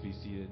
Please 0.00 0.14
be 0.14 0.22
seated. 0.22 0.48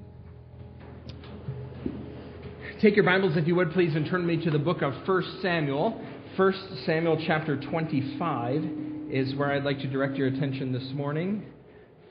Take 2.81 2.95
your 2.95 3.05
Bibles, 3.05 3.37
if 3.37 3.47
you 3.47 3.55
would, 3.55 3.71
please, 3.71 3.95
and 3.95 4.05
turn 4.05 4.25
me 4.25 4.43
to 4.43 4.51
the 4.51 4.59
book 4.59 4.81
of 4.81 4.93
1 5.07 5.39
Samuel. 5.41 6.01
1 6.35 6.53
Samuel 6.85 7.21
chapter 7.25 7.59
25 7.59 8.63
is 9.09 9.35
where 9.35 9.51
I'd 9.51 9.63
like 9.63 9.79
to 9.79 9.87
direct 9.87 10.15
your 10.15 10.27
attention 10.27 10.71
this 10.71 10.89
morning. 10.93 11.45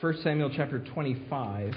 1 0.00 0.22
Samuel 0.22 0.50
chapter 0.54 0.80
25. 0.80 1.74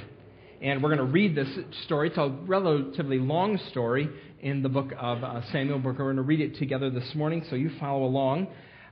And 0.62 0.84
we're 0.84 0.96
going 0.96 1.06
to 1.06 1.14
read 1.14 1.36
this 1.36 1.50
story. 1.86 2.10
It's 2.10 2.18
a 2.18 2.36
relatively 2.46 3.20
long 3.20 3.58
story 3.70 4.10
in 4.42 4.64
the 4.64 4.70
book 4.70 4.92
of 4.98 5.24
uh, 5.24 5.42
Samuel. 5.52 5.80
But 5.80 5.86
we're 5.86 5.94
going 5.94 6.16
to 6.18 6.22
read 6.24 6.42
it 6.42 6.58
together 6.58 6.90
this 6.90 7.12
morning, 7.16 7.46
so 7.50 7.56
you 7.56 7.72
follow 7.80 8.04
along. 8.04 8.48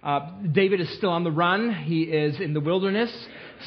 Uh, 0.06 0.30
David 0.52 0.80
is 0.82 0.98
still 0.98 1.10
on 1.10 1.24
the 1.24 1.32
run. 1.32 1.74
He 1.74 2.04
is 2.04 2.40
in 2.40 2.54
the 2.54 2.60
wilderness. 2.60 3.12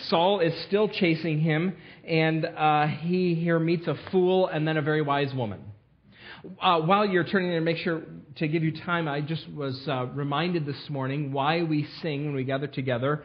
Saul 0.08 0.38
is 0.38 0.54
still 0.68 0.88
chasing 0.88 1.40
him, 1.40 1.74
and 2.06 2.44
uh, 2.44 2.86
he 2.86 3.34
here 3.34 3.58
meets 3.58 3.88
a 3.88 3.96
fool 4.12 4.46
and 4.46 4.66
then 4.66 4.76
a 4.76 4.82
very 4.82 5.02
wise 5.02 5.34
woman. 5.34 5.60
Uh, 6.62 6.80
while 6.82 7.04
you're 7.04 7.24
turning 7.24 7.50
there, 7.50 7.60
make 7.60 7.78
sure 7.78 8.02
to 8.36 8.46
give 8.46 8.62
you 8.62 8.70
time, 8.70 9.08
I 9.08 9.20
just 9.20 9.50
was 9.50 9.82
uh, 9.88 10.06
reminded 10.14 10.64
this 10.64 10.88
morning 10.88 11.32
why 11.32 11.64
we 11.64 11.88
sing 12.02 12.26
when 12.26 12.34
we 12.36 12.44
gather 12.44 12.68
together 12.68 13.24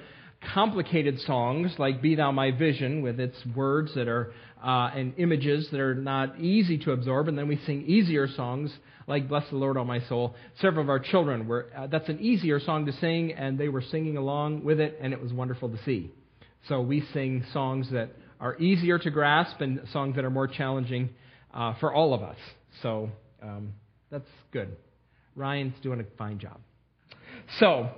complicated 0.54 1.20
songs 1.22 1.74
like 1.78 2.02
Be 2.02 2.16
Thou 2.16 2.32
My 2.32 2.52
Vision 2.52 3.02
with 3.02 3.20
its 3.20 3.38
words 3.56 3.94
that 3.96 4.08
are 4.08 4.34
uh, 4.64 4.90
and 4.96 5.14
images 5.18 5.68
that 5.72 5.80
are 5.80 5.96
not 5.96 6.40
easy 6.40 6.78
to 6.80 6.92
absorb, 6.92 7.28
and 7.28 7.38
then 7.38 7.48
we 7.48 7.58
sing 7.66 7.84
easier 7.86 8.28
songs 8.28 8.74
like 9.08 9.28
Bless 9.28 9.50
the 9.50 9.58
Lord, 9.58 9.78
all 9.78 9.86
my 9.86 10.02
soul. 10.02 10.36
Several 10.60 10.84
of 10.84 10.90
our 10.90 11.00
children 11.00 11.48
were, 11.48 11.70
uh, 11.76 11.88
that's 11.88 12.10
an 12.10 12.20
easier 12.20 12.60
song 12.60 12.86
to 12.86 12.94
sing, 12.94 13.34
and 13.34 13.58
they 13.58 13.70
were 13.70 13.82
singing 13.82 14.18
along 14.18 14.64
with 14.64 14.80
it, 14.80 14.98
and 15.02 15.14
it 15.14 15.22
was 15.22 15.34
wonderful 15.34 15.70
to 15.70 15.84
see. 15.84 16.12
So 16.70 16.82
we 16.82 17.06
sing 17.14 17.44
songs 17.52 17.90
that 17.92 18.10
are 18.40 18.58
easier 18.58 18.98
to 19.00 19.12
grasp 19.12 19.62
and 19.62 19.82
songs 19.92 20.16
that 20.16 20.26
are 20.26 20.30
more 20.30 20.48
challenging 20.48 21.10
uh, 21.54 21.74
for 21.80 21.94
all 21.94 22.14
of 22.14 22.24
us. 22.24 22.38
So 22.82 23.10
um, 23.42 23.74
that's 24.10 24.30
good. 24.52 24.76
Ryan's 25.36 25.74
doing 25.82 26.00
a 26.00 26.04
fine 26.18 26.40
job. 26.40 26.60
So, 27.60 27.90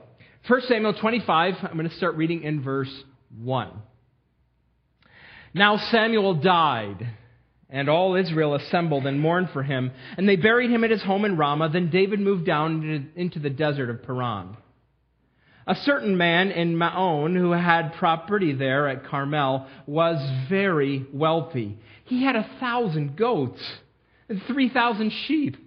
1 0.48 0.62
Samuel 0.68 0.94
25, 0.94 1.56
I'm 1.64 1.78
going 1.78 1.90
to 1.90 1.96
start 1.96 2.16
reading 2.16 2.44
in 2.44 2.64
verse 2.64 2.92
1. 3.42 3.72
Now 5.54 5.78
Samuel 5.92 6.36
died, 6.36 7.08
and 7.70 7.90
all 7.90 8.16
Israel 8.16 8.56
assembled 8.56 9.06
and 9.06 9.20
mourned 9.20 9.50
for 9.52 9.64
him, 9.64 9.92
and 10.18 10.28
they 10.28 10.36
buried 10.36 10.70
him 10.70 10.84
at 10.84 10.92
his 10.92 11.04
home 11.04 11.26
in 11.26 11.38
Ramah. 11.38 11.70
Then 11.70 11.90
David 11.90 12.20
moved 12.20 12.46
down 12.46 13.12
into 13.16 13.40
the 13.40 13.50
desert 13.50 13.90
of 13.90 14.04
Paran. 14.04 14.58
A 15.68 15.76
certain 15.76 16.16
man 16.16 16.52
in 16.52 16.78
Maon 16.78 17.36
who 17.36 17.52
had 17.52 17.96
property 17.96 18.54
there 18.54 18.88
at 18.88 19.06
Carmel 19.06 19.66
was 19.88 20.22
very 20.48 21.06
wealthy. 21.12 21.78
He 22.04 22.24
had 22.24 22.36
a 22.36 22.50
thousand 22.60 23.16
goats 23.18 23.62
and 24.30 24.42
three 24.44 24.70
thousand 24.70 25.12
sheep, 25.26 25.58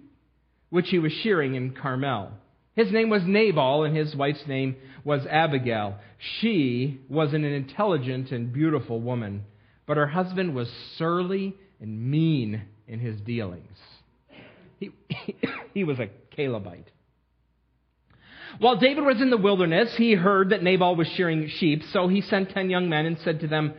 which 0.69 0.89
he 0.89 0.99
was 0.99 1.11
shearing 1.11 1.55
in 1.55 1.73
Carmel. 1.73 2.31
His 2.75 2.91
name 2.93 3.09
was 3.09 3.23
Nabal, 3.25 3.83
and 3.83 3.95
his 3.95 4.15
wife's 4.15 4.47
name 4.47 4.77
was 5.03 5.25
Abigail. 5.25 5.97
She 6.39 7.01
was 7.09 7.33
an 7.33 7.43
intelligent 7.43 8.31
and 8.31 8.53
beautiful 8.53 9.01
woman 9.01 9.43
but 9.89 9.97
her 9.97 10.05
husband 10.05 10.53
was 10.53 10.69
surly 10.99 11.55
and 11.79 12.11
mean 12.11 12.61
in 12.87 12.99
his 12.99 13.19
dealings. 13.21 13.77
He, 14.79 14.91
he 15.73 15.83
was 15.83 15.99
a 15.99 16.09
Calebite. 16.35 16.89
While 18.57 18.77
David 18.77 19.05
was 19.05 19.21
in 19.21 19.29
the 19.29 19.37
wilderness, 19.37 19.93
he 19.95 20.13
heard 20.13 20.49
that 20.49 20.63
Nabal 20.63 20.95
was 20.95 21.07
shearing 21.15 21.47
sheep, 21.59 21.83
so 21.93 22.07
he 22.07 22.21
sent 22.21 22.49
ten 22.49 22.69
young 22.69 22.89
men 22.89 23.05
and 23.05 23.17
said 23.19 23.41
to 23.41 23.47
them, 23.47 23.73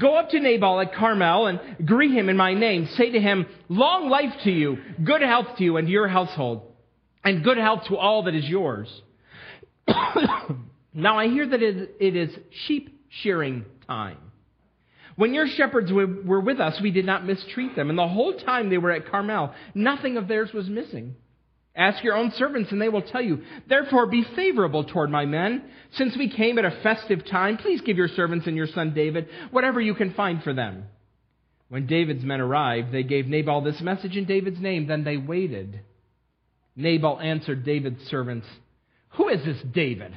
Go 0.00 0.16
up 0.16 0.30
to 0.30 0.40
Nabal 0.40 0.80
at 0.80 0.94
Carmel 0.94 1.46
and 1.46 1.86
greet 1.86 2.10
him 2.10 2.30
in 2.30 2.36
my 2.36 2.54
name. 2.54 2.88
Say 2.96 3.10
to 3.10 3.20
him, 3.20 3.46
Long 3.68 4.08
life 4.08 4.32
to 4.44 4.50
you, 4.50 4.78
good 5.04 5.20
health 5.20 5.58
to 5.58 5.64
you 5.64 5.76
and 5.76 5.86
to 5.86 5.92
your 5.92 6.08
household, 6.08 6.62
and 7.22 7.44
good 7.44 7.58
health 7.58 7.84
to 7.88 7.96
all 7.96 8.22
that 8.24 8.34
is 8.34 8.48
yours. 8.48 8.88
now 10.94 11.18
I 11.18 11.28
hear 11.28 11.46
that 11.46 11.62
it 11.62 12.16
is 12.16 12.34
sheep 12.66 12.98
shearing 13.10 13.66
time. 13.86 14.23
When 15.16 15.34
your 15.34 15.46
shepherds 15.46 15.92
were 15.92 16.40
with 16.40 16.60
us, 16.60 16.80
we 16.80 16.90
did 16.90 17.06
not 17.06 17.24
mistreat 17.24 17.76
them. 17.76 17.90
And 17.90 17.98
the 17.98 18.08
whole 18.08 18.34
time 18.34 18.68
they 18.68 18.78
were 18.78 18.90
at 18.90 19.08
Carmel, 19.08 19.54
nothing 19.74 20.16
of 20.16 20.26
theirs 20.26 20.52
was 20.52 20.68
missing. 20.68 21.14
Ask 21.76 22.04
your 22.04 22.16
own 22.16 22.30
servants, 22.32 22.70
and 22.70 22.80
they 22.80 22.88
will 22.88 23.02
tell 23.02 23.22
you. 23.22 23.42
Therefore, 23.68 24.06
be 24.06 24.24
favorable 24.36 24.84
toward 24.84 25.10
my 25.10 25.24
men. 25.24 25.64
Since 25.92 26.16
we 26.16 26.30
came 26.30 26.58
at 26.58 26.64
a 26.64 26.80
festive 26.82 27.26
time, 27.26 27.56
please 27.56 27.80
give 27.80 27.96
your 27.96 28.08
servants 28.08 28.46
and 28.46 28.56
your 28.56 28.68
son 28.68 28.94
David 28.94 29.28
whatever 29.50 29.80
you 29.80 29.94
can 29.94 30.14
find 30.14 30.42
for 30.42 30.54
them. 30.54 30.84
When 31.68 31.86
David's 31.86 32.22
men 32.22 32.40
arrived, 32.40 32.92
they 32.92 33.02
gave 33.02 33.26
Nabal 33.26 33.62
this 33.62 33.80
message 33.80 34.16
in 34.16 34.24
David's 34.26 34.60
name. 34.60 34.86
Then 34.86 35.02
they 35.02 35.16
waited. 35.16 35.80
Nabal 36.76 37.20
answered 37.20 37.64
David's 37.64 38.04
servants, 38.04 38.46
Who 39.10 39.28
is 39.28 39.44
this 39.44 39.60
David? 39.72 40.16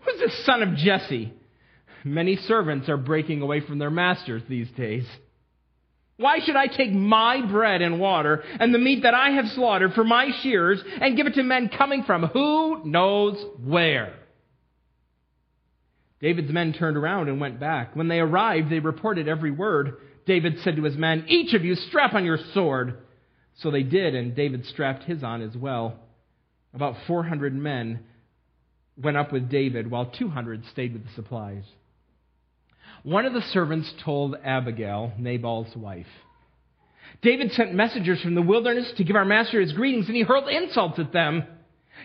Who 0.00 0.10
is 0.10 0.20
this 0.20 0.44
son 0.44 0.62
of 0.62 0.76
Jesse? 0.76 1.32
Many 2.04 2.36
servants 2.36 2.88
are 2.88 2.96
breaking 2.96 3.42
away 3.42 3.60
from 3.60 3.78
their 3.78 3.90
masters 3.90 4.42
these 4.48 4.70
days. 4.70 5.06
Why 6.16 6.40
should 6.40 6.56
I 6.56 6.66
take 6.66 6.92
my 6.92 7.40
bread 7.46 7.80
and 7.80 7.98
water 7.98 8.44
and 8.58 8.74
the 8.74 8.78
meat 8.78 9.04
that 9.04 9.14
I 9.14 9.30
have 9.30 9.48
slaughtered 9.48 9.94
for 9.94 10.04
my 10.04 10.30
shearers 10.42 10.82
and 11.00 11.16
give 11.16 11.26
it 11.26 11.34
to 11.34 11.42
men 11.42 11.70
coming 11.70 12.04
from 12.04 12.24
who 12.24 12.84
knows 12.84 13.42
where? 13.64 14.14
David's 16.20 16.52
men 16.52 16.74
turned 16.74 16.98
around 16.98 17.28
and 17.28 17.40
went 17.40 17.58
back. 17.58 17.96
When 17.96 18.08
they 18.08 18.20
arrived, 18.20 18.70
they 18.70 18.80
reported 18.80 19.28
every 19.28 19.50
word. 19.50 19.96
David 20.26 20.58
said 20.60 20.76
to 20.76 20.82
his 20.82 20.96
men, 20.96 21.24
Each 21.28 21.54
of 21.54 21.64
you 21.64 21.74
strap 21.74 22.12
on 22.12 22.26
your 22.26 22.38
sword. 22.52 22.98
So 23.56 23.70
they 23.70 23.82
did, 23.82 24.14
and 24.14 24.36
David 24.36 24.66
strapped 24.66 25.04
his 25.04 25.22
on 25.22 25.40
as 25.40 25.56
well. 25.56 25.98
About 26.74 26.96
400 27.06 27.54
men 27.54 28.00
went 28.96 29.16
up 29.16 29.32
with 29.32 29.48
David, 29.48 29.90
while 29.90 30.06
200 30.06 30.66
stayed 30.66 30.92
with 30.92 31.04
the 31.04 31.12
supplies. 31.14 31.64
One 33.02 33.24
of 33.24 33.32
the 33.32 33.42
servants 33.42 33.92
told 34.04 34.36
Abigail, 34.44 35.12
Nabal's 35.18 35.74
wife, 35.74 36.06
David 37.22 37.52
sent 37.52 37.74
messengers 37.74 38.20
from 38.20 38.34
the 38.34 38.42
wilderness 38.42 38.92
to 38.96 39.04
give 39.04 39.16
our 39.16 39.24
master 39.24 39.60
his 39.60 39.72
greetings, 39.72 40.06
and 40.06 40.16
he 40.16 40.22
hurled 40.22 40.48
insults 40.48 40.98
at 40.98 41.12
them. 41.12 41.44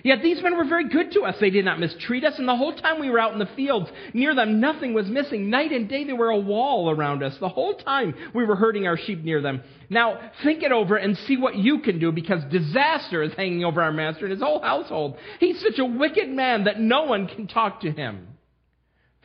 Yet 0.03 0.21
these 0.21 0.41
men 0.41 0.57
were 0.57 0.65
very 0.65 0.89
good 0.89 1.13
to 1.13 1.21
us. 1.21 1.37
They 1.39 1.49
did 1.49 1.63
not 1.63 1.79
mistreat 1.79 2.25
us, 2.25 2.37
and 2.37 2.47
the 2.47 2.55
whole 2.55 2.73
time 2.73 2.99
we 2.99 3.09
were 3.09 3.19
out 3.19 3.31
in 3.31 3.39
the 3.39 3.45
fields, 3.45 3.89
near 4.13 4.35
them 4.35 4.59
nothing 4.59 4.93
was 4.93 5.07
missing. 5.07 5.49
Night 5.49 5.71
and 5.71 5.87
day 5.87 6.03
they 6.03 6.13
were 6.13 6.29
a 6.29 6.37
wall 6.37 6.89
around 6.89 7.23
us. 7.23 7.37
The 7.37 7.47
whole 7.47 7.75
time 7.75 8.13
we 8.33 8.43
were 8.43 8.57
herding 8.57 8.87
our 8.87 8.97
sheep 8.97 9.23
near 9.23 9.41
them. 9.41 9.61
Now 9.89 10.19
think 10.43 10.63
it 10.63 10.73
over 10.73 10.97
and 10.97 11.17
see 11.19 11.37
what 11.37 11.55
you 11.55 11.79
can 11.79 11.99
do, 11.99 12.11
because 12.11 12.43
disaster 12.45 13.23
is 13.23 13.33
hanging 13.33 13.63
over 13.63 13.81
our 13.81 13.93
master 13.93 14.25
and 14.25 14.31
his 14.31 14.41
whole 14.41 14.61
household. 14.61 15.17
He's 15.39 15.61
such 15.61 15.79
a 15.79 15.85
wicked 15.85 16.29
man 16.29 16.65
that 16.65 16.79
no 16.79 17.03
one 17.03 17.27
can 17.27 17.47
talk 17.47 17.81
to 17.81 17.91
him. 17.91 18.27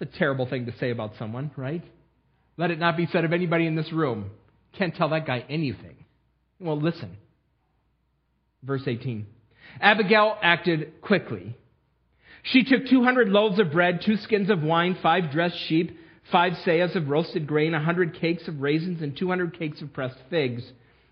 It's 0.00 0.15
a 0.15 0.19
terrible 0.19 0.47
thing 0.47 0.66
to 0.66 0.77
say 0.78 0.91
about 0.91 1.12
someone, 1.19 1.50
right? 1.56 1.83
Let 2.56 2.71
it 2.71 2.78
not 2.78 2.97
be 2.97 3.06
said 3.06 3.25
of 3.25 3.33
anybody 3.33 3.66
in 3.66 3.75
this 3.75 3.93
room. 3.93 4.31
Can't 4.78 4.94
tell 4.94 5.11
that 5.11 5.27
guy 5.27 5.44
anything. 5.49 5.97
Well, 6.59 6.81
listen. 6.81 7.16
Verse 8.62 8.83
18. 8.87 9.27
Abigail 9.81 10.37
acted 10.43 11.00
quickly. 11.03 11.56
She 12.43 12.65
took 12.65 12.87
200 12.87 13.28
loaves 13.28 13.59
of 13.59 13.72
bread, 13.72 14.00
two 14.05 14.16
skins 14.16 14.49
of 14.49 14.62
wine, 14.62 14.97
five 15.03 15.31
dressed 15.31 15.59
sheep, 15.69 15.99
five 16.32 16.55
seahs 16.67 16.97
of 16.97 17.09
roasted 17.09 17.47
grain, 17.47 17.75
a 17.75 17.82
hundred 17.82 18.19
cakes 18.19 18.49
of 18.49 18.61
raisins, 18.61 19.03
and 19.03 19.17
200 19.17 19.59
cakes 19.59 19.82
of 19.82 19.93
pressed 19.93 20.19
figs, 20.31 20.62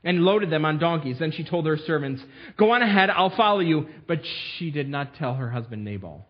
and 0.02 0.24
loaded 0.24 0.50
them 0.50 0.64
on 0.64 0.78
donkeys. 0.78 1.18
Then 1.18 1.32
she 1.32 1.44
told 1.44 1.66
her 1.66 1.76
servants, 1.76 2.22
Go 2.56 2.70
on 2.70 2.82
ahead, 2.82 3.10
I'll 3.10 3.36
follow 3.36 3.60
you. 3.60 3.88
But 4.06 4.20
she 4.56 4.70
did 4.70 4.88
not 4.88 5.14
tell 5.16 5.34
her 5.34 5.50
husband 5.50 5.84
Nabal. 5.84 6.26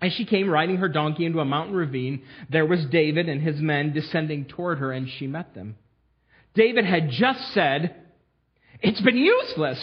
As 0.00 0.12
she 0.12 0.26
came 0.26 0.50
riding 0.50 0.76
her 0.76 0.88
donkey 0.88 1.24
into 1.24 1.40
a 1.40 1.44
mountain 1.44 1.74
ravine, 1.74 2.22
there 2.50 2.66
was 2.66 2.84
David 2.86 3.28
and 3.28 3.40
his 3.40 3.60
men 3.60 3.92
descending 3.92 4.44
toward 4.44 4.78
her, 4.78 4.92
and 4.92 5.08
she 5.08 5.26
met 5.26 5.54
them. 5.54 5.76
David 6.54 6.84
had 6.84 7.10
just 7.10 7.52
said, 7.52 7.94
It's 8.80 9.00
been 9.00 9.16
useless. 9.16 9.82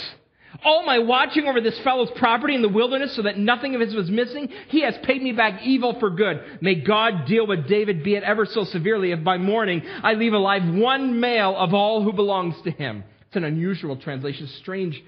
All 0.63 0.85
my 0.85 0.99
watching 0.99 1.47
over 1.47 1.59
this 1.61 1.79
fellow's 1.79 2.11
property 2.15 2.53
in 2.53 2.61
the 2.61 2.69
wilderness 2.69 3.15
so 3.15 3.23
that 3.23 3.39
nothing 3.39 3.73
of 3.73 3.81
his 3.81 3.95
was 3.95 4.09
missing, 4.09 4.49
he 4.67 4.81
has 4.81 4.93
paid 5.03 5.21
me 5.21 5.31
back 5.31 5.63
evil 5.63 5.99
for 5.99 6.11
good. 6.11 6.59
May 6.61 6.75
God 6.75 7.25
deal 7.25 7.47
with 7.47 7.67
David, 7.67 8.03
be 8.03 8.15
it 8.15 8.23
ever 8.23 8.45
so 8.45 8.63
severely, 8.65 9.11
if 9.11 9.23
by 9.23 9.37
morning 9.39 9.81
I 10.03 10.13
leave 10.13 10.33
alive 10.33 10.61
one 10.63 11.19
male 11.19 11.55
of 11.57 11.73
all 11.73 12.03
who 12.03 12.13
belongs 12.13 12.55
to 12.65 12.71
him. 12.71 13.03
It's 13.27 13.35
an 13.35 13.45
unusual 13.45 13.97
translation, 13.97 14.47
strange 14.59 15.03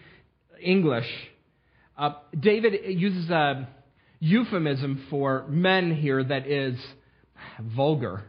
English. 0.59 1.07
Uh, 1.95 2.13
David 2.37 2.99
uses 2.99 3.29
a 3.29 3.67
euphemism 4.25 5.05
for 5.09 5.45
men 5.47 5.95
here 5.95 6.23
that 6.23 6.47
is 6.47 6.79
vulgar. 7.59 8.23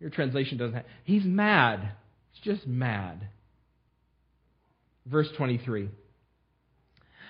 Your 0.00 0.10
translation 0.10 0.58
doesn't 0.58 0.74
have. 0.74 0.84
He's 1.04 1.24
mad. 1.24 1.92
He's 2.32 2.54
just 2.54 2.66
mad. 2.66 3.28
Verse 5.06 5.30
23. 5.36 5.88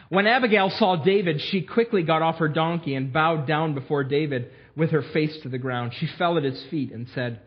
When 0.09 0.27
Abigail 0.27 0.71
saw 0.71 0.97
David, 0.97 1.41
she 1.41 1.63
quickly 1.63 2.03
got 2.03 2.23
off 2.23 2.39
her 2.39 2.49
donkey 2.49 2.95
and 2.95 3.13
bowed 3.13 3.47
down 3.47 3.75
before 3.75 4.05
David 4.05 4.51
with 4.77 4.91
her 4.91 5.03
face 5.03 5.37
to 5.43 5.49
the 5.49 5.59
ground. 5.59 5.93
She 5.95 6.07
fell 6.07 6.39
at 6.39 6.45
his 6.45 6.63
feet 6.65 6.93
and 6.93 7.09
said, 7.15 7.41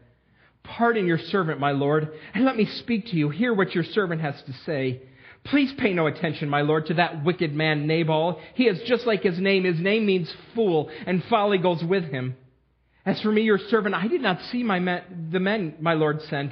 Pardon 0.63 1.07
your 1.07 1.18
servant, 1.18 1.60
my 1.60 1.72
Lord, 1.72 2.12
and 2.33 2.45
let 2.45 2.57
me 2.57 2.65
speak 2.65 3.07
to 3.07 3.15
you. 3.15 3.30
Hear 3.30 3.54
what 3.54 3.74
your 3.74 3.86
servant 3.86 4.22
has 4.22 4.36
to 4.44 4.54
say. 4.65 5.01
Please 5.50 5.74
pay 5.78 5.94
no 5.94 6.07
attention, 6.07 6.50
my 6.50 6.62
Lord, 6.62 6.88
to 6.88 6.96
that 6.96 7.24
wicked 7.24 7.54
man 7.54 7.88
Nabal. 7.88 8.40
He 8.54 8.66
is 8.66 8.81
just 8.88 9.07
like 9.07 9.24
his 9.24 9.40
name. 9.40 9.63
His 9.63 9.80
name 9.80 10.06
means 10.06 10.31
fool, 10.54 10.90
and 11.06 11.24
folly 11.25 11.57
goes 11.57 11.84
with 11.84 12.04
him. 12.06 12.36
As 13.06 13.19
for 13.22 13.31
me, 13.31 13.42
your 13.42 13.57
servant, 13.57 13.96
I 13.96 14.07
did 14.07 14.22
not 14.22 14.42
see 14.51 14.62
my 14.62 14.80
men, 14.80 15.30
the 15.31 15.40
men 15.40 15.75
my 15.80 15.94
Lord 15.94 16.22
sent. 16.24 16.51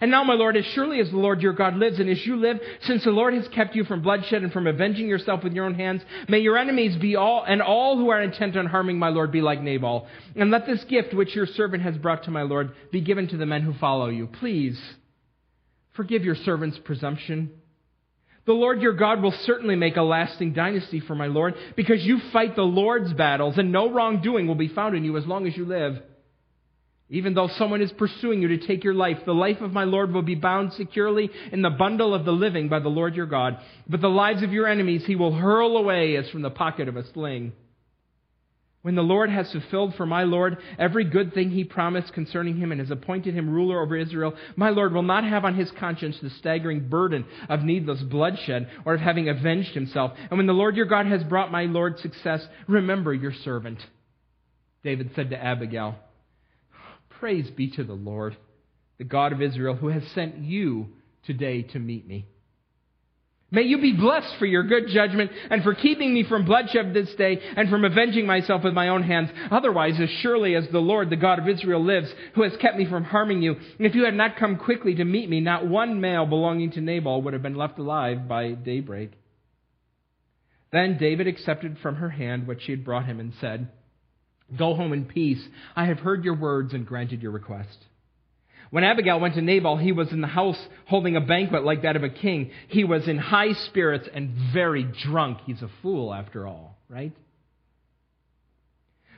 And 0.00 0.10
now, 0.10 0.22
my 0.22 0.34
Lord, 0.34 0.56
as 0.56 0.66
surely 0.66 1.00
as 1.00 1.10
the 1.10 1.16
Lord 1.16 1.40
your 1.40 1.54
God 1.54 1.76
lives, 1.76 1.98
and 1.98 2.10
as 2.10 2.24
you 2.26 2.36
live, 2.36 2.60
since 2.82 3.04
the 3.04 3.10
Lord 3.10 3.32
has 3.32 3.48
kept 3.48 3.74
you 3.74 3.84
from 3.84 4.02
bloodshed 4.02 4.42
and 4.42 4.52
from 4.52 4.66
avenging 4.66 5.08
yourself 5.08 5.42
with 5.42 5.54
your 5.54 5.64
own 5.64 5.74
hands, 5.74 6.02
may 6.28 6.40
your 6.40 6.58
enemies 6.58 6.96
be 6.96 7.16
all, 7.16 7.42
and 7.42 7.62
all 7.62 7.96
who 7.96 8.10
are 8.10 8.20
intent 8.20 8.56
on 8.56 8.66
harming 8.66 8.98
my 8.98 9.08
Lord 9.08 9.32
be 9.32 9.40
like 9.40 9.62
Nabal. 9.62 10.06
And 10.36 10.50
let 10.50 10.66
this 10.66 10.84
gift 10.84 11.14
which 11.14 11.34
your 11.34 11.46
servant 11.46 11.82
has 11.82 11.96
brought 11.96 12.24
to 12.24 12.30
my 12.30 12.42
Lord 12.42 12.72
be 12.92 13.00
given 13.00 13.28
to 13.28 13.38
the 13.38 13.46
men 13.46 13.62
who 13.62 13.72
follow 13.72 14.08
you. 14.08 14.26
Please, 14.26 14.78
forgive 15.94 16.22
your 16.22 16.36
servant's 16.36 16.78
presumption. 16.78 17.50
The 18.48 18.54
Lord 18.54 18.80
your 18.80 18.94
God 18.94 19.20
will 19.20 19.34
certainly 19.44 19.76
make 19.76 19.98
a 19.98 20.02
lasting 20.02 20.54
dynasty 20.54 21.00
for 21.00 21.14
my 21.14 21.26
Lord, 21.26 21.54
because 21.76 22.02
you 22.02 22.18
fight 22.32 22.56
the 22.56 22.62
Lord's 22.62 23.12
battles, 23.12 23.58
and 23.58 23.70
no 23.70 23.92
wrongdoing 23.92 24.46
will 24.46 24.54
be 24.54 24.68
found 24.68 24.96
in 24.96 25.04
you 25.04 25.18
as 25.18 25.26
long 25.26 25.46
as 25.46 25.54
you 25.54 25.66
live. 25.66 26.00
Even 27.10 27.34
though 27.34 27.48
someone 27.58 27.82
is 27.82 27.92
pursuing 27.92 28.40
you 28.40 28.48
to 28.48 28.66
take 28.66 28.84
your 28.84 28.94
life, 28.94 29.18
the 29.26 29.34
life 29.34 29.60
of 29.60 29.74
my 29.74 29.84
Lord 29.84 30.14
will 30.14 30.22
be 30.22 30.34
bound 30.34 30.72
securely 30.72 31.28
in 31.52 31.60
the 31.60 31.68
bundle 31.68 32.14
of 32.14 32.24
the 32.24 32.32
living 32.32 32.70
by 32.70 32.78
the 32.78 32.88
Lord 32.88 33.14
your 33.14 33.26
God. 33.26 33.58
But 33.86 34.00
the 34.00 34.08
lives 34.08 34.42
of 34.42 34.54
your 34.54 34.66
enemies 34.66 35.04
he 35.04 35.14
will 35.14 35.34
hurl 35.34 35.76
away 35.76 36.16
as 36.16 36.30
from 36.30 36.40
the 36.40 36.48
pocket 36.48 36.88
of 36.88 36.96
a 36.96 37.06
sling. 37.12 37.52
When 38.88 38.94
the 38.94 39.02
Lord 39.02 39.28
has 39.28 39.52
fulfilled 39.52 39.96
for 39.96 40.06
my 40.06 40.22
Lord 40.22 40.56
every 40.78 41.04
good 41.04 41.34
thing 41.34 41.50
he 41.50 41.62
promised 41.62 42.14
concerning 42.14 42.56
him 42.56 42.72
and 42.72 42.80
has 42.80 42.90
appointed 42.90 43.34
him 43.34 43.50
ruler 43.50 43.82
over 43.82 43.94
Israel, 43.94 44.32
my 44.56 44.70
Lord 44.70 44.94
will 44.94 45.02
not 45.02 45.24
have 45.24 45.44
on 45.44 45.56
his 45.56 45.70
conscience 45.72 46.18
the 46.22 46.30
staggering 46.30 46.88
burden 46.88 47.26
of 47.50 47.62
needless 47.62 48.00
bloodshed 48.00 48.70
or 48.86 48.94
of 48.94 49.00
having 49.00 49.28
avenged 49.28 49.74
himself. 49.74 50.12
And 50.30 50.38
when 50.38 50.46
the 50.46 50.54
Lord 50.54 50.74
your 50.74 50.86
God 50.86 51.04
has 51.04 51.22
brought 51.22 51.52
my 51.52 51.64
Lord 51.64 51.98
success, 51.98 52.48
remember 52.66 53.12
your 53.12 53.34
servant. 53.34 53.78
David 54.82 55.10
said 55.14 55.28
to 55.28 55.36
Abigail, 55.36 55.96
Praise 57.10 57.50
be 57.50 57.68
to 57.72 57.84
the 57.84 57.92
Lord, 57.92 58.38
the 58.96 59.04
God 59.04 59.34
of 59.34 59.42
Israel, 59.42 59.74
who 59.74 59.88
has 59.88 60.02
sent 60.14 60.38
you 60.38 60.88
today 61.24 61.60
to 61.60 61.78
meet 61.78 62.08
me. 62.08 62.24
May 63.50 63.62
you 63.62 63.80
be 63.80 63.94
blessed 63.94 64.36
for 64.38 64.44
your 64.44 64.62
good 64.62 64.88
judgment 64.88 65.30
and 65.50 65.62
for 65.62 65.74
keeping 65.74 66.12
me 66.12 66.22
from 66.22 66.44
bloodshed 66.44 66.92
this 66.92 67.14
day 67.14 67.40
and 67.56 67.70
from 67.70 67.86
avenging 67.86 68.26
myself 68.26 68.62
with 68.62 68.74
my 68.74 68.88
own 68.88 69.02
hands. 69.02 69.30
Otherwise, 69.50 69.98
as 69.98 70.10
surely 70.20 70.54
as 70.54 70.68
the 70.70 70.80
Lord, 70.80 71.08
the 71.08 71.16
God 71.16 71.38
of 71.38 71.48
Israel, 71.48 71.82
lives, 71.82 72.12
who 72.34 72.42
has 72.42 72.52
kept 72.60 72.76
me 72.76 72.84
from 72.84 73.04
harming 73.04 73.40
you, 73.40 73.54
and 73.54 73.86
if 73.86 73.94
you 73.94 74.04
had 74.04 74.14
not 74.14 74.36
come 74.36 74.56
quickly 74.58 74.94
to 74.96 75.04
meet 75.04 75.30
me, 75.30 75.40
not 75.40 75.66
one 75.66 75.98
male 75.98 76.26
belonging 76.26 76.72
to 76.72 76.82
Nabal 76.82 77.22
would 77.22 77.32
have 77.32 77.42
been 77.42 77.56
left 77.56 77.78
alive 77.78 78.28
by 78.28 78.50
daybreak. 78.50 79.12
Then 80.70 80.98
David 80.98 81.26
accepted 81.26 81.78
from 81.78 81.96
her 81.96 82.10
hand 82.10 82.46
what 82.46 82.60
she 82.60 82.72
had 82.72 82.84
brought 82.84 83.06
him 83.06 83.18
and 83.18 83.32
said, 83.40 83.68
Go 84.58 84.74
home 84.74 84.92
in 84.92 85.06
peace. 85.06 85.42
I 85.74 85.86
have 85.86 86.00
heard 86.00 86.22
your 86.22 86.36
words 86.36 86.74
and 86.74 86.86
granted 86.86 87.22
your 87.22 87.32
request. 87.32 87.78
When 88.70 88.84
Abigail 88.84 89.18
went 89.18 89.34
to 89.34 89.42
Nabal, 89.42 89.76
he 89.78 89.92
was 89.92 90.12
in 90.12 90.20
the 90.20 90.26
house 90.26 90.58
holding 90.86 91.16
a 91.16 91.20
banquet 91.20 91.64
like 91.64 91.82
that 91.82 91.96
of 91.96 92.04
a 92.04 92.10
king. 92.10 92.50
He 92.68 92.84
was 92.84 93.08
in 93.08 93.16
high 93.16 93.52
spirits 93.52 94.08
and 94.12 94.30
very 94.52 94.82
drunk. 94.82 95.38
He's 95.46 95.62
a 95.62 95.70
fool, 95.82 96.12
after 96.12 96.46
all, 96.46 96.76
right? 96.88 97.12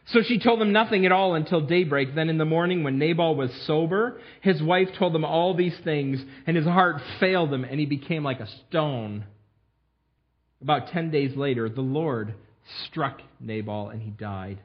So 0.06 0.22
she 0.22 0.38
told 0.38 0.60
him 0.60 0.72
nothing 0.72 1.06
at 1.06 1.12
all 1.12 1.34
until 1.34 1.60
daybreak. 1.60 2.14
Then 2.14 2.28
in 2.28 2.38
the 2.38 2.44
morning, 2.44 2.84
when 2.84 2.98
Nabal 2.98 3.34
was 3.34 3.52
sober, 3.66 4.20
his 4.40 4.62
wife 4.62 4.88
told 4.94 5.14
him 5.14 5.24
all 5.24 5.54
these 5.54 5.76
things, 5.84 6.24
and 6.46 6.56
his 6.56 6.66
heart 6.66 7.02
failed 7.18 7.52
him, 7.52 7.64
and 7.64 7.78
he 7.78 7.86
became 7.86 8.24
like 8.24 8.40
a 8.40 8.48
stone. 8.68 9.24
About 10.62 10.88
ten 10.88 11.10
days 11.10 11.36
later, 11.36 11.68
the 11.68 11.80
Lord 11.80 12.34
struck 12.86 13.20
Nabal, 13.40 13.88
and 13.88 14.02
he 14.02 14.10
died. 14.10 14.60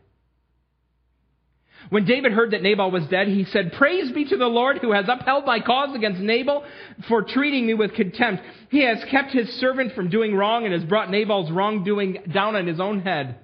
When 1.89 2.05
David 2.05 2.31
heard 2.31 2.51
that 2.51 2.63
Nabal 2.63 2.91
was 2.91 3.05
dead, 3.07 3.27
he 3.27 3.45
said, 3.45 3.73
Praise 3.73 4.11
be 4.11 4.25
to 4.25 4.37
the 4.37 4.47
Lord 4.47 4.79
who 4.79 4.91
has 4.91 5.05
upheld 5.07 5.45
my 5.45 5.59
cause 5.59 5.95
against 5.95 6.19
Nabal 6.19 6.63
for 7.07 7.21
treating 7.21 7.65
me 7.65 7.73
with 7.73 7.93
contempt. 7.93 8.43
He 8.69 8.81
has 8.81 9.03
kept 9.05 9.31
his 9.31 9.53
servant 9.55 9.93
from 9.93 10.09
doing 10.09 10.35
wrong 10.35 10.65
and 10.65 10.73
has 10.73 10.83
brought 10.83 11.11
Nabal's 11.11 11.51
wrongdoing 11.51 12.23
down 12.31 12.55
on 12.55 12.65
his 12.65 12.79
own 12.79 13.01
head. 13.01 13.37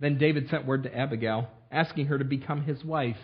Then 0.00 0.18
David 0.18 0.48
sent 0.50 0.66
word 0.66 0.82
to 0.82 0.96
Abigail, 0.96 1.48
asking 1.70 2.06
her 2.06 2.18
to 2.18 2.24
become 2.24 2.62
his 2.62 2.84
wife. 2.84 3.18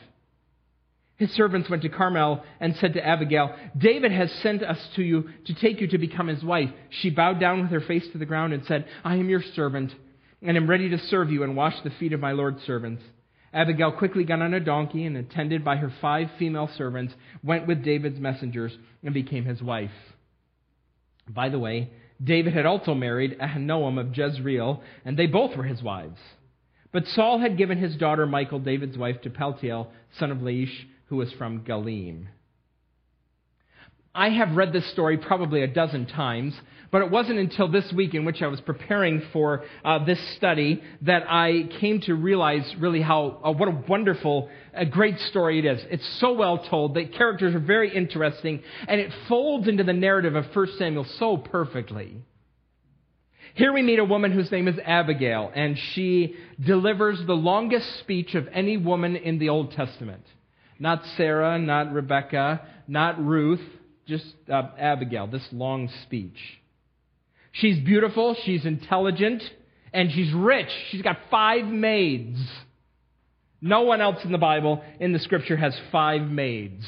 His 1.17 1.31
servants 1.33 1.71
went 1.71 1.83
to 1.83 1.89
Carmel 1.89 2.45
and 2.61 2.77
said 2.77 2.93
to 2.95 3.07
Abigail, 3.07 3.55
David 3.77 4.13
has 4.13 4.31
sent 4.43 4.63
us 4.63 4.79
to 4.97 5.03
you 5.03 5.31
to 5.47 5.55
take 5.55 5.81
you 5.81 5.89
to 5.89 5.99
become 5.99 6.29
his 6.29 6.45
wife. 6.45 6.71
She 6.91 7.09
bowed 7.09 7.41
down 7.41 7.63
with 7.63 7.71
her 7.71 7.81
face 7.81 8.07
to 8.13 8.19
the 8.19 8.27
ground 8.27 8.53
and 8.53 8.65
said, 8.67 8.87
I 9.03 9.17
am 9.17 9.31
your 9.31 9.43
servant, 9.43 9.95
and 10.43 10.57
am 10.57 10.69
ready 10.69 10.91
to 10.91 10.99
serve 10.99 11.31
you 11.31 11.43
and 11.43 11.57
wash 11.57 11.81
the 11.83 11.91
feet 11.91 12.13
of 12.13 12.21
my 12.21 12.33
Lord's 12.33 12.63
servants. 12.65 13.03
Abigail 13.57 13.91
quickly 13.91 14.25
got 14.25 14.43
on 14.43 14.53
a 14.53 14.61
donkey 14.61 15.07
and, 15.07 15.17
attended 15.17 15.65
by 15.65 15.77
her 15.77 15.91
five 16.03 16.29
female 16.39 16.69
servants, 16.77 17.15
went 17.43 17.67
with 17.67 17.83
David's 17.83 18.21
messengers 18.21 18.77
and 19.03 19.15
became 19.15 19.47
his 19.47 19.63
wife. 19.63 19.91
By 21.27 21.49
the 21.49 21.59
way, 21.59 21.91
David 22.23 22.53
had 22.53 22.67
also 22.67 22.95
married 22.95 23.39
Ahinoam 23.41 23.99
of 23.99 24.17
Jezreel, 24.17 24.83
and 25.07 25.19
they 25.19 25.27
both 25.27 25.57
were 25.57 25.65
his 25.65 25.83
wives. 25.83 26.21
But 26.93 27.07
Saul 27.07 27.39
had 27.39 27.57
given 27.57 27.79
his 27.79 27.97
daughter 27.97 28.27
Michal, 28.27 28.59
David's 28.59 28.99
wife, 28.99 29.23
to 29.23 29.31
Paltiel, 29.31 29.89
son 30.19 30.31
of 30.31 30.39
Laish, 30.39 30.85
who 31.07 31.17
was 31.17 31.33
from 31.33 31.65
Galim. 31.65 32.29
I 34.15 34.31
have 34.31 34.57
read 34.57 34.73
this 34.75 34.91
story 34.93 35.17
probably 35.17 35.63
a 35.63 35.67
dozen 35.67 36.07
times, 36.07 36.59
but 36.91 37.03
it 37.03 37.11
wasn't 37.11 37.39
until 37.39 37.69
this 37.69 37.93
week 37.93 38.15
in 38.15 38.25
which 38.25 38.43
I 38.43 38.47
was 38.47 38.61
preparing 38.61 39.23
for 39.33 39.65
uh, 39.85 40.05
this 40.05 40.21
study 40.37 40.83
that 41.03 41.25
I 41.29 41.69
came 41.81 42.01
to 42.03 42.15
realize 42.15 42.75
really 42.79 43.03
how, 43.03 43.41
uh, 43.45 43.53
what 43.53 43.69
a 43.69 43.83
wonderful, 43.89 44.49
a 44.75 44.87
great 44.87 45.19
story 45.21 45.59
it 45.59 45.65
is. 45.65 45.85
It's 45.91 46.19
so 46.21 46.33
well 46.33 46.59
told. 46.59 46.95
The 46.95 47.07
characters 47.07 47.55
are 47.55 47.61
very 47.61 47.95
interesting, 47.95 48.63
and 48.89 49.01
it 49.01 49.13
folds 49.29 49.69
into 49.69 49.85
the 49.85 49.93
narrative 49.93 50.35
of 50.35 50.47
1 50.55 50.67
Samuel 50.79 51.07
so 51.19 51.37
perfectly. 51.37 52.23
Here 53.55 53.73
we 53.73 53.83
meet 53.83 53.99
a 53.99 54.05
woman 54.05 54.33
whose 54.33 54.53
name 54.53 54.69
is 54.69 54.79
Abigail, 54.85 55.51
and 55.55 55.79
she 55.95 56.37
delivers 56.63 57.19
the 57.27 57.35
longest 57.35 58.01
speech 58.01 58.35
of 58.35 58.47
any 58.53 58.77
woman 58.77 59.17
in 59.17 59.39
the 59.39 59.49
Old 59.49 59.73
Testament. 59.73 60.25
Not 60.79 61.03
Sarah, 61.17 61.59
not 61.59 61.91
Rebecca, 61.91 62.61
not 62.87 63.25
Ruth, 63.25 63.63
just 64.07 64.27
uh, 64.53 64.69
Abigail, 64.79 65.27
this 65.27 65.47
long 65.53 65.89
speech. 66.03 66.37
She's 67.61 67.79
beautiful, 67.79 68.37
she's 68.45 68.67
intelligent, 68.67 69.43
and 69.93 70.13
she's 70.13 70.33
rich. 70.33 70.69
She's 70.91 71.01
got 71.01 71.17
five 71.31 71.65
maids. 71.65 72.39
No 73.63 73.83
one 73.83 74.03
else 74.03 74.23
in 74.25 74.33
the 74.33 74.39
Bible, 74.39 74.83
in 75.01 75.13
the 75.15 75.19
scripture, 75.19 75.57
has 75.57 75.75
five 75.91 76.23
maids. 76.23 76.85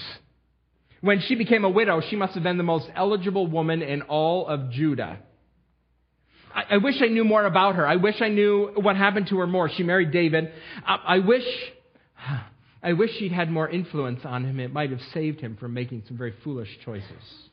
When 1.01 1.21
she 1.21 1.37
became 1.37 1.65
a 1.65 1.71
widow, 1.71 2.03
she 2.03 2.17
must 2.17 2.35
have 2.35 2.43
been 2.43 2.59
the 2.59 2.65
most 2.65 2.87
eligible 2.95 3.47
woman 3.47 3.81
in 3.81 4.03
all 4.03 4.47
of 4.47 4.71
Judah. 4.71 5.21
I, 6.55 6.75
I 6.75 6.77
wish 6.79 7.01
I 7.01 7.07
knew 7.07 7.25
more 7.25 7.47
about 7.47 7.77
her. 7.77 7.87
I 7.87 7.97
wish 7.97 8.21
I 8.21 8.29
knew 8.29 8.73
what 8.75 8.97
happened 8.97 9.29
to 9.29 9.39
her 9.39 9.47
more. 9.47 9.71
She 9.71 9.85
married 9.85 10.11
David. 10.11 10.53
I, 10.87 10.97
I 11.07 11.19
wish. 11.21 11.47
I 12.83 12.93
wish 12.93 13.11
she'd 13.19 13.33
had 13.33 13.51
more 13.51 13.69
influence 13.69 14.21
on 14.25 14.45
him. 14.45 14.61
It 14.61 14.73
might 14.73 14.91
have 14.91 15.01
saved 15.13 15.41
him 15.41 15.57
from 15.57 15.75
making 15.75 16.05
some 16.07 16.17
very 16.17 16.35
foolish 16.45 16.69
choices 16.85 17.48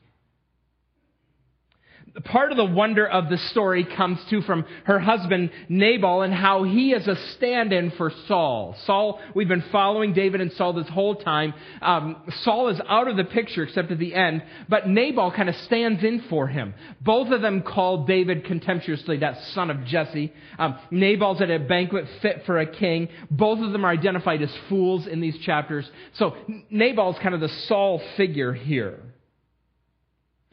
part 2.24 2.50
of 2.50 2.56
the 2.56 2.64
wonder 2.64 3.06
of 3.06 3.28
the 3.28 3.38
story 3.38 3.84
comes 3.84 4.18
too 4.30 4.42
from 4.42 4.64
her 4.84 4.98
husband 4.98 5.50
Nabal 5.68 6.22
and 6.22 6.32
how 6.32 6.64
he 6.64 6.92
is 6.92 7.06
a 7.06 7.16
stand 7.36 7.72
in 7.72 7.90
for 7.92 8.12
Saul. 8.26 8.76
Saul, 8.84 9.20
we've 9.34 9.48
been 9.48 9.64
following 9.70 10.12
David 10.12 10.40
and 10.40 10.52
Saul 10.52 10.72
this 10.72 10.88
whole 10.88 11.16
time. 11.16 11.54
Um, 11.82 12.22
Saul 12.42 12.68
is 12.68 12.80
out 12.88 13.08
of 13.08 13.16
the 13.16 13.24
picture 13.24 13.64
except 13.64 13.90
at 13.90 13.98
the 13.98 14.14
end, 14.14 14.42
but 14.68 14.88
Nabal 14.88 15.30
kind 15.30 15.48
of 15.48 15.54
stands 15.56 16.02
in 16.02 16.24
for 16.30 16.46
him. 16.46 16.74
Both 17.00 17.32
of 17.32 17.42
them 17.42 17.62
call 17.62 18.04
David 18.06 18.44
contemptuously 18.44 19.18
that 19.18 19.38
son 19.54 19.70
of 19.70 19.84
Jesse. 19.84 20.32
Um, 20.58 20.78
Nabal's 20.90 21.40
at 21.40 21.50
a 21.50 21.58
banquet 21.58 22.06
fit 22.22 22.42
for 22.46 22.58
a 22.58 22.66
king. 22.66 23.08
Both 23.30 23.60
of 23.60 23.72
them 23.72 23.84
are 23.84 23.90
identified 23.90 24.42
as 24.42 24.54
fools 24.68 25.06
in 25.06 25.20
these 25.20 25.38
chapters. 25.38 25.88
So 26.14 26.34
Nabal's 26.70 27.16
kind 27.22 27.34
of 27.34 27.40
the 27.40 27.48
Saul 27.66 28.00
figure 28.16 28.52
here. 28.52 29.00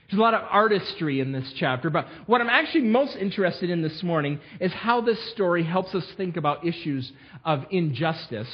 There's 0.10 0.20
a 0.20 0.22
lot 0.22 0.34
of 0.34 0.42
artistry 0.50 1.22
in 1.22 1.32
this 1.32 1.52
chapter, 1.58 1.90
but 1.90 2.08
what 2.28 2.42
I'm 2.42 2.50
actually 2.50 2.84
most 2.84 3.16
interested 3.16 3.70
in 3.70 3.82
this 3.82 4.04
morning 4.04 4.40
is 4.60 4.72
how 4.72 5.02
this 5.02 5.20
story 5.32 5.64
helps 5.64 5.96
us 5.96 6.06
think 6.18 6.38
about 6.38 6.66
issues 6.66 7.12
of 7.44 7.66
injustice 7.72 8.54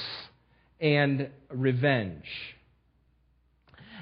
and 0.79 1.29
revenge. 1.49 2.25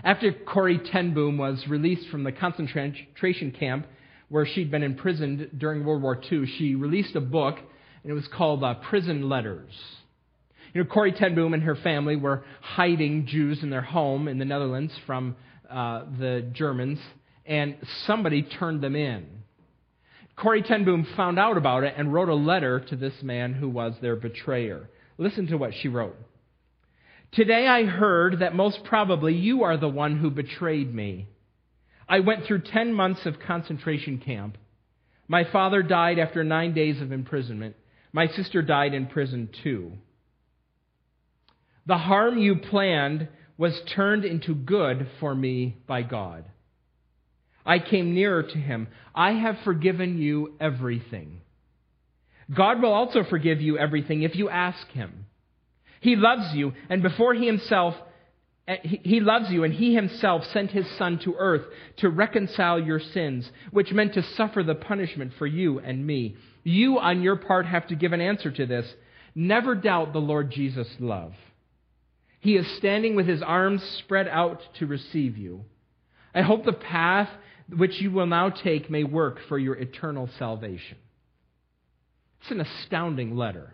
After 0.04 0.32
Corrie 0.32 0.78
ten 0.78 1.14
Boom 1.14 1.38
was 1.38 1.68
released 1.68 2.10
from 2.10 2.24
the 2.24 2.32
concentration 2.32 3.52
camp 3.58 3.88
where 4.30 4.46
she'd 4.46 4.70
been 4.70 4.84
imprisoned 4.84 5.50
during 5.58 5.84
World 5.84 6.04
War 6.04 6.22
II, 6.32 6.46
she 6.58 6.76
released 6.76 7.16
a 7.16 7.22
book, 7.22 7.58
and 8.04 8.12
it 8.12 8.14
was 8.14 8.28
called 8.28 8.64
uh, 8.64 8.76
Prison 8.76 9.28
Letters. 9.28 9.72
You 10.74 10.84
know, 10.84 10.90
Corrie 10.90 11.14
ten 11.14 11.34
Boom 11.34 11.54
and 11.54 11.64
her 11.64 11.76
family 11.76 12.16
were 12.16 12.44
hiding 12.62 13.26
Jews 13.26 13.64
in 13.64 13.70
their 13.72 13.82
home 13.82 14.28
in 14.28 14.38
the 14.38 14.46
Netherlands 14.46 14.94
from 15.08 15.36
uh, 15.70 16.04
the 16.20 16.48
Germans, 16.54 17.00
and 17.48 17.78
somebody 18.06 18.44
turned 18.44 18.82
them 18.82 18.96
in. 18.96 19.26
Corrie 20.36 20.62
ten 20.62 20.86
Boom 20.86 21.08
found 21.16 21.40
out 21.40 21.58
about 21.58 21.84
it 21.84 21.96
and 21.98 22.14
wrote 22.14 22.30
a 22.30 22.36
letter 22.36 22.80
to 22.80 22.96
this 22.96 23.24
man 23.24 23.54
who 23.54 23.70
was 23.70 23.94
their 24.02 24.16
betrayer. 24.16 24.90
Listen 25.18 25.48
to 25.48 25.58
what 25.58 25.74
she 25.74 25.88
wrote. 25.88 26.16
Today 27.32 27.68
I 27.68 27.86
heard 27.86 28.40
that 28.40 28.56
most 28.56 28.84
probably 28.84 29.34
you 29.36 29.64
are 29.64 29.78
the 29.78 29.90
one 29.90 30.18
who 30.18 30.30
betrayed 30.30 30.94
me. 30.94 31.28
I 32.08 32.20
went 32.20 32.46
through 32.46 32.62
10 32.62 32.94
months 32.94 33.26
of 33.26 33.40
concentration 33.40 34.20
camp. 34.20 34.58
My 35.28 35.44
father 35.44 35.82
died 35.84 36.20
after 36.20 36.44
nine 36.44 36.74
days 36.74 37.02
of 37.02 37.12
imprisonment. 37.12 37.76
My 38.14 38.28
sister 38.28 38.62
died 38.62 38.94
in 38.94 39.08
prison 39.08 39.50
too. 39.64 39.94
The 41.86 41.98
harm 41.98 42.38
you 42.38 42.58
planned 42.58 43.28
was 43.58 43.82
turned 43.96 44.24
into 44.24 44.54
good 44.54 45.08
for 45.20 45.34
me 45.34 45.78
by 45.88 46.04
God. 46.04 46.46
I 47.68 47.80
came 47.80 48.16
nearer 48.16 48.44
to 48.44 48.58
him. 48.58 48.88
I 49.14 49.34
have 49.34 49.60
forgiven 49.66 50.18
you 50.18 50.54
everything. 50.60 51.42
God 52.54 52.82
will 52.82 52.94
also 52.94 53.26
forgive 53.26 53.62
you 53.62 53.78
everything 53.78 54.22
if 54.24 54.36
you 54.36 54.50
ask 54.50 54.88
him. 54.92 55.26
He 56.00 56.16
loves 56.16 56.56
you, 56.56 56.74
and 56.90 57.04
before 57.04 57.34
he 57.34 57.46
himself, 57.46 57.96
eh, 58.68 58.78
he 58.84 59.20
loves 59.20 59.52
you, 59.52 59.66
and 59.66 59.74
he 59.74 59.94
himself 59.94 60.46
sent 60.46 60.72
his 60.72 60.90
son 60.98 61.20
to 61.20 61.36
earth 61.38 61.66
to 61.98 62.10
reconcile 62.10 62.80
your 62.80 63.02
sins, 63.02 63.52
which 63.72 63.92
meant 63.92 64.14
to 64.14 64.24
suffer 64.24 64.64
the 64.64 64.76
punishment 64.76 65.34
for 65.38 65.46
you 65.46 65.80
and 65.80 66.08
me. 66.08 66.38
You, 66.64 67.00
on 67.00 67.22
your 67.22 67.36
part, 67.36 67.66
have 67.66 67.88
to 67.88 67.96
give 67.96 68.14
an 68.14 68.22
answer 68.22 68.52
to 68.52 68.66
this. 68.66 68.88
Never 69.36 69.76
doubt 69.76 70.14
the 70.14 70.20
Lord 70.20 70.52
Jesus' 70.52 70.96
love. 71.00 71.34
He 72.40 72.56
is 72.56 72.68
standing 72.78 73.16
with 73.16 73.28
his 73.28 73.42
arms 73.42 73.84
spread 74.00 74.28
out 74.30 74.62
to 74.76 74.86
receive 74.86 75.38
you. 75.38 75.66
I 76.34 76.44
hope 76.44 76.64
the 76.64 76.74
path 76.74 77.30
which 77.76 78.00
you 78.00 78.12
will 78.12 78.26
now 78.26 78.50
take 78.50 78.90
may 78.90 79.04
work 79.04 79.40
for 79.48 79.58
your 79.58 79.76
eternal 79.76 80.30
salvation. 80.40 80.98
It's 82.42 82.52
an 82.52 82.62
astounding 82.62 83.36
letter. 83.36 83.74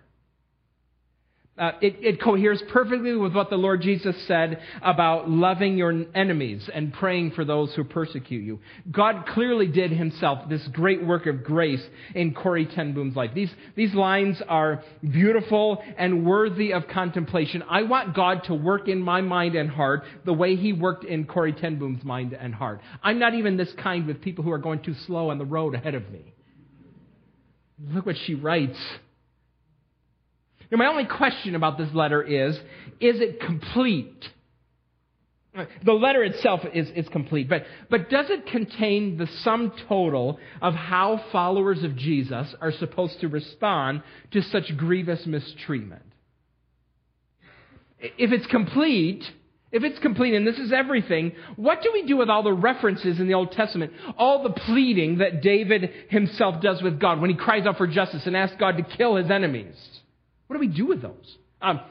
Uh, 1.55 1.73
it, 1.81 1.95
it, 1.99 2.19
coheres 2.19 2.63
perfectly 2.71 3.15
with 3.15 3.35
what 3.35 3.51
the 3.51 3.55
Lord 3.55 3.79
Jesus 3.79 4.15
said 4.27 4.59
about 4.81 5.29
loving 5.29 5.77
your 5.77 5.93
enemies 6.15 6.67
and 6.73 6.91
praying 6.91 7.29
for 7.29 7.45
those 7.45 7.71
who 7.75 7.83
persecute 7.83 8.43
you. 8.43 8.59
God 8.91 9.27
clearly 9.27 9.67
did 9.67 9.91
himself 9.91 10.49
this 10.49 10.67
great 10.73 11.05
work 11.05 11.27
of 11.27 11.43
grace 11.43 11.83
in 12.15 12.33
Corrie 12.33 12.65
ten 12.65 12.93
Boom's 12.95 13.15
life. 13.15 13.29
These, 13.35 13.51
these 13.75 13.93
lines 13.93 14.41
are 14.47 14.83
beautiful 15.03 15.83
and 15.95 16.25
worthy 16.25 16.73
of 16.73 16.87
contemplation. 16.87 17.63
I 17.69 17.83
want 17.83 18.15
God 18.15 18.45
to 18.45 18.55
work 18.55 18.87
in 18.87 18.99
my 18.99 19.21
mind 19.21 19.53
and 19.53 19.69
heart 19.69 20.05
the 20.25 20.33
way 20.33 20.55
he 20.55 20.73
worked 20.73 21.05
in 21.05 21.25
Corrie 21.25 21.53
ten 21.53 21.77
Boom's 21.77 22.03
mind 22.03 22.33
and 22.33 22.55
heart. 22.55 22.81
I'm 23.03 23.19
not 23.19 23.35
even 23.35 23.57
this 23.57 23.71
kind 23.77 24.07
with 24.07 24.21
people 24.23 24.43
who 24.43 24.51
are 24.51 24.57
going 24.57 24.81
too 24.81 24.95
slow 25.05 25.29
on 25.29 25.37
the 25.37 25.45
road 25.45 25.75
ahead 25.75 25.93
of 25.93 26.09
me. 26.09 26.33
Look 27.91 28.07
what 28.07 28.15
she 28.25 28.33
writes. 28.33 28.79
Now, 30.73 30.79
my 30.79 30.87
only 30.87 31.05
question 31.05 31.53
about 31.53 31.77
this 31.77 31.93
letter 31.93 32.23
is 32.23 32.55
is 32.99 33.21
it 33.21 33.39
complete? 33.41 34.27
The 35.85 35.93
letter 35.93 36.23
itself 36.23 36.61
is, 36.73 36.89
is 36.95 37.07
complete, 37.09 37.47
but, 37.47 37.63
but 37.91 38.09
does 38.09 38.25
it 38.31 38.47
contain 38.47 39.17
the 39.17 39.27
sum 39.43 39.71
total 39.87 40.39
of 40.63 40.73
how 40.73 41.23
followers 41.31 41.83
of 41.83 41.95
Jesus 41.95 42.55
are 42.59 42.71
supposed 42.71 43.19
to 43.19 43.27
respond 43.27 44.01
to 44.31 44.41
such 44.41 44.75
grievous 44.75 45.27
mistreatment? 45.27 46.01
If 47.99 48.31
it's 48.31 48.47
complete, 48.47 49.23
if 49.71 49.83
it's 49.83 49.99
complete 49.99 50.33
and 50.33 50.47
this 50.47 50.57
is 50.57 50.73
everything, 50.73 51.33
what 51.55 51.83
do 51.83 51.91
we 51.93 52.07
do 52.07 52.17
with 52.17 52.31
all 52.31 52.41
the 52.41 52.51
references 52.51 53.19
in 53.19 53.27
the 53.27 53.35
Old 53.35 53.51
Testament? 53.51 53.93
All 54.17 54.41
the 54.41 54.49
pleading 54.49 55.19
that 55.19 55.43
David 55.43 55.91
himself 56.09 56.63
does 56.63 56.81
with 56.81 56.99
God 56.99 57.21
when 57.21 57.29
he 57.29 57.35
cries 57.35 57.67
out 57.67 57.77
for 57.77 57.85
justice 57.85 58.23
and 58.25 58.35
asks 58.35 58.55
God 58.59 58.77
to 58.77 58.97
kill 58.97 59.17
his 59.17 59.29
enemies? 59.29 59.75
What 60.53 60.61
do 60.61 60.67
we 60.67 60.75
do 60.75 60.85
with 60.85 61.01
those? 61.01 61.37
Um, 61.63 61.81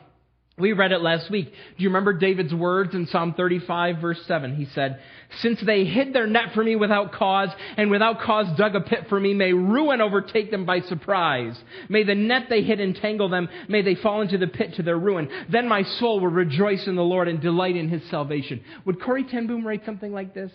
we 0.57 0.73
read 0.73 0.93
it 0.93 1.01
last 1.01 1.29
week. 1.33 1.47
Do 1.47 1.83
you 1.83 1.89
remember 1.89 2.13
David's 2.13 2.55
words 2.55 2.95
in 2.95 3.09
Psalm 3.09 3.35
35, 3.37 3.97
verse 4.01 4.25
7? 4.29 4.55
He 4.55 4.67
said, 4.67 5.01
Since 5.41 5.61
they 5.67 5.85
hid 5.85 6.13
their 6.13 6.29
net 6.29 6.53
for 6.55 6.63
me 6.63 6.77
without 6.77 7.11
cause, 7.11 7.49
and 7.77 7.91
without 7.91 8.21
cause 8.21 8.47
dug 8.57 8.77
a 8.77 8.81
pit 8.81 9.07
for 9.09 9.19
me, 9.19 9.35
may 9.35 9.53
ruin 9.53 10.01
overtake 10.01 10.53
them 10.53 10.65
by 10.65 10.79
surprise. 10.79 11.61
May 11.89 12.05
the 12.05 12.15
net 12.15 12.45
they 12.49 12.63
hid 12.63 12.79
entangle 12.79 13.29
them. 13.29 13.49
May 13.67 13.83
they 13.83 13.97
fall 13.97 14.23
into 14.23 14.39
the 14.39 14.47
pit 14.47 14.75
to 14.75 14.85
their 14.85 14.97
ruin. 14.97 15.29
Then 15.51 15.67
my 15.67 15.83
soul 15.83 16.21
will 16.21 16.29
rejoice 16.29 16.87
in 16.87 16.95
the 16.95 17.03
Lord 17.03 17.27
and 17.27 17.41
delight 17.41 17.75
in 17.75 17.89
his 17.89 18.09
salvation. 18.11 18.63
Would 18.85 19.03
Corrie 19.03 19.25
ten 19.25 19.49
Boom 19.49 19.67
write 19.67 19.85
something 19.85 20.13
like 20.13 20.35
this? 20.35 20.53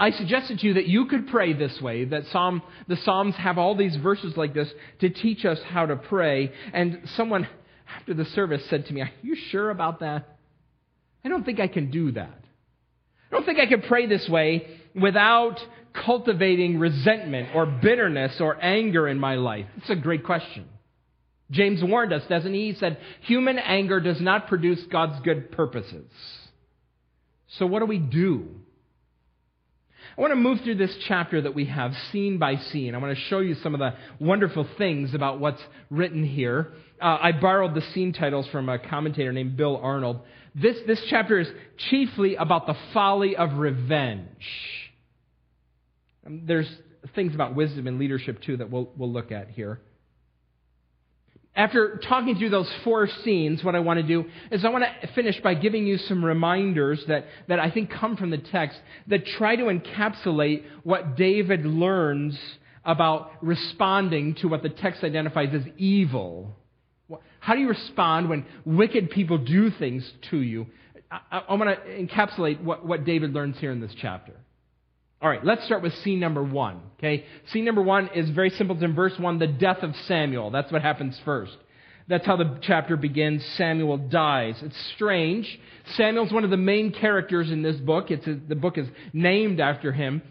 I 0.00 0.12
suggested 0.12 0.60
to 0.60 0.66
you 0.66 0.74
that 0.74 0.86
you 0.86 1.04
could 1.04 1.28
pray 1.28 1.52
this 1.52 1.78
way, 1.78 2.06
that 2.06 2.24
Psalm, 2.32 2.62
the 2.88 2.96
Psalms 2.96 3.34
have 3.36 3.58
all 3.58 3.76
these 3.76 3.94
verses 3.96 4.34
like 4.34 4.54
this 4.54 4.70
to 5.00 5.10
teach 5.10 5.44
us 5.44 5.58
how 5.68 5.84
to 5.84 5.96
pray. 5.96 6.52
And 6.72 7.02
someone 7.16 7.46
after 7.94 8.14
the 8.14 8.24
service 8.24 8.62
said 8.70 8.86
to 8.86 8.94
me, 8.94 9.02
Are 9.02 9.10
you 9.20 9.36
sure 9.50 9.68
about 9.68 10.00
that? 10.00 10.38
I 11.22 11.28
don't 11.28 11.44
think 11.44 11.60
I 11.60 11.68
can 11.68 11.90
do 11.90 12.12
that. 12.12 12.44
I 13.30 13.36
don't 13.36 13.44
think 13.44 13.58
I 13.60 13.66
can 13.66 13.82
pray 13.82 14.06
this 14.06 14.26
way 14.26 14.78
without 14.98 15.60
cultivating 15.92 16.78
resentment 16.78 17.50
or 17.54 17.66
bitterness 17.66 18.40
or 18.40 18.56
anger 18.64 19.06
in 19.06 19.20
my 19.20 19.34
life. 19.34 19.66
It's 19.76 19.90
a 19.90 19.96
great 19.96 20.24
question. 20.24 20.64
James 21.50 21.82
warned 21.84 22.14
us, 22.14 22.22
doesn't 22.26 22.54
he? 22.54 22.72
He 22.72 22.78
said, 22.78 22.96
Human 23.24 23.58
anger 23.58 24.00
does 24.00 24.20
not 24.20 24.48
produce 24.48 24.82
God's 24.90 25.20
good 25.22 25.52
purposes. 25.52 26.10
So, 27.58 27.66
what 27.66 27.80
do 27.80 27.86
we 27.86 27.98
do? 27.98 28.48
I 30.16 30.20
want 30.20 30.32
to 30.32 30.36
move 30.36 30.60
through 30.62 30.76
this 30.76 30.94
chapter 31.06 31.40
that 31.40 31.54
we 31.54 31.66
have 31.66 31.92
scene 32.10 32.38
by 32.38 32.56
scene. 32.56 32.94
I 32.94 32.98
want 32.98 33.16
to 33.16 33.24
show 33.24 33.38
you 33.38 33.54
some 33.54 33.74
of 33.74 33.80
the 33.80 33.94
wonderful 34.18 34.66
things 34.76 35.14
about 35.14 35.40
what's 35.40 35.62
written 35.88 36.24
here. 36.24 36.72
Uh, 37.00 37.18
I 37.20 37.32
borrowed 37.32 37.74
the 37.74 37.82
scene 37.92 38.12
titles 38.12 38.46
from 38.48 38.68
a 38.68 38.78
commentator 38.78 39.32
named 39.32 39.56
Bill 39.56 39.76
Arnold. 39.76 40.20
This, 40.54 40.76
this 40.86 41.00
chapter 41.08 41.38
is 41.38 41.48
chiefly 41.90 42.34
about 42.34 42.66
the 42.66 42.74
folly 42.92 43.36
of 43.36 43.54
revenge. 43.54 44.26
Um, 46.26 46.42
there's 46.44 46.70
things 47.14 47.34
about 47.34 47.54
wisdom 47.54 47.86
and 47.86 47.98
leadership, 47.98 48.42
too, 48.42 48.56
that 48.56 48.70
we'll, 48.70 48.90
we'll 48.96 49.12
look 49.12 49.32
at 49.32 49.50
here 49.50 49.80
after 51.54 51.96
talking 51.98 52.36
through 52.36 52.50
those 52.50 52.70
four 52.84 53.08
scenes, 53.24 53.64
what 53.64 53.74
I 53.74 53.80
want 53.80 53.98
to 53.98 54.06
do 54.06 54.24
is 54.50 54.64
I 54.64 54.68
want 54.68 54.84
to 54.84 55.06
finish 55.14 55.40
by 55.40 55.54
giving 55.54 55.86
you 55.86 55.98
some 55.98 56.24
reminders 56.24 57.04
that, 57.08 57.26
that 57.48 57.58
I 57.58 57.70
think 57.70 57.90
come 57.90 58.16
from 58.16 58.30
the 58.30 58.38
text 58.38 58.78
that 59.08 59.26
try 59.26 59.56
to 59.56 59.64
encapsulate 59.64 60.64
what 60.84 61.16
David 61.16 61.66
learns 61.66 62.38
about 62.84 63.32
responding 63.42 64.34
to 64.36 64.48
what 64.48 64.62
the 64.62 64.68
text 64.68 65.02
identifies 65.02 65.52
as 65.52 65.62
evil. 65.76 66.56
How 67.40 67.54
do 67.54 67.60
you 67.60 67.68
respond 67.68 68.28
when 68.28 68.46
wicked 68.64 69.10
people 69.10 69.38
do 69.38 69.70
things 69.70 70.10
to 70.30 70.38
you? 70.38 70.66
I, 71.10 71.42
I 71.48 71.54
want 71.54 71.84
to 71.84 71.90
encapsulate 71.90 72.62
what, 72.62 72.86
what 72.86 73.04
David 73.04 73.34
learns 73.34 73.58
here 73.58 73.72
in 73.72 73.80
this 73.80 73.92
chapter. 74.00 74.34
All 75.22 75.28
right, 75.28 75.44
let's 75.44 75.64
start 75.66 75.82
with 75.82 75.92
scene 75.96 76.18
number 76.18 76.42
one. 76.42 76.80
Okay, 76.98 77.24
scene 77.52 77.64
number 77.66 77.82
one 77.82 78.08
is 78.14 78.30
very 78.30 78.50
simple. 78.50 78.74
It's 78.74 78.84
in 78.84 78.94
verse 78.94 79.12
one, 79.18 79.38
the 79.38 79.46
death 79.46 79.82
of 79.82 79.94
Samuel. 80.06 80.50
That's 80.50 80.72
what 80.72 80.80
happens 80.80 81.20
first. 81.24 81.56
That's 82.08 82.24
how 82.26 82.36
the 82.36 82.58
chapter 82.62 82.96
begins. 82.96 83.44
Samuel 83.56 83.98
dies. 83.98 84.56
It's 84.62 84.92
strange. 84.94 85.60
Samuel's 85.96 86.32
one 86.32 86.44
of 86.44 86.50
the 86.50 86.56
main 86.56 86.92
characters 86.92 87.50
in 87.50 87.62
this 87.62 87.76
book. 87.76 88.10
It's 88.10 88.26
a, 88.26 88.34
the 88.34 88.56
book 88.56 88.78
is 88.78 88.88
named 89.12 89.60
after 89.60 89.92
him. 89.92 90.22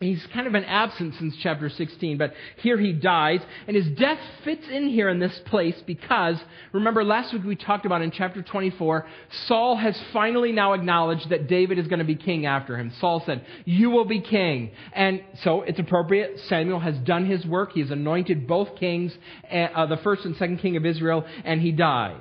He's 0.00 0.26
kind 0.34 0.48
of 0.48 0.52
been 0.52 0.64
absent 0.64 1.14
since 1.20 1.36
chapter 1.40 1.68
16, 1.68 2.18
but 2.18 2.34
here 2.58 2.76
he 2.76 2.92
dies, 2.92 3.40
and 3.68 3.76
his 3.76 3.86
death 3.96 4.18
fits 4.42 4.66
in 4.68 4.88
here 4.88 5.08
in 5.08 5.20
this 5.20 5.38
place 5.46 5.80
because, 5.86 6.36
remember 6.72 7.04
last 7.04 7.32
week 7.32 7.44
we 7.44 7.54
talked 7.54 7.86
about 7.86 8.02
in 8.02 8.10
chapter 8.10 8.42
24, 8.42 9.06
Saul 9.46 9.76
has 9.76 9.98
finally 10.12 10.50
now 10.50 10.72
acknowledged 10.72 11.28
that 11.30 11.46
David 11.46 11.78
is 11.78 11.86
going 11.86 12.00
to 12.00 12.04
be 12.04 12.16
king 12.16 12.44
after 12.44 12.76
him. 12.76 12.92
Saul 13.00 13.22
said, 13.24 13.46
You 13.64 13.90
will 13.90 14.04
be 14.04 14.20
king. 14.20 14.72
And 14.92 15.22
so 15.42 15.62
it's 15.62 15.78
appropriate. 15.78 16.40
Samuel 16.48 16.80
has 16.80 16.98
done 16.98 17.26
his 17.26 17.46
work. 17.46 17.72
He 17.72 17.80
has 17.80 17.92
anointed 17.92 18.48
both 18.48 18.76
kings, 18.76 19.16
eh, 19.48 19.68
uh, 19.74 19.86
the 19.86 19.98
first 19.98 20.24
and 20.24 20.34
second 20.36 20.58
king 20.58 20.76
of 20.76 20.84
Israel, 20.84 21.24
and 21.44 21.60
he 21.60 21.70
dies. 21.70 22.18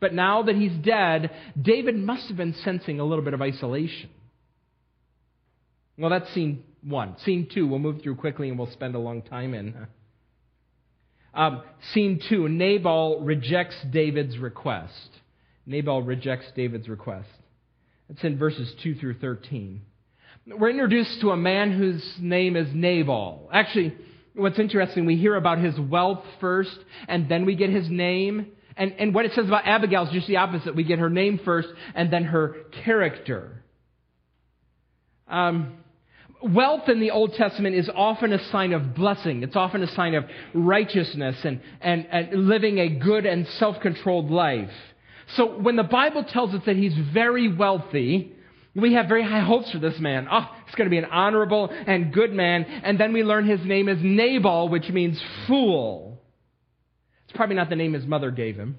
But 0.00 0.12
now 0.12 0.42
that 0.42 0.56
he's 0.56 0.76
dead, 0.84 1.30
David 1.60 1.96
must 1.96 2.26
have 2.26 2.36
been 2.36 2.54
sensing 2.64 2.98
a 2.98 3.04
little 3.04 3.24
bit 3.24 3.32
of 3.32 3.40
isolation. 3.40 4.10
Well, 5.96 6.10
that 6.10 6.26
seemed 6.34 6.64
1. 6.82 7.16
Scene 7.24 7.48
2, 7.52 7.66
we'll 7.66 7.78
move 7.78 8.02
through 8.02 8.16
quickly 8.16 8.48
and 8.48 8.58
we'll 8.58 8.70
spend 8.70 8.94
a 8.94 8.98
long 8.98 9.22
time 9.22 9.54
in. 9.54 9.86
Um, 11.34 11.62
scene 11.92 12.20
2, 12.28 12.48
Nabal 12.48 13.20
rejects 13.20 13.76
David's 13.90 14.36
request. 14.38 15.10
Nabal 15.64 16.02
rejects 16.02 16.46
David's 16.54 16.88
request. 16.88 17.28
That's 18.08 18.22
in 18.24 18.38
verses 18.38 18.74
2 18.82 18.96
through 18.96 19.18
13. 19.20 19.80
We're 20.46 20.70
introduced 20.70 21.20
to 21.20 21.30
a 21.30 21.36
man 21.36 21.72
whose 21.72 22.04
name 22.18 22.56
is 22.56 22.68
Nabal. 22.74 23.48
Actually, 23.52 23.94
what's 24.34 24.58
interesting, 24.58 25.06
we 25.06 25.16
hear 25.16 25.36
about 25.36 25.58
his 25.58 25.78
wealth 25.78 26.24
first, 26.40 26.76
and 27.08 27.28
then 27.28 27.46
we 27.46 27.54
get 27.54 27.70
his 27.70 27.88
name. 27.88 28.48
And, 28.76 28.92
and 28.98 29.14
what 29.14 29.24
it 29.24 29.32
says 29.34 29.46
about 29.46 29.66
Abigail 29.66 30.04
is 30.04 30.12
just 30.12 30.26
the 30.26 30.38
opposite. 30.38 30.74
We 30.74 30.84
get 30.84 30.98
her 30.98 31.10
name 31.10 31.40
first, 31.44 31.68
and 31.94 32.12
then 32.12 32.24
her 32.24 32.56
character. 32.84 33.62
Um, 35.28 35.78
wealth 36.42 36.88
in 36.88 37.00
the 37.00 37.10
Old 37.10 37.34
Testament 37.34 37.74
is 37.76 37.90
often 37.94 38.32
a 38.32 38.44
sign 38.50 38.72
of 38.72 38.94
blessing. 38.94 39.42
It's 39.42 39.56
often 39.56 39.82
a 39.82 39.88
sign 39.88 40.14
of 40.14 40.24
righteousness 40.54 41.36
and, 41.44 41.60
and, 41.80 42.06
and 42.10 42.48
living 42.48 42.78
a 42.78 42.88
good 42.88 43.26
and 43.26 43.46
self 43.58 43.80
controlled 43.80 44.30
life. 44.30 44.70
So 45.36 45.58
when 45.58 45.76
the 45.76 45.82
Bible 45.82 46.24
tells 46.24 46.54
us 46.54 46.62
that 46.66 46.76
he's 46.76 46.96
very 47.12 47.54
wealthy, 47.54 48.32
we 48.74 48.94
have 48.94 49.06
very 49.06 49.22
high 49.22 49.40
hopes 49.40 49.70
for 49.70 49.78
this 49.78 49.98
man. 49.98 50.26
Oh, 50.30 50.48
he's 50.66 50.74
going 50.74 50.86
to 50.86 50.90
be 50.90 50.98
an 50.98 51.06
honorable 51.06 51.68
and 51.70 52.12
good 52.12 52.32
man. 52.32 52.64
And 52.64 52.98
then 52.98 53.12
we 53.12 53.22
learn 53.22 53.46
his 53.46 53.64
name 53.64 53.88
is 53.88 53.98
Nabal, 54.02 54.68
which 54.68 54.88
means 54.88 55.22
fool. 55.46 56.22
It's 57.24 57.36
probably 57.36 57.56
not 57.56 57.70
the 57.70 57.76
name 57.76 57.92
his 57.92 58.06
mother 58.06 58.30
gave 58.30 58.56
him. 58.56 58.78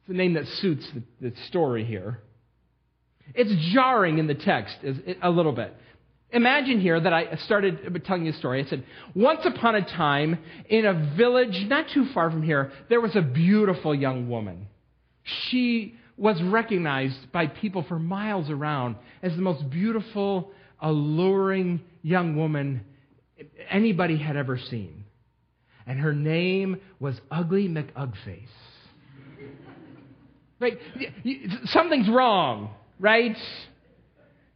It's 0.00 0.08
the 0.08 0.14
name 0.14 0.34
that 0.34 0.46
suits 0.46 0.86
the, 0.94 1.30
the 1.30 1.36
story 1.48 1.84
here. 1.84 2.20
It's 3.34 3.74
jarring 3.74 4.18
in 4.18 4.26
the 4.26 4.34
text 4.34 4.76
a 5.22 5.30
little 5.30 5.52
bit. 5.52 5.74
Imagine 6.30 6.80
here 6.80 7.00
that 7.00 7.12
I 7.12 7.36
started 7.46 8.02
telling 8.04 8.26
you 8.26 8.32
a 8.32 8.36
story. 8.36 8.62
I 8.64 8.68
said, 8.68 8.84
Once 9.14 9.40
upon 9.44 9.76
a 9.76 9.82
time, 9.82 10.38
in 10.68 10.84
a 10.84 11.14
village 11.16 11.66
not 11.68 11.86
too 11.94 12.06
far 12.12 12.30
from 12.30 12.42
here, 12.42 12.70
there 12.90 13.00
was 13.00 13.16
a 13.16 13.22
beautiful 13.22 13.94
young 13.94 14.28
woman. 14.28 14.66
She 15.22 15.94
was 16.18 16.42
recognized 16.42 17.32
by 17.32 17.46
people 17.46 17.82
for 17.88 17.98
miles 17.98 18.50
around 18.50 18.96
as 19.22 19.34
the 19.36 19.42
most 19.42 19.70
beautiful, 19.70 20.50
alluring 20.80 21.80
young 22.02 22.36
woman 22.36 22.84
anybody 23.70 24.18
had 24.18 24.36
ever 24.36 24.58
seen. 24.58 25.04
And 25.86 25.98
her 26.00 26.12
name 26.12 26.80
was 27.00 27.18
Ugly 27.30 27.68
McUgface. 27.68 28.48
Right? 30.60 30.76
Something's 31.66 32.08
wrong, 32.08 32.74
right? 32.98 33.36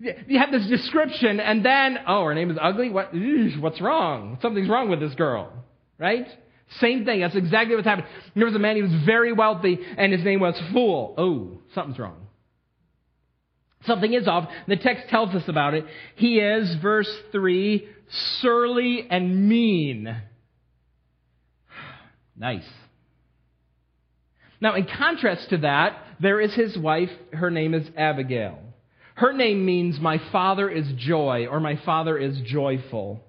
You 0.02 0.38
have 0.40 0.50
this 0.50 0.66
description, 0.66 1.38
and 1.38 1.64
then, 1.64 1.98
oh, 2.08 2.24
her 2.24 2.34
name 2.34 2.50
is 2.50 2.58
ugly? 2.60 2.90
What, 2.90 3.10
what's 3.60 3.80
wrong? 3.80 4.36
Something's 4.42 4.68
wrong 4.68 4.88
with 4.88 4.98
this 4.98 5.14
girl, 5.14 5.52
right? 5.96 6.26
Same 6.80 7.04
thing. 7.04 7.20
That's 7.20 7.36
exactly 7.36 7.76
what's 7.76 7.86
happened. 7.86 8.08
There 8.34 8.46
was 8.46 8.56
a 8.56 8.58
man, 8.58 8.76
who 8.76 8.82
was 8.82 9.04
very 9.06 9.32
wealthy, 9.32 9.78
and 9.96 10.12
his 10.12 10.24
name 10.24 10.40
was 10.40 10.60
Fool. 10.72 11.14
Oh, 11.16 11.60
something's 11.74 12.00
wrong. 12.00 12.26
Something 13.86 14.12
is 14.14 14.26
off. 14.26 14.48
The 14.66 14.76
text 14.76 15.08
tells 15.08 15.36
us 15.36 15.44
about 15.46 15.74
it. 15.74 15.84
He 16.16 16.40
is, 16.40 16.74
verse 16.82 17.10
3, 17.30 17.88
surly 18.40 19.06
and 19.08 19.48
mean. 19.48 20.16
nice. 22.36 22.68
Now, 24.60 24.74
in 24.74 24.86
contrast 24.86 25.50
to 25.50 25.58
that, 25.58 25.96
there 26.18 26.40
is 26.40 26.54
his 26.54 26.76
wife. 26.76 27.10
Her 27.32 27.50
name 27.50 27.74
is 27.74 27.88
Abigail. 27.96 28.58
Her 29.22 29.32
name 29.32 29.64
means 29.64 30.00
my 30.00 30.20
father 30.32 30.68
is 30.68 30.84
joy, 30.96 31.46
or 31.48 31.60
my 31.60 31.76
father 31.76 32.18
is 32.18 32.40
joyful. 32.40 33.24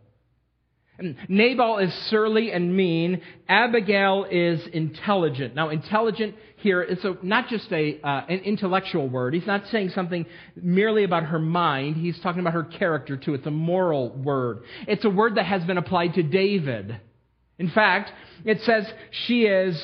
Nabal 1.28 1.78
is 1.78 1.94
surly 2.10 2.52
and 2.52 2.76
mean. 2.76 3.22
Abigail 3.48 4.26
is 4.28 4.66
intelligent. 4.66 5.54
Now, 5.54 5.70
intelligent 5.70 6.34
here 6.58 6.82
is 6.82 7.06
a, 7.06 7.16
not 7.22 7.48
just 7.48 7.72
a, 7.72 8.02
uh, 8.02 8.26
an 8.28 8.40
intellectual 8.40 9.08
word. 9.08 9.36
He's 9.36 9.46
not 9.46 9.68
saying 9.68 9.90
something 9.90 10.26
merely 10.56 11.04
about 11.04 11.26
her 11.26 11.38
mind. 11.38 11.98
He's 11.98 12.20
talking 12.22 12.40
about 12.40 12.54
her 12.54 12.64
character, 12.64 13.16
too. 13.16 13.36
It's 13.36 13.46
a 13.46 13.52
moral 13.52 14.10
word. 14.10 14.64
It's 14.88 15.06
a 15.06 15.12
word 15.12 15.36
that 15.36 15.46
has 15.46 15.64
been 15.64 15.78
applied 15.78 16.16
to 16.16 16.24
David. 16.24 17.00
In 17.60 17.70
fact, 17.70 18.12
it 18.46 18.62
says 18.62 18.92
she 19.28 19.44
is 19.44 19.80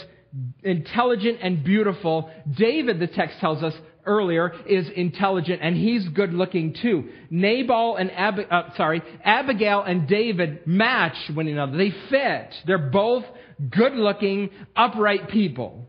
intelligent 0.63 1.37
and 1.43 1.63
beautiful. 1.63 2.31
David, 2.51 2.99
the 2.99 3.05
text 3.05 3.39
tells 3.39 3.61
us, 3.61 3.75
earlier 4.09 4.51
is 4.65 4.89
intelligent 4.89 5.61
and 5.61 5.77
he's 5.77 6.07
good 6.09 6.33
looking 6.33 6.73
too. 6.81 7.09
Nabal 7.29 7.95
and 7.95 8.11
Ab- 8.11 8.47
uh, 8.49 8.75
sorry, 8.75 9.01
Abigail 9.23 9.83
and 9.83 10.07
David 10.07 10.65
match 10.65 11.15
one 11.33 11.47
another. 11.47 11.77
They 11.77 11.93
fit. 12.09 12.53
They're 12.65 12.77
both 12.77 13.23
good 13.69 13.93
looking, 13.93 14.49
upright 14.75 15.29
people. 15.29 15.87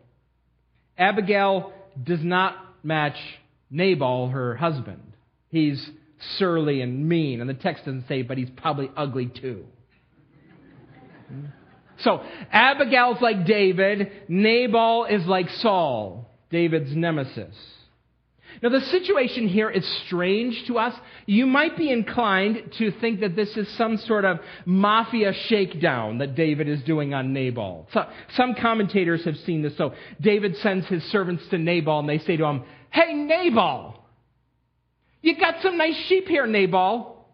Abigail 0.98 1.72
does 2.02 2.22
not 2.22 2.56
match 2.84 3.16
Nabal, 3.70 4.28
her 4.28 4.56
husband. 4.56 5.02
He's 5.48 5.90
surly 6.38 6.82
and 6.82 7.08
mean, 7.08 7.40
and 7.40 7.48
the 7.48 7.54
text 7.54 7.84
doesn't 7.86 8.06
say, 8.08 8.22
but 8.22 8.36
he's 8.36 8.50
probably 8.56 8.90
ugly 8.96 9.26
too. 9.26 9.64
So, 12.00 12.22
Abigail's 12.50 13.20
like 13.20 13.46
David, 13.46 14.10
Nabal 14.28 15.04
is 15.04 15.24
like 15.26 15.48
Saul, 15.58 16.30
David's 16.50 16.94
nemesis. 16.94 17.54
Now, 18.62 18.68
the 18.68 18.80
situation 18.80 19.48
here 19.48 19.70
is 19.70 19.86
strange 20.06 20.66
to 20.66 20.78
us. 20.78 20.94
You 21.26 21.46
might 21.46 21.76
be 21.76 21.90
inclined 21.90 22.74
to 22.78 22.90
think 23.00 23.20
that 23.20 23.36
this 23.36 23.56
is 23.56 23.68
some 23.76 23.96
sort 23.96 24.24
of 24.24 24.40
mafia 24.66 25.32
shakedown 25.48 26.18
that 26.18 26.34
David 26.34 26.68
is 26.68 26.82
doing 26.82 27.14
on 27.14 27.32
Nabal. 27.32 27.88
So, 27.92 28.06
some 28.36 28.54
commentators 28.54 29.24
have 29.24 29.36
seen 29.38 29.62
this. 29.62 29.76
So, 29.76 29.94
David 30.20 30.56
sends 30.58 30.86
his 30.86 31.02
servants 31.04 31.44
to 31.50 31.58
Nabal 31.58 32.00
and 32.00 32.08
they 32.08 32.18
say 32.18 32.36
to 32.36 32.44
him, 32.44 32.64
Hey, 32.90 33.14
Nabal, 33.14 34.02
you 35.22 35.38
got 35.38 35.56
some 35.62 35.76
nice 35.76 35.96
sheep 36.08 36.26
here, 36.26 36.46
Nabal. 36.46 37.26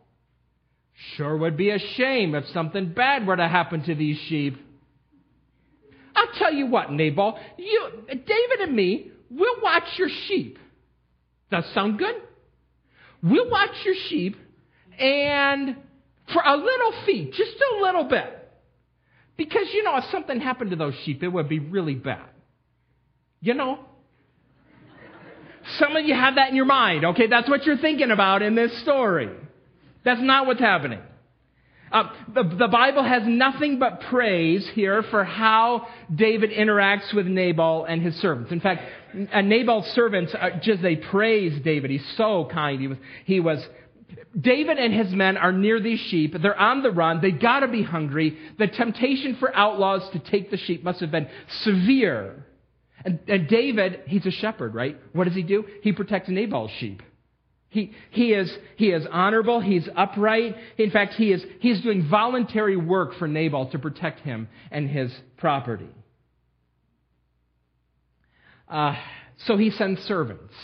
Sure 1.16 1.36
would 1.36 1.56
be 1.56 1.70
a 1.70 1.78
shame 1.78 2.34
if 2.34 2.46
something 2.48 2.92
bad 2.92 3.26
were 3.26 3.36
to 3.36 3.48
happen 3.48 3.82
to 3.84 3.94
these 3.94 4.18
sheep. 4.28 4.56
I'll 6.14 6.32
tell 6.38 6.52
you 6.52 6.66
what, 6.66 6.90
Nabal, 6.90 7.38
you, 7.58 7.90
David 8.08 8.60
and 8.60 8.74
me, 8.74 9.10
we'll 9.30 9.60
watch 9.62 9.84
your 9.98 10.08
sheep. 10.26 10.58
Does 11.50 11.64
sound 11.74 11.98
good? 11.98 12.14
We'll 13.22 13.50
watch 13.50 13.84
your 13.84 13.94
sheep 14.08 14.36
and 14.98 15.76
for 16.32 16.42
a 16.44 16.56
little 16.56 16.92
fee, 17.04 17.30
just 17.32 17.56
a 17.72 17.82
little 17.82 18.04
bit. 18.04 18.32
Because, 19.36 19.66
you 19.72 19.82
know, 19.82 19.96
if 19.98 20.04
something 20.06 20.40
happened 20.40 20.70
to 20.70 20.76
those 20.76 20.94
sheep, 21.04 21.22
it 21.22 21.28
would 21.28 21.48
be 21.48 21.58
really 21.58 21.94
bad. 21.94 22.28
You 23.40 23.54
know? 23.54 23.80
Some 25.78 25.96
of 25.96 26.04
you 26.04 26.14
have 26.14 26.36
that 26.36 26.48
in 26.50 26.56
your 26.56 26.64
mind, 26.64 27.04
okay? 27.04 27.26
That's 27.26 27.48
what 27.48 27.66
you're 27.66 27.76
thinking 27.76 28.10
about 28.10 28.42
in 28.42 28.54
this 28.54 28.76
story. 28.78 29.28
That's 30.04 30.20
not 30.20 30.46
what's 30.46 30.60
happening. 30.60 31.00
Uh, 31.92 32.10
the, 32.34 32.42
the 32.42 32.68
Bible 32.68 33.04
has 33.04 33.22
nothing 33.26 33.78
but 33.78 34.00
praise 34.02 34.68
here 34.74 35.02
for 35.04 35.24
how 35.24 35.86
David 36.12 36.50
interacts 36.50 37.14
with 37.14 37.26
Nabal 37.26 37.84
and 37.84 38.02
his 38.02 38.16
servants. 38.16 38.50
In 38.50 38.60
fact, 38.60 38.82
Nabal's 39.14 39.86
servants 39.88 40.34
uh, 40.34 40.50
just 40.60 40.82
they 40.82 40.96
praise 40.96 41.60
David. 41.62 41.90
He's 41.90 42.06
so 42.16 42.48
kind. 42.52 42.80
He 42.80 42.88
was 42.88 42.98
he 43.24 43.40
was 43.40 43.66
David 44.38 44.78
and 44.78 44.92
his 44.92 45.12
men 45.12 45.36
are 45.36 45.52
near 45.52 45.80
these 45.80 46.00
sheep. 46.00 46.34
They're 46.40 46.58
on 46.58 46.82
the 46.82 46.90
run. 46.90 47.20
They 47.20 47.30
got 47.30 47.60
to 47.60 47.68
be 47.68 47.82
hungry. 47.82 48.36
The 48.58 48.66
temptation 48.66 49.36
for 49.36 49.54
outlaws 49.54 50.08
to 50.10 50.18
take 50.18 50.50
the 50.50 50.58
sheep 50.58 50.84
must 50.84 51.00
have 51.00 51.10
been 51.10 51.28
severe. 51.62 52.44
And, 53.04 53.20
and 53.28 53.48
David, 53.48 54.02
he's 54.06 54.26
a 54.26 54.30
shepherd, 54.30 54.74
right? 54.74 54.98
What 55.12 55.24
does 55.24 55.34
he 55.34 55.42
do? 55.42 55.64
He 55.82 55.92
protects 55.92 56.28
Nabal's 56.28 56.70
sheep. 56.78 57.02
He, 57.76 57.92
he, 58.10 58.32
is, 58.32 58.50
he 58.76 58.90
is 58.90 59.06
honorable. 59.12 59.60
He's 59.60 59.86
upright. 59.94 60.56
In 60.78 60.90
fact, 60.90 61.12
he 61.12 61.30
is, 61.30 61.44
he 61.60 61.70
is 61.70 61.82
doing 61.82 62.08
voluntary 62.08 62.78
work 62.78 63.12
for 63.16 63.28
Nabal 63.28 63.66
to 63.66 63.78
protect 63.78 64.20
him 64.20 64.48
and 64.70 64.88
his 64.88 65.12
property. 65.36 65.90
Uh, 68.66 68.96
so 69.44 69.58
he 69.58 69.68
sends 69.68 70.00
servants. 70.04 70.54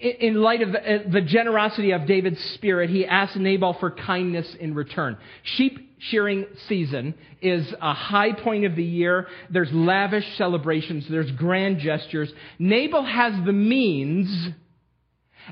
In 0.00 0.42
light 0.42 0.60
of 0.60 0.72
the, 0.72 1.04
the 1.08 1.20
generosity 1.20 1.92
of 1.92 2.06
David's 2.06 2.42
spirit, 2.56 2.90
he 2.90 3.06
asks 3.06 3.36
Nabal 3.36 3.74
for 3.74 3.92
kindness 3.92 4.56
in 4.58 4.74
return. 4.74 5.16
Sheep 5.44 5.94
shearing 6.00 6.46
season 6.66 7.14
is 7.40 7.72
a 7.80 7.94
high 7.94 8.32
point 8.32 8.64
of 8.64 8.74
the 8.74 8.82
year. 8.82 9.28
There's 9.50 9.72
lavish 9.72 10.26
celebrations, 10.36 11.06
there's 11.08 11.30
grand 11.30 11.78
gestures. 11.78 12.32
Nabal 12.58 13.04
has 13.04 13.34
the 13.46 13.52
means 13.52 14.52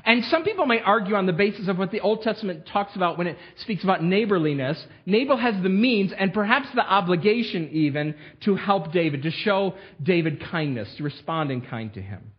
and 0.05 0.25
some 0.25 0.43
people 0.43 0.65
may 0.65 0.79
argue 0.79 1.15
on 1.15 1.25
the 1.25 1.33
basis 1.33 1.67
of 1.67 1.77
what 1.77 1.91
the 1.91 1.99
Old 1.99 2.21
Testament 2.23 2.65
talks 2.65 2.95
about 2.95 3.17
when 3.17 3.27
it 3.27 3.37
speaks 3.57 3.83
about 3.83 4.03
neighborliness. 4.03 4.83
Nabal 5.05 5.37
has 5.37 5.61
the 5.61 5.69
means 5.69 6.11
and 6.11 6.33
perhaps 6.33 6.67
the 6.73 6.81
obligation 6.81 7.69
even 7.71 8.15
to 8.41 8.55
help 8.55 8.91
David, 8.91 9.23
to 9.23 9.31
show 9.31 9.75
David 10.01 10.41
kindness, 10.51 10.93
to 10.97 11.03
respond 11.03 11.51
in 11.51 11.61
kind 11.61 11.93
to 11.93 12.01
him. 12.01 12.31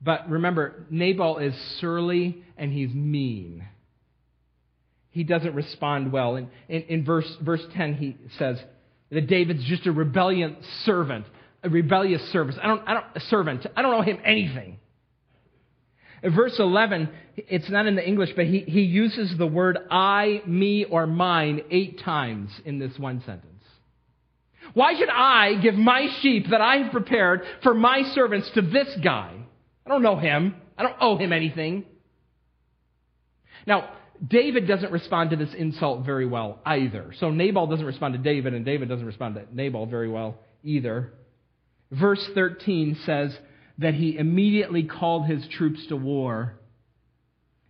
But 0.00 0.30
remember, 0.30 0.86
Nabal 0.90 1.38
is 1.38 1.54
surly 1.80 2.42
and 2.56 2.72
he's 2.72 2.94
mean. 2.94 3.66
He 5.10 5.24
doesn't 5.24 5.54
respond 5.54 6.12
well. 6.12 6.36
In, 6.36 6.48
in, 6.68 6.82
in 6.82 7.04
verse, 7.04 7.30
verse 7.42 7.62
10, 7.74 7.94
he 7.94 8.16
says 8.38 8.58
that 9.10 9.26
David's 9.26 9.64
just 9.64 9.86
a 9.86 9.92
rebellious 9.92 10.52
servant, 10.84 11.26
a 11.64 11.68
rebellious 11.68 12.22
servant. 12.30 12.58
I 12.62 12.68
don't, 12.68 12.82
I 12.86 12.94
don't, 12.94 13.06
a 13.16 13.20
servant. 13.20 13.66
I 13.76 13.82
don't 13.82 13.90
know 13.90 14.02
him 14.02 14.18
anything. 14.24 14.78
Verse 16.22 16.58
11, 16.58 17.08
it's 17.36 17.70
not 17.70 17.86
in 17.86 17.96
the 17.96 18.06
English, 18.06 18.30
but 18.36 18.46
he, 18.46 18.60
he 18.60 18.82
uses 18.82 19.36
the 19.38 19.46
word 19.46 19.78
I, 19.90 20.42
me, 20.46 20.84
or 20.84 21.06
mine 21.06 21.62
eight 21.70 22.00
times 22.00 22.50
in 22.64 22.78
this 22.78 22.98
one 22.98 23.22
sentence. 23.24 23.46
Why 24.74 24.98
should 24.98 25.08
I 25.08 25.54
give 25.60 25.74
my 25.74 26.08
sheep 26.20 26.50
that 26.50 26.60
I 26.60 26.76
have 26.78 26.92
prepared 26.92 27.42
for 27.62 27.74
my 27.74 28.02
servants 28.14 28.50
to 28.54 28.62
this 28.62 28.88
guy? 29.02 29.34
I 29.86 29.88
don't 29.88 30.02
know 30.02 30.16
him. 30.16 30.54
I 30.76 30.82
don't 30.82 30.96
owe 31.00 31.16
him 31.16 31.32
anything. 31.32 31.84
Now, 33.66 33.90
David 34.26 34.68
doesn't 34.68 34.92
respond 34.92 35.30
to 35.30 35.36
this 35.36 35.54
insult 35.54 36.04
very 36.04 36.26
well 36.26 36.60
either. 36.64 37.12
So 37.18 37.30
Nabal 37.30 37.66
doesn't 37.66 37.84
respond 37.84 38.14
to 38.14 38.18
David, 38.18 38.52
and 38.52 38.64
David 38.64 38.88
doesn't 38.88 39.06
respond 39.06 39.36
to 39.36 39.46
Nabal 39.54 39.86
very 39.86 40.08
well 40.08 40.38
either. 40.62 41.12
Verse 41.90 42.24
13 42.34 42.98
says 43.06 43.36
that 43.80 43.94
he 43.94 44.16
immediately 44.16 44.84
called 44.84 45.26
his 45.26 45.46
troops 45.56 45.84
to 45.88 45.96
war. 45.96 46.54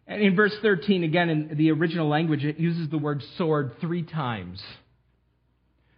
And 0.06 0.20
in 0.20 0.34
verse 0.34 0.54
13, 0.60 1.04
again, 1.04 1.30
in 1.30 1.56
the 1.56 1.70
original 1.70 2.08
language, 2.08 2.44
it 2.44 2.58
uses 2.58 2.90
the 2.90 2.98
word 2.98 3.22
sword 3.38 3.72
three 3.80 4.02
times. 4.02 4.60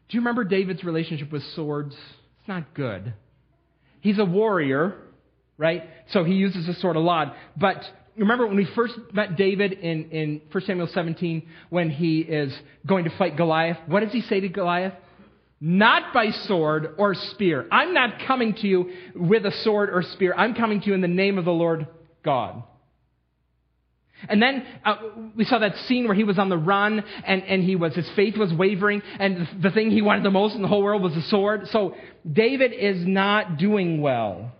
Do 0.08 0.16
you 0.16 0.20
remember 0.20 0.44
David's 0.44 0.84
relationship 0.84 1.32
with 1.32 1.42
swords? 1.54 1.94
It's 1.94 2.48
not 2.48 2.74
good. 2.74 3.14
He's 4.00 4.18
a 4.18 4.24
warrior, 4.24 4.96
right? 5.56 5.84
So 6.10 6.24
he 6.24 6.34
uses 6.34 6.68
a 6.68 6.74
sword 6.74 6.96
a 6.96 7.00
lot. 7.00 7.34
But 7.56 7.82
remember 8.14 8.46
when 8.46 8.56
we 8.56 8.66
first 8.74 8.94
met 9.14 9.36
David 9.36 9.72
in, 9.72 10.10
in 10.10 10.42
1 10.50 10.64
Samuel 10.64 10.88
17 10.92 11.48
when 11.70 11.88
he 11.88 12.20
is 12.20 12.52
going 12.86 13.04
to 13.04 13.16
fight 13.16 13.38
Goliath? 13.38 13.78
What 13.86 14.00
does 14.00 14.12
he 14.12 14.20
say 14.20 14.40
to 14.40 14.48
Goliath? 14.48 14.92
Not 15.64 16.12
by 16.12 16.32
sword 16.32 16.96
or 16.98 17.14
spear. 17.14 17.68
I'm 17.70 17.94
not 17.94 18.18
coming 18.26 18.52
to 18.54 18.66
you 18.66 18.90
with 19.14 19.46
a 19.46 19.52
sword 19.62 19.90
or 19.90 20.02
spear. 20.02 20.34
I'm 20.36 20.54
coming 20.54 20.80
to 20.80 20.88
you 20.88 20.94
in 20.94 21.00
the 21.02 21.06
name 21.06 21.38
of 21.38 21.44
the 21.44 21.52
Lord 21.52 21.86
God. 22.24 22.64
And 24.28 24.42
then 24.42 24.66
uh, 24.84 24.96
we 25.36 25.44
saw 25.44 25.60
that 25.60 25.76
scene 25.86 26.06
where 26.06 26.16
he 26.16 26.24
was 26.24 26.36
on 26.36 26.48
the 26.48 26.58
run 26.58 27.04
and, 27.24 27.44
and 27.44 27.62
he 27.62 27.76
was, 27.76 27.94
his 27.94 28.08
faith 28.10 28.36
was 28.36 28.52
wavering 28.52 29.02
and 29.20 29.48
the 29.62 29.70
thing 29.70 29.92
he 29.92 30.02
wanted 30.02 30.24
the 30.24 30.32
most 30.32 30.56
in 30.56 30.62
the 30.62 30.68
whole 30.68 30.82
world 30.82 31.00
was 31.00 31.16
a 31.16 31.22
sword. 31.22 31.68
So 31.68 31.94
David 32.30 32.72
is 32.72 33.06
not 33.06 33.56
doing 33.56 34.00
well. 34.00 34.50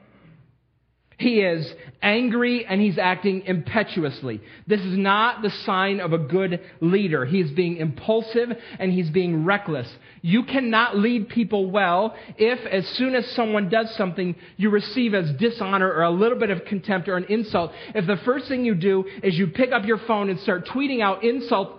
He 1.22 1.40
is 1.40 1.72
angry 2.02 2.66
and 2.66 2.80
he's 2.80 2.98
acting 2.98 3.42
impetuously. 3.42 4.40
This 4.66 4.80
is 4.80 4.98
not 4.98 5.40
the 5.40 5.50
sign 5.50 6.00
of 6.00 6.12
a 6.12 6.18
good 6.18 6.60
leader. 6.80 7.24
He 7.24 7.40
is 7.40 7.52
being 7.52 7.76
impulsive 7.76 8.50
and 8.80 8.92
he's 8.92 9.08
being 9.08 9.44
reckless. 9.44 9.88
You 10.20 10.42
cannot 10.42 10.98
lead 10.98 11.28
people 11.28 11.70
well 11.70 12.16
if, 12.36 12.58
as 12.66 12.88
soon 12.96 13.14
as 13.14 13.24
someone 13.36 13.68
does 13.68 13.94
something, 13.94 14.34
you 14.56 14.70
receive 14.70 15.14
as 15.14 15.32
dishonor 15.34 15.92
or 15.92 16.02
a 16.02 16.10
little 16.10 16.38
bit 16.38 16.50
of 16.50 16.64
contempt 16.64 17.08
or 17.08 17.16
an 17.16 17.26
insult. 17.28 17.70
If 17.94 18.08
the 18.08 18.16
first 18.24 18.48
thing 18.48 18.64
you 18.64 18.74
do 18.74 19.04
is 19.22 19.38
you 19.38 19.46
pick 19.46 19.70
up 19.70 19.84
your 19.84 19.98
phone 19.98 20.28
and 20.28 20.40
start 20.40 20.66
tweeting 20.66 21.02
out 21.02 21.22
insult, 21.22 21.78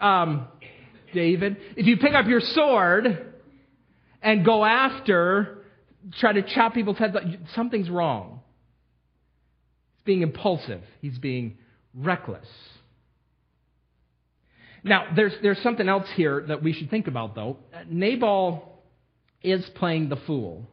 um, 0.00 0.46
David, 1.12 1.56
if 1.76 1.86
you 1.86 1.96
pick 1.96 2.14
up 2.14 2.26
your 2.26 2.40
sword 2.40 3.32
and 4.22 4.44
go 4.44 4.64
after, 4.64 5.64
try 6.20 6.32
to 6.32 6.42
chop 6.42 6.74
people's 6.74 6.98
heads, 6.98 7.16
something's 7.54 7.90
wrong 7.90 8.42
being 10.04 10.22
impulsive, 10.22 10.82
he's 11.00 11.18
being 11.18 11.58
reckless. 11.94 12.46
Now, 14.82 15.06
there's, 15.16 15.32
there's 15.42 15.62
something 15.62 15.88
else 15.88 16.06
here 16.14 16.44
that 16.48 16.62
we 16.62 16.74
should 16.74 16.90
think 16.90 17.06
about, 17.06 17.34
though. 17.34 17.56
Uh, 17.72 17.84
Nabal 17.88 18.82
is 19.42 19.64
playing 19.76 20.10
the 20.10 20.16
fool. 20.16 20.66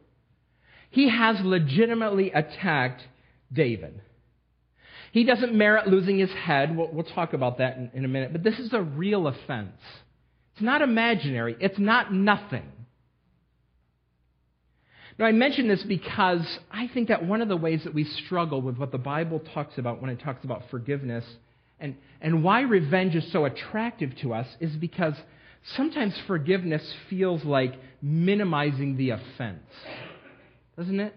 He 0.90 1.08
has 1.08 1.40
legitimately 1.40 2.30
attacked 2.30 3.02
David. 3.50 4.02
He 5.12 5.24
doesn't 5.24 5.54
merit 5.54 5.86
losing 5.88 6.18
his 6.18 6.30
head. 6.30 6.76
We'll, 6.76 6.88
we'll 6.92 7.04
talk 7.04 7.32
about 7.32 7.58
that 7.58 7.76
in, 7.76 7.90
in 7.94 8.04
a 8.04 8.08
minute. 8.08 8.32
But 8.32 8.42
this 8.42 8.58
is 8.58 8.72
a 8.74 8.82
real 8.82 9.26
offense. 9.26 9.72
It's 10.54 10.62
not 10.62 10.82
imaginary, 10.82 11.56
it's 11.58 11.78
not 11.78 12.12
nothing. 12.12 12.70
Now, 15.22 15.28
I 15.28 15.32
mention 15.32 15.68
this 15.68 15.84
because 15.84 16.44
I 16.68 16.88
think 16.88 17.06
that 17.06 17.24
one 17.24 17.42
of 17.42 17.48
the 17.48 17.56
ways 17.56 17.84
that 17.84 17.94
we 17.94 18.02
struggle 18.02 18.60
with 18.60 18.76
what 18.76 18.90
the 18.90 18.98
Bible 18.98 19.38
talks 19.54 19.78
about 19.78 20.02
when 20.02 20.10
it 20.10 20.18
talks 20.18 20.42
about 20.42 20.68
forgiveness 20.68 21.24
and, 21.78 21.94
and 22.20 22.42
why 22.42 22.62
revenge 22.62 23.14
is 23.14 23.30
so 23.30 23.44
attractive 23.44 24.16
to 24.16 24.34
us 24.34 24.48
is 24.58 24.74
because 24.74 25.14
sometimes 25.76 26.12
forgiveness 26.26 26.82
feels 27.08 27.44
like 27.44 27.72
minimizing 28.02 28.96
the 28.96 29.10
offense. 29.10 29.62
Doesn't 30.76 30.98
it? 30.98 31.14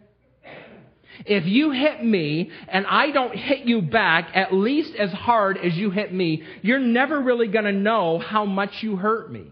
If 1.26 1.48
you 1.48 1.72
hit 1.72 2.06
me 2.06 2.52
and 2.68 2.86
I 2.86 3.10
don't 3.10 3.36
hit 3.36 3.62
you 3.62 3.82
back 3.82 4.30
at 4.36 4.54
least 4.54 4.94
as 4.94 5.12
hard 5.14 5.58
as 5.58 5.74
you 5.76 5.90
hit 5.90 6.14
me, 6.14 6.44
you're 6.62 6.78
never 6.78 7.20
really 7.20 7.48
going 7.48 7.66
to 7.66 7.72
know 7.72 8.20
how 8.20 8.46
much 8.46 8.84
you 8.84 8.98
hurt 8.98 9.32
me. 9.32 9.52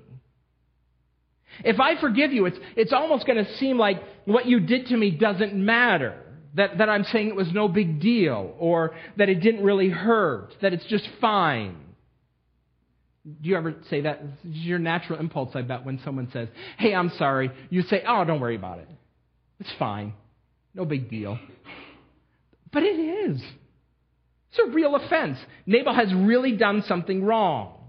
If 1.63 1.79
I 1.79 1.99
forgive 1.99 2.33
you, 2.33 2.45
it's, 2.45 2.57
it's 2.75 2.93
almost 2.93 3.25
going 3.25 3.43
to 3.43 3.57
seem 3.57 3.77
like 3.77 4.01
what 4.25 4.45
you 4.45 4.59
did 4.59 4.87
to 4.87 4.97
me 4.97 5.11
doesn't 5.11 5.53
matter. 5.53 6.19
That, 6.55 6.77
that 6.77 6.87
I'm 6.87 7.03
saying 7.05 7.29
it 7.29 7.35
was 7.35 7.51
no 7.51 7.67
big 7.67 7.99
deal, 7.99 8.53
or 8.59 8.95
that 9.17 9.27
it 9.27 9.41
didn't 9.41 9.63
really 9.63 9.89
hurt, 9.89 10.53
that 10.61 10.71
it's 10.71 10.85
just 10.85 11.07
fine. 11.19 11.77
Do 13.25 13.49
you 13.49 13.55
ever 13.55 13.75
say 13.89 14.01
that? 14.01 14.21
It's 14.43 14.57
your 14.57 14.79
natural 14.79 15.19
impulse, 15.19 15.55
I 15.55 15.63
bet, 15.63 15.83
when 15.85 15.99
someone 16.03 16.29
says, 16.31 16.49
Hey, 16.77 16.93
I'm 16.93 17.09
sorry. 17.17 17.51
You 17.69 17.81
say, 17.83 18.03
Oh, 18.07 18.23
don't 18.25 18.39
worry 18.39 18.55
about 18.55 18.79
it. 18.79 18.89
It's 19.59 19.71
fine. 19.79 20.13
No 20.75 20.85
big 20.85 21.09
deal. 21.09 21.39
But 22.71 22.83
it 22.83 22.99
is. 22.99 23.41
It's 24.51 24.59
a 24.59 24.71
real 24.71 24.95
offense. 24.95 25.37
Nabal 25.65 25.93
has 25.93 26.13
really 26.13 26.57
done 26.57 26.83
something 26.87 27.23
wrong. 27.23 27.82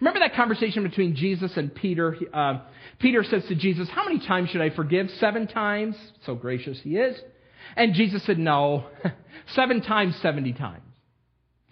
Remember 0.00 0.20
that 0.20 0.34
conversation 0.34 0.84
between 0.84 1.16
Jesus 1.16 1.56
and 1.56 1.74
Peter? 1.74 2.16
Uh, 2.32 2.60
Peter 3.00 3.24
says 3.24 3.44
to 3.48 3.54
Jesus, 3.54 3.88
How 3.92 4.04
many 4.04 4.24
times 4.24 4.50
should 4.50 4.60
I 4.60 4.70
forgive? 4.70 5.08
Seven 5.18 5.46
times? 5.46 5.96
So 6.24 6.34
gracious 6.34 6.80
he 6.82 6.96
is. 6.96 7.18
And 7.76 7.94
Jesus 7.94 8.24
said, 8.24 8.38
No, 8.38 8.86
seven 9.54 9.82
times, 9.82 10.16
70 10.22 10.52
times, 10.54 10.84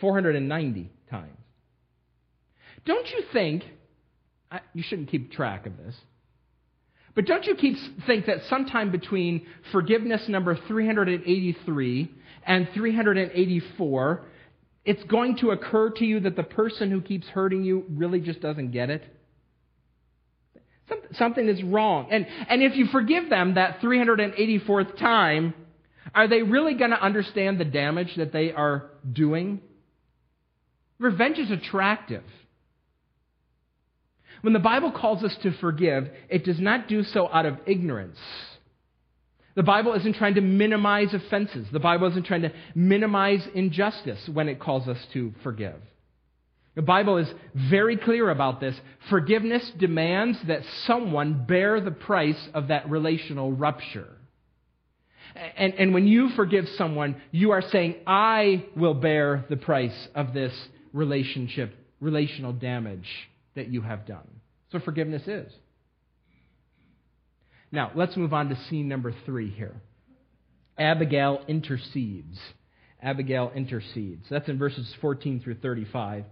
490 0.00 0.90
times. 1.10 1.30
Don't 2.84 3.08
you 3.08 3.22
think, 3.32 3.64
you 4.74 4.82
shouldn't 4.82 5.10
keep 5.10 5.32
track 5.32 5.66
of 5.66 5.76
this, 5.76 5.94
but 7.14 7.24
don't 7.24 7.44
you 7.44 7.56
keep 7.56 7.76
think 8.06 8.26
that 8.26 8.38
sometime 8.48 8.92
between 8.92 9.46
forgiveness 9.72 10.28
number 10.28 10.56
383 10.68 12.10
and 12.46 12.68
384, 12.74 14.24
it's 14.86 15.02
going 15.04 15.36
to 15.38 15.50
occur 15.50 15.90
to 15.90 16.04
you 16.04 16.20
that 16.20 16.36
the 16.36 16.44
person 16.44 16.90
who 16.90 17.00
keeps 17.00 17.26
hurting 17.26 17.64
you 17.64 17.84
really 17.90 18.20
just 18.20 18.40
doesn't 18.40 18.70
get 18.70 18.88
it. 18.88 19.04
Something 21.14 21.48
is 21.48 21.62
wrong. 21.62 22.08
And, 22.12 22.26
and 22.48 22.62
if 22.62 22.76
you 22.76 22.86
forgive 22.86 23.28
them 23.28 23.54
that 23.54 23.80
384th 23.80 24.96
time, 24.98 25.54
are 26.14 26.28
they 26.28 26.42
really 26.42 26.74
going 26.74 26.92
to 26.92 27.02
understand 27.02 27.58
the 27.58 27.64
damage 27.64 28.14
that 28.16 28.32
they 28.32 28.52
are 28.52 28.90
doing? 29.12 29.60
Revenge 30.98 31.38
is 31.38 31.50
attractive. 31.50 32.22
When 34.42 34.52
the 34.52 34.60
Bible 34.60 34.92
calls 34.92 35.24
us 35.24 35.36
to 35.42 35.52
forgive, 35.58 36.08
it 36.28 36.44
does 36.44 36.60
not 36.60 36.86
do 36.86 37.02
so 37.02 37.28
out 37.28 37.46
of 37.46 37.58
ignorance. 37.66 38.18
The 39.56 39.62
Bible 39.62 39.94
isn't 39.94 40.16
trying 40.16 40.34
to 40.34 40.42
minimize 40.42 41.14
offenses. 41.14 41.66
The 41.72 41.80
Bible 41.80 42.08
isn't 42.08 42.26
trying 42.26 42.42
to 42.42 42.52
minimize 42.74 43.46
injustice 43.54 44.28
when 44.28 44.48
it 44.48 44.60
calls 44.60 44.86
us 44.86 44.98
to 45.14 45.34
forgive. 45.42 45.80
The 46.74 46.82
Bible 46.82 47.16
is 47.16 47.28
very 47.54 47.96
clear 47.96 48.28
about 48.28 48.60
this. 48.60 48.78
Forgiveness 49.08 49.72
demands 49.78 50.38
that 50.46 50.60
someone 50.84 51.46
bear 51.46 51.80
the 51.80 51.90
price 51.90 52.48
of 52.52 52.68
that 52.68 52.90
relational 52.90 53.50
rupture. 53.50 54.08
And, 55.56 55.72
and 55.74 55.94
when 55.94 56.06
you 56.06 56.28
forgive 56.36 56.68
someone, 56.76 57.20
you 57.30 57.52
are 57.52 57.62
saying, 57.62 57.96
I 58.06 58.66
will 58.76 58.94
bear 58.94 59.46
the 59.48 59.56
price 59.56 60.08
of 60.14 60.34
this 60.34 60.52
relationship, 60.92 61.74
relational 61.98 62.52
damage 62.52 63.08
that 63.54 63.68
you 63.68 63.80
have 63.80 64.06
done. 64.06 64.28
So 64.70 64.80
forgiveness 64.80 65.26
is. 65.26 65.50
Now, 67.72 67.90
let's 67.94 68.16
move 68.16 68.32
on 68.32 68.48
to 68.48 68.56
scene 68.68 68.88
number 68.88 69.14
three 69.24 69.50
here. 69.50 69.74
Abigail 70.78 71.42
intercedes. 71.48 72.38
Abigail 73.02 73.52
intercedes. 73.54 74.26
That's 74.30 74.48
in 74.48 74.58
verses 74.58 74.92
14 75.00 75.40
through 75.40 75.56
35. 75.56 76.24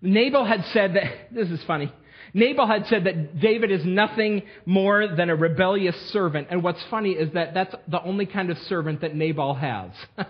Nabal 0.00 0.44
had 0.44 0.64
said 0.72 0.94
that, 0.94 1.04
this 1.32 1.48
is 1.48 1.62
funny. 1.64 1.92
Nabal 2.34 2.66
had 2.66 2.86
said 2.86 3.04
that 3.04 3.40
David 3.40 3.70
is 3.70 3.84
nothing 3.84 4.42
more 4.66 5.08
than 5.08 5.30
a 5.30 5.36
rebellious 5.36 5.96
servant. 6.12 6.48
And 6.50 6.62
what's 6.62 6.82
funny 6.90 7.12
is 7.12 7.32
that 7.34 7.54
that's 7.54 7.74
the 7.88 8.02
only 8.02 8.26
kind 8.26 8.50
of 8.50 8.58
servant 8.58 9.00
that 9.00 9.14
Nabal 9.14 9.54
has. 9.54 9.90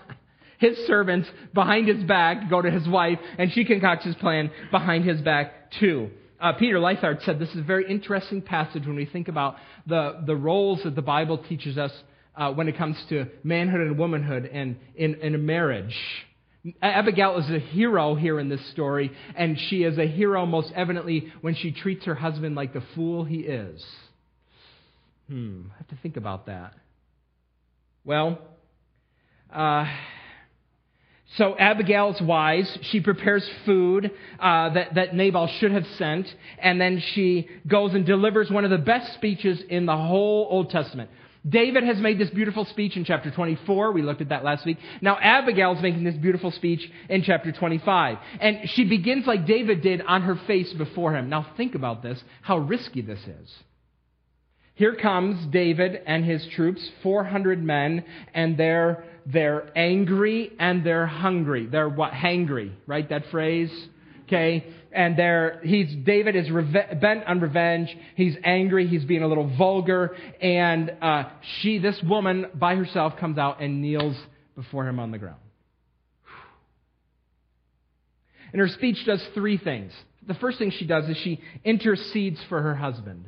his 0.59 0.77
servants 0.87 1.29
behind 1.55 1.88
his 1.88 2.05
back 2.05 2.51
go 2.51 2.61
to 2.61 2.71
his 2.71 2.87
wife, 2.87 3.18
and 3.38 3.53
she 3.53 3.64
concocts 3.64 4.05
his 4.05 4.14
plan 4.16 4.51
behind 4.71 5.05
his 5.05 5.21
back 5.21 5.73
too. 5.81 6.11
Uh, 6.40 6.53
Peter 6.53 6.79
Leithart 6.79 7.24
said 7.24 7.38
this 7.38 7.48
is 7.51 7.59
a 7.59 7.62
very 7.62 7.88
interesting 7.90 8.40
passage 8.40 8.87
when 8.87 8.94
we 8.94 9.07
think 9.07 9.29
about 9.29 9.57
the, 9.87 10.22
the 10.27 10.37
roles 10.37 10.81
that 10.85 10.94
the 10.94 11.03
Bible 11.03 11.38
teaches 11.38 11.77
us 11.77 11.90
uh, 12.37 12.53
when 12.53 12.68
it 12.68 12.79
comes 12.79 12.96
to 13.09 13.27
manhood 13.42 13.81
and 13.81 13.98
womanhood 13.98 14.46
and 14.46 14.77
in, 14.94 15.16
in 15.16 15.35
a 15.35 15.38
marriage. 15.38 15.96
Abigail 16.81 17.38
is 17.38 17.51
a 17.51 17.59
hero 17.59 18.14
here 18.14 18.38
in 18.38 18.48
this 18.48 18.64
story, 18.70 19.11
and 19.37 19.59
she 19.68 19.83
is 19.83 19.98
a 19.98 20.07
hero 20.07 20.46
most 20.46 20.72
evidently 20.74 21.33
when 21.40 21.55
she 21.55 21.72
treats 21.72 22.05
her 22.05 22.14
husband 22.14 22.55
like 22.55 22.72
the 22.72 22.83
fool 22.94 23.24
he 23.24 23.38
is. 23.38 23.85
Hmm, 25.29 25.62
I 25.72 25.79
have 25.79 25.88
to 25.88 25.96
think 26.03 26.16
about 26.16 26.46
that. 26.46 26.74
Well, 28.05 28.38
uh, 29.53 29.87
so 31.36 31.56
Abigail's 31.58 32.20
wise. 32.20 32.78
She 32.82 33.00
prepares 33.00 33.48
food 33.66 34.10
uh, 34.40 34.70
that, 34.70 34.94
that 34.94 35.14
Nabal 35.14 35.46
should 35.58 35.72
have 35.72 35.86
sent, 35.98 36.26
and 36.58 36.80
then 36.80 37.02
she 37.14 37.48
goes 37.66 37.94
and 37.94 38.06
delivers 38.06 38.50
one 38.50 38.64
of 38.64 38.70
the 38.70 38.78
best 38.78 39.14
speeches 39.14 39.60
in 39.68 39.86
the 39.86 39.96
whole 39.96 40.48
Old 40.50 40.70
Testament. 40.70 41.10
David 41.48 41.84
has 41.84 41.98
made 41.98 42.18
this 42.18 42.30
beautiful 42.30 42.64
speech 42.64 42.96
in 42.96 43.04
chapter 43.04 43.30
24. 43.30 43.92
We 43.92 44.02
looked 44.02 44.20
at 44.20 44.30
that 44.30 44.44
last 44.44 44.66
week. 44.66 44.78
Now 45.00 45.18
Abigail's 45.18 45.80
making 45.80 46.04
this 46.04 46.16
beautiful 46.16 46.50
speech 46.50 46.90
in 47.08 47.22
chapter 47.22 47.52
25. 47.52 48.18
And 48.40 48.68
she 48.70 48.84
begins 48.84 49.26
like 49.26 49.46
David 49.46 49.82
did 49.82 50.02
on 50.02 50.22
her 50.22 50.36
face 50.46 50.72
before 50.72 51.14
him. 51.14 51.28
Now 51.28 51.46
think 51.56 51.74
about 51.74 52.02
this, 52.02 52.22
how 52.42 52.58
risky 52.58 53.02
this 53.02 53.20
is. 53.20 53.54
Here 54.74 54.94
comes 54.94 55.44
David 55.46 56.00
and 56.06 56.24
his 56.24 56.46
troops, 56.54 56.88
400 57.02 57.62
men, 57.62 58.04
and 58.32 58.56
they're, 58.56 59.04
they're 59.26 59.70
angry 59.76 60.52
and 60.59 60.85
they're 60.85 61.07
hungry. 61.07 61.66
They're 61.66 61.88
what? 61.88 62.12
Hangry, 62.12 62.72
right? 62.87 63.09
That 63.09 63.24
phrase? 63.31 63.70
Okay? 64.24 64.66
And 64.92 65.18
there, 65.18 65.61
he's, 65.64 65.94
David 66.04 66.37
is 66.37 66.50
reve- 66.50 67.00
bent 67.00 67.24
on 67.24 67.40
revenge. 67.40 67.94
He's 68.14 68.37
angry. 68.44 68.87
He's 68.87 69.04
being 69.04 69.22
a 69.22 69.28
little 69.28 69.54
vulgar. 69.57 70.16
And 70.40 70.92
uh, 71.02 71.24
she, 71.61 71.78
this 71.78 72.00
woman 72.02 72.46
by 72.54 72.74
herself, 72.74 73.16
comes 73.18 73.38
out 73.38 73.61
and 73.61 73.83
kneels 73.83 74.16
before 74.54 74.87
him 74.88 74.98
on 74.98 75.11
the 75.11 75.18
ground. 75.18 75.40
And 78.52 78.61
her 78.61 78.68
speech 78.68 79.04
does 79.04 79.22
three 79.35 79.59
things. 79.59 79.92
The 80.26 80.35
first 80.35 80.59
thing 80.59 80.70
she 80.70 80.87
does 80.87 81.09
is 81.09 81.16
she 81.18 81.40
intercedes 81.64 82.38
for 82.48 82.62
her 82.62 82.74
husband. 82.74 83.26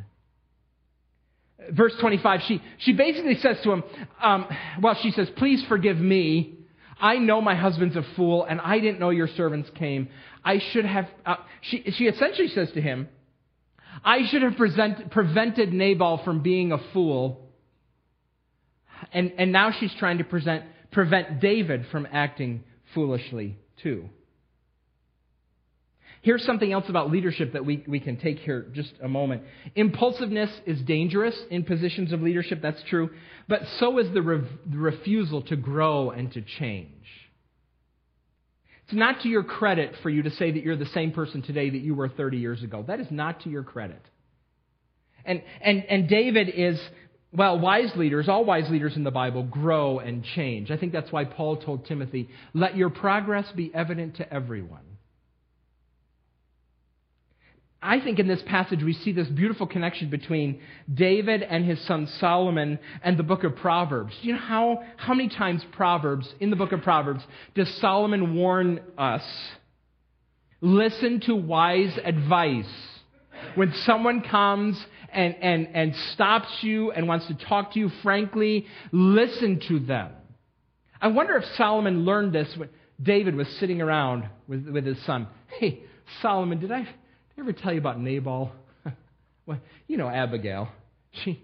Verse 1.70 1.94
25, 2.00 2.40
she, 2.46 2.62
she 2.78 2.92
basically 2.92 3.36
says 3.36 3.58
to 3.62 3.72
him, 3.72 3.84
um, 4.22 4.46
well, 4.80 4.96
she 5.02 5.10
says, 5.10 5.28
Please 5.36 5.64
forgive 5.68 5.98
me. 5.98 6.56
I 7.00 7.16
know 7.16 7.40
my 7.40 7.54
husband's 7.54 7.96
a 7.96 8.04
fool, 8.14 8.44
and 8.44 8.60
I 8.60 8.78
didn't 8.78 9.00
know 9.00 9.10
your 9.10 9.28
servants 9.28 9.70
came. 9.74 10.08
I 10.44 10.58
should 10.72 10.84
have, 10.84 11.08
uh, 11.24 11.36
she, 11.62 11.82
she 11.92 12.04
essentially 12.06 12.48
says 12.48 12.70
to 12.72 12.80
him, 12.80 13.08
I 14.04 14.26
should 14.28 14.42
have 14.42 14.56
present, 14.56 15.10
prevented 15.10 15.72
Nabal 15.72 16.22
from 16.24 16.42
being 16.42 16.72
a 16.72 16.78
fool. 16.92 17.48
And, 19.12 19.32
and 19.38 19.52
now 19.52 19.72
she's 19.72 19.92
trying 19.94 20.18
to 20.18 20.24
present, 20.24 20.64
prevent 20.90 21.40
David 21.40 21.86
from 21.90 22.06
acting 22.10 22.64
foolishly 22.94 23.58
too. 23.82 24.08
Here's 26.22 26.44
something 26.44 26.70
else 26.70 26.84
about 26.88 27.10
leadership 27.10 27.54
that 27.54 27.64
we, 27.64 27.82
we 27.88 27.98
can 27.98 28.18
take 28.18 28.40
here 28.40 28.66
just 28.74 28.92
a 29.02 29.08
moment. 29.08 29.42
Impulsiveness 29.74 30.50
is 30.66 30.80
dangerous 30.82 31.38
in 31.50 31.64
positions 31.64 32.12
of 32.12 32.20
leadership, 32.20 32.60
that's 32.60 32.82
true, 32.90 33.10
but 33.48 33.62
so 33.78 33.98
is 33.98 34.12
the, 34.12 34.20
re- 34.20 34.46
the 34.66 34.76
refusal 34.76 35.40
to 35.42 35.56
grow 35.56 36.10
and 36.10 36.30
to 36.32 36.42
change. 36.42 36.92
It's 38.84 38.96
not 38.96 39.22
to 39.22 39.28
your 39.28 39.44
credit 39.44 39.94
for 40.02 40.10
you 40.10 40.22
to 40.24 40.30
say 40.32 40.50
that 40.50 40.62
you're 40.62 40.76
the 40.76 40.84
same 40.86 41.12
person 41.12 41.40
today 41.40 41.70
that 41.70 41.78
you 41.78 41.94
were 41.94 42.08
30 42.08 42.36
years 42.36 42.62
ago. 42.62 42.84
That 42.86 43.00
is 43.00 43.06
not 43.10 43.44
to 43.44 43.48
your 43.48 43.62
credit. 43.62 44.02
And, 45.24 45.42
and, 45.62 45.84
and 45.84 46.08
David 46.08 46.50
is, 46.50 46.78
well, 47.32 47.58
wise 47.58 47.94
leaders, 47.96 48.28
all 48.28 48.44
wise 48.44 48.68
leaders 48.68 48.96
in 48.96 49.04
the 49.04 49.10
Bible 49.10 49.44
grow 49.44 50.00
and 50.00 50.22
change. 50.24 50.70
I 50.70 50.76
think 50.76 50.92
that's 50.92 51.12
why 51.12 51.24
Paul 51.24 51.56
told 51.58 51.86
Timothy, 51.86 52.28
let 52.52 52.76
your 52.76 52.90
progress 52.90 53.50
be 53.52 53.70
evident 53.72 54.16
to 54.16 54.30
everyone. 54.30 54.89
I 57.82 57.98
think 58.00 58.18
in 58.18 58.28
this 58.28 58.42
passage 58.42 58.82
we 58.82 58.92
see 58.92 59.12
this 59.12 59.28
beautiful 59.28 59.66
connection 59.66 60.10
between 60.10 60.60
David 60.92 61.42
and 61.42 61.64
his 61.64 61.80
son 61.86 62.06
Solomon 62.18 62.78
and 63.02 63.16
the 63.16 63.22
book 63.22 63.42
of 63.42 63.56
Proverbs. 63.56 64.12
Do 64.20 64.28
you 64.28 64.34
know 64.34 64.40
how, 64.40 64.82
how 64.96 65.14
many 65.14 65.30
times 65.30 65.64
Proverbs, 65.72 66.30
in 66.40 66.50
the 66.50 66.56
book 66.56 66.72
of 66.72 66.82
Proverbs, 66.82 67.22
does 67.54 67.72
Solomon 67.76 68.34
warn 68.34 68.80
us? 68.98 69.22
Listen 70.60 71.20
to 71.20 71.34
wise 71.34 71.98
advice. 72.04 72.70
When 73.54 73.72
someone 73.86 74.20
comes 74.20 74.78
and, 75.10 75.34
and, 75.40 75.68
and 75.72 75.96
stops 76.12 76.48
you 76.60 76.92
and 76.92 77.08
wants 77.08 77.28
to 77.28 77.34
talk 77.34 77.72
to 77.72 77.78
you 77.78 77.88
frankly, 78.02 78.66
listen 78.92 79.58
to 79.68 79.80
them. 79.80 80.12
I 81.00 81.08
wonder 81.08 81.34
if 81.36 81.44
Solomon 81.56 82.04
learned 82.04 82.34
this 82.34 82.54
when 82.58 82.68
David 83.02 83.34
was 83.34 83.48
sitting 83.58 83.80
around 83.80 84.28
with, 84.46 84.68
with 84.68 84.84
his 84.84 85.02
son. 85.06 85.28
Hey, 85.58 85.80
Solomon, 86.20 86.60
did 86.60 86.70
I 86.70 86.86
ever 87.40 87.52
tell 87.52 87.72
you 87.72 87.78
about 87.78 88.00
Nabal? 88.00 88.52
well, 89.46 89.58
you 89.86 89.96
know 89.96 90.08
Abigail. 90.08 90.68
She, 91.24 91.42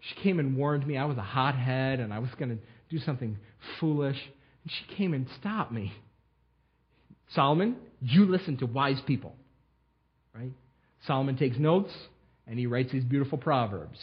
she 0.00 0.14
came 0.22 0.38
and 0.38 0.56
warned 0.56 0.86
me 0.86 0.96
I 0.96 1.04
was 1.04 1.18
a 1.18 1.22
hothead 1.22 2.00
and 2.00 2.12
I 2.12 2.18
was 2.18 2.30
going 2.38 2.50
to 2.50 2.58
do 2.90 2.98
something 3.04 3.38
foolish. 3.80 4.18
And 4.64 4.72
she 4.72 4.96
came 4.96 5.14
and 5.14 5.26
stopped 5.40 5.72
me. 5.72 5.92
Solomon, 7.34 7.76
you 8.00 8.26
listen 8.26 8.56
to 8.58 8.66
wise 8.66 9.00
people. 9.06 9.34
Right? 10.34 10.52
Solomon 11.06 11.36
takes 11.36 11.58
notes 11.58 11.92
and 12.46 12.58
he 12.58 12.66
writes 12.66 12.92
these 12.92 13.04
beautiful 13.04 13.38
proverbs. 13.38 13.98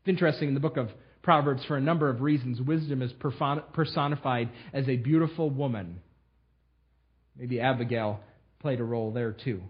It's 0.00 0.08
interesting 0.08 0.48
in 0.48 0.54
the 0.54 0.60
book 0.60 0.76
of 0.76 0.90
Proverbs, 1.24 1.64
for 1.64 1.78
a 1.78 1.80
number 1.80 2.10
of 2.10 2.20
reasons, 2.20 2.60
wisdom 2.60 3.00
is 3.00 3.10
personified 3.72 4.50
as 4.74 4.86
a 4.88 4.96
beautiful 4.98 5.48
woman. 5.48 6.00
Maybe 7.34 7.60
Abigail 7.60 8.20
played 8.60 8.78
a 8.78 8.84
role 8.84 9.10
there 9.10 9.32
too. 9.32 9.62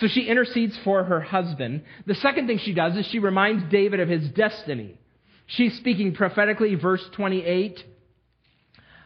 So 0.00 0.08
she 0.08 0.22
intercedes 0.22 0.76
for 0.82 1.04
her 1.04 1.20
husband. 1.20 1.82
The 2.06 2.16
second 2.16 2.46
thing 2.46 2.58
she 2.58 2.74
does 2.74 2.96
is 2.96 3.06
she 3.06 3.20
reminds 3.20 3.70
David 3.70 4.00
of 4.00 4.08
his 4.08 4.28
destiny. 4.30 4.98
She's 5.46 5.76
speaking 5.76 6.14
prophetically, 6.14 6.74
verse 6.74 7.04
28. 7.12 7.84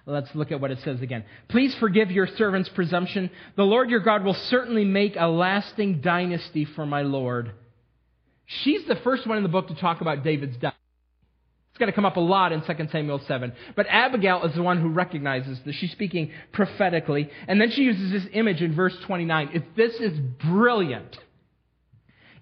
Let's 0.07 0.35
look 0.35 0.51
at 0.51 0.61
what 0.61 0.71
it 0.71 0.79
says 0.85 1.03
again. 1.03 1.25
Please 1.49 1.75
forgive 1.79 2.11
your 2.11 2.27
servant's 2.27 2.71
presumption. 2.71 3.29
The 3.57 3.65
Lord 3.65 3.91
your 3.91 4.01
God 4.01 4.25
will 4.25 4.35
certainly 4.35 4.85
make 4.85 5.17
a 5.17 5.29
lasting 5.29 6.01
dynasty 6.01 6.65
for 6.65 6.87
my 6.87 7.03
Lord. 7.03 7.53
She's 8.47 8.87
the 8.87 8.97
first 8.97 9.27
one 9.27 9.37
in 9.37 9.43
the 9.43 9.51
book 9.51 9.69
to 9.69 9.75
talk 9.75 10.01
about 10.01 10.25
David's 10.25 10.57
death. 10.57 10.78
It's 11.79 11.81
going 11.85 11.93
to 11.93 11.95
come 11.95 12.07
up 12.07 12.17
a 12.17 12.21
lot 12.21 12.51
in 12.51 12.61
2 12.61 12.89
Samuel 12.91 13.21
7. 13.21 13.53
But 13.77 13.87
Abigail 13.89 14.43
is 14.43 14.53
the 14.57 14.65
one 14.65 14.81
who 14.81 14.89
recognizes 14.89 15.61
this. 15.65 15.77
She's 15.77 15.93
speaking 15.93 16.33
prophetically. 16.51 17.31
And 17.47 17.61
then 17.61 17.71
she 17.71 17.83
uses 17.83 18.11
this 18.11 18.27
image 18.33 18.61
in 18.63 18.75
verse 18.75 18.99
29. 19.05 19.51
If 19.55 19.63
this 19.77 19.95
is 20.01 20.19
brilliant. 20.19 21.17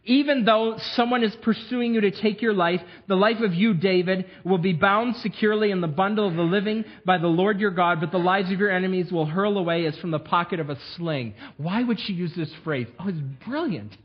Even 0.04 0.46
though 0.46 0.78
someone 0.78 1.22
is 1.22 1.36
pursuing 1.36 1.92
you 1.92 2.00
to 2.00 2.10
take 2.12 2.40
your 2.40 2.54
life, 2.54 2.80
the 3.08 3.14
life 3.14 3.40
of 3.40 3.52
you, 3.52 3.74
David, 3.74 4.24
will 4.42 4.56
be 4.56 4.72
bound 4.72 5.16
securely 5.16 5.70
in 5.70 5.82
the 5.82 5.86
bundle 5.86 6.26
of 6.26 6.34
the 6.34 6.42
living 6.42 6.86
by 7.04 7.18
the 7.18 7.26
Lord 7.26 7.60
your 7.60 7.72
God, 7.72 8.00
but 8.00 8.12
the 8.12 8.18
lives 8.18 8.50
of 8.50 8.58
your 8.58 8.70
enemies 8.70 9.12
will 9.12 9.26
hurl 9.26 9.58
away 9.58 9.84
as 9.84 9.98
from 9.98 10.12
the 10.12 10.18
pocket 10.18 10.60
of 10.60 10.70
a 10.70 10.78
sling. 10.94 11.34
Why 11.58 11.82
would 11.82 12.00
she 12.00 12.14
use 12.14 12.34
this 12.34 12.54
phrase? 12.64 12.86
Oh, 12.98 13.08
it's 13.08 13.18
brilliant. 13.46 13.98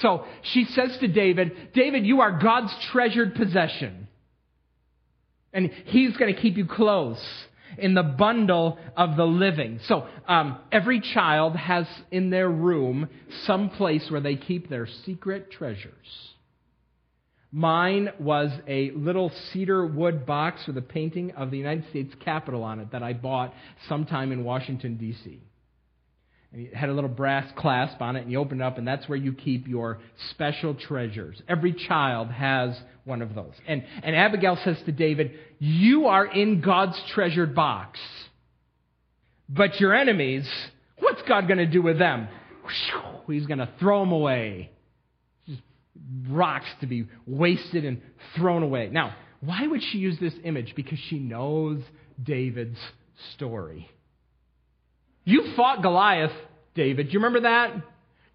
So 0.00 0.24
she 0.42 0.64
says 0.64 0.98
to 0.98 1.06
David, 1.06 1.72
David, 1.72 2.04
you 2.04 2.20
are 2.20 2.36
God's 2.40 2.74
treasured 2.86 3.36
possession. 3.36 4.03
And 5.54 5.70
He's 5.86 6.14
going 6.18 6.34
to 6.34 6.40
keep 6.40 6.58
you 6.58 6.66
close 6.66 7.24
in 7.78 7.94
the 7.94 8.02
bundle 8.02 8.78
of 8.96 9.16
the 9.16 9.24
living. 9.24 9.80
So 9.86 10.06
um, 10.28 10.58
every 10.70 11.00
child 11.00 11.56
has 11.56 11.86
in 12.10 12.30
their 12.30 12.48
room 12.48 13.08
some 13.44 13.70
place 13.70 14.10
where 14.10 14.20
they 14.20 14.36
keep 14.36 14.68
their 14.68 14.86
secret 15.04 15.50
treasures. 15.50 16.34
Mine 17.50 18.10
was 18.18 18.50
a 18.66 18.90
little 18.92 19.30
cedar 19.52 19.86
wood 19.86 20.26
box 20.26 20.66
with 20.66 20.76
a 20.76 20.82
painting 20.82 21.30
of 21.32 21.52
the 21.52 21.56
United 21.56 21.88
States 21.90 22.12
Capitol 22.24 22.64
on 22.64 22.80
it 22.80 22.90
that 22.90 23.02
I 23.02 23.12
bought 23.12 23.54
sometime 23.88 24.32
in 24.32 24.42
Washington, 24.42 24.96
D.C. 24.96 25.40
And 26.54 26.68
it 26.68 26.74
had 26.74 26.88
a 26.88 26.92
little 26.92 27.10
brass 27.10 27.50
clasp 27.56 28.00
on 28.00 28.14
it, 28.14 28.22
and 28.22 28.30
you 28.30 28.38
open 28.38 28.60
it 28.60 28.64
up, 28.64 28.78
and 28.78 28.86
that's 28.86 29.08
where 29.08 29.18
you 29.18 29.32
keep 29.32 29.66
your 29.66 29.98
special 30.30 30.74
treasures. 30.74 31.42
Every 31.48 31.72
child 31.72 32.30
has 32.30 32.78
one 33.04 33.22
of 33.22 33.34
those. 33.34 33.54
And, 33.66 33.82
and 34.04 34.14
Abigail 34.14 34.56
says 34.62 34.76
to 34.86 34.92
David, 34.92 35.32
You 35.58 36.06
are 36.06 36.24
in 36.24 36.60
God's 36.60 37.00
treasured 37.12 37.56
box. 37.56 37.98
But 39.48 39.80
your 39.80 39.94
enemies, 39.94 40.48
what's 41.00 41.22
God 41.22 41.48
going 41.48 41.58
to 41.58 41.66
do 41.66 41.82
with 41.82 41.98
them? 41.98 42.28
He's 43.26 43.46
going 43.46 43.58
to 43.58 43.68
throw 43.80 44.00
them 44.00 44.12
away. 44.12 44.70
Just 45.48 45.60
rocks 46.28 46.68
to 46.82 46.86
be 46.86 47.08
wasted 47.26 47.84
and 47.84 48.00
thrown 48.36 48.62
away. 48.62 48.90
Now, 48.92 49.16
why 49.40 49.66
would 49.66 49.82
she 49.82 49.98
use 49.98 50.20
this 50.20 50.34
image? 50.44 50.74
Because 50.76 51.00
she 51.08 51.18
knows 51.18 51.82
David's 52.22 52.78
story. 53.34 53.90
You 55.24 55.52
fought 55.56 55.82
Goliath, 55.82 56.32
David. 56.74 57.06
Do 57.06 57.12
you 57.12 57.18
remember 57.18 57.40
that? 57.40 57.74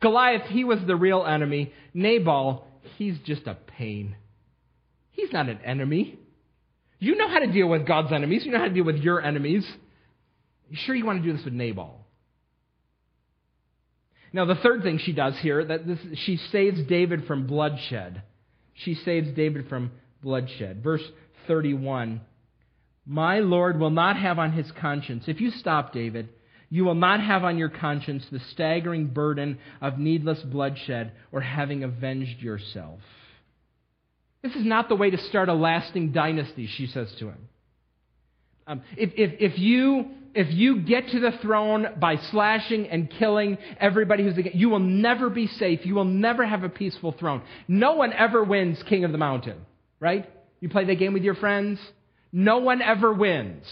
Goliath, 0.01 0.47
he 0.47 0.63
was 0.63 0.79
the 0.85 0.95
real 0.95 1.25
enemy. 1.25 1.73
Nabal, 1.93 2.65
he's 2.97 3.17
just 3.25 3.45
a 3.47 3.55
pain. 3.55 4.15
He's 5.11 5.31
not 5.31 5.49
an 5.49 5.59
enemy. 5.63 6.17
You 6.99 7.15
know 7.15 7.29
how 7.29 7.39
to 7.39 7.51
deal 7.51 7.67
with 7.67 7.87
God's 7.87 8.11
enemies. 8.11 8.45
You 8.45 8.51
know 8.51 8.59
how 8.59 8.67
to 8.67 8.73
deal 8.73 8.83
with 8.83 8.97
your 8.97 9.21
enemies. 9.21 9.69
You 10.69 10.77
sure 10.85 10.95
you 10.95 11.05
want 11.05 11.21
to 11.21 11.27
do 11.27 11.35
this 11.35 11.45
with 11.45 11.53
Nabal? 11.53 12.05
Now, 14.31 14.45
the 14.45 14.55
third 14.55 14.83
thing 14.83 14.99
she 14.99 15.13
does 15.13 15.35
here, 15.41 15.63
that 15.63 15.87
this, 15.87 15.99
she 16.25 16.37
saves 16.51 16.83
David 16.83 17.25
from 17.25 17.47
bloodshed. 17.47 18.21
She 18.73 18.93
saves 18.93 19.29
David 19.31 19.67
from 19.67 19.91
bloodshed. 20.21 20.83
Verse 20.83 21.01
31 21.47 22.21
My 23.05 23.39
Lord 23.39 23.79
will 23.79 23.89
not 23.89 24.17
have 24.17 24.37
on 24.37 24.51
his 24.51 24.71
conscience, 24.79 25.23
if 25.27 25.41
you 25.41 25.51
stop, 25.51 25.93
David, 25.93 26.29
you 26.69 26.85
will 26.85 26.95
not 26.95 27.21
have 27.21 27.43
on 27.43 27.57
your 27.57 27.69
conscience 27.69 28.25
the 28.31 28.39
staggering 28.51 29.07
burden 29.07 29.59
of 29.81 29.97
needless 29.97 30.39
bloodshed 30.39 31.11
or 31.31 31.41
having 31.41 31.83
avenged 31.83 32.41
yourself. 32.41 32.99
This 34.41 34.55
is 34.55 34.65
not 34.65 34.87
the 34.87 34.95
way 34.95 35.09
to 35.09 35.17
start 35.17 35.49
a 35.49 35.53
lasting 35.53 36.11
dynasty, 36.11 36.67
she 36.67 36.87
says 36.87 37.13
to 37.19 37.27
him. 37.27 37.49
Um, 38.67 38.83
if, 38.95 39.09
if, 39.17 39.53
if, 39.53 39.59
you, 39.59 40.11
if 40.35 40.53
you 40.53 40.81
get 40.81 41.07
to 41.07 41.19
the 41.19 41.31
throne 41.41 41.87
by 41.99 42.17
slashing 42.31 42.87
and 42.87 43.11
killing 43.17 43.57
everybody 43.79 44.23
who's 44.23 44.37
against, 44.37 44.55
you 44.55 44.69
will 44.69 44.79
never 44.79 45.29
be 45.29 45.47
safe. 45.47 45.85
You 45.85 45.95
will 45.95 46.05
never 46.05 46.45
have 46.45 46.63
a 46.63 46.69
peaceful 46.69 47.13
throne. 47.19 47.41
No 47.67 47.93
one 47.93 48.13
ever 48.13 48.43
wins 48.43 48.81
King 48.87 49.05
of 49.05 49.11
the 49.11 49.17
Mountain, 49.17 49.57
right? 49.99 50.29
You 50.59 50.69
play 50.69 50.85
that 50.85 50.95
game 50.95 51.13
with 51.13 51.23
your 51.23 51.35
friends? 51.35 51.79
No 52.31 52.59
one 52.59 52.81
ever 52.83 53.11
wins. 53.11 53.65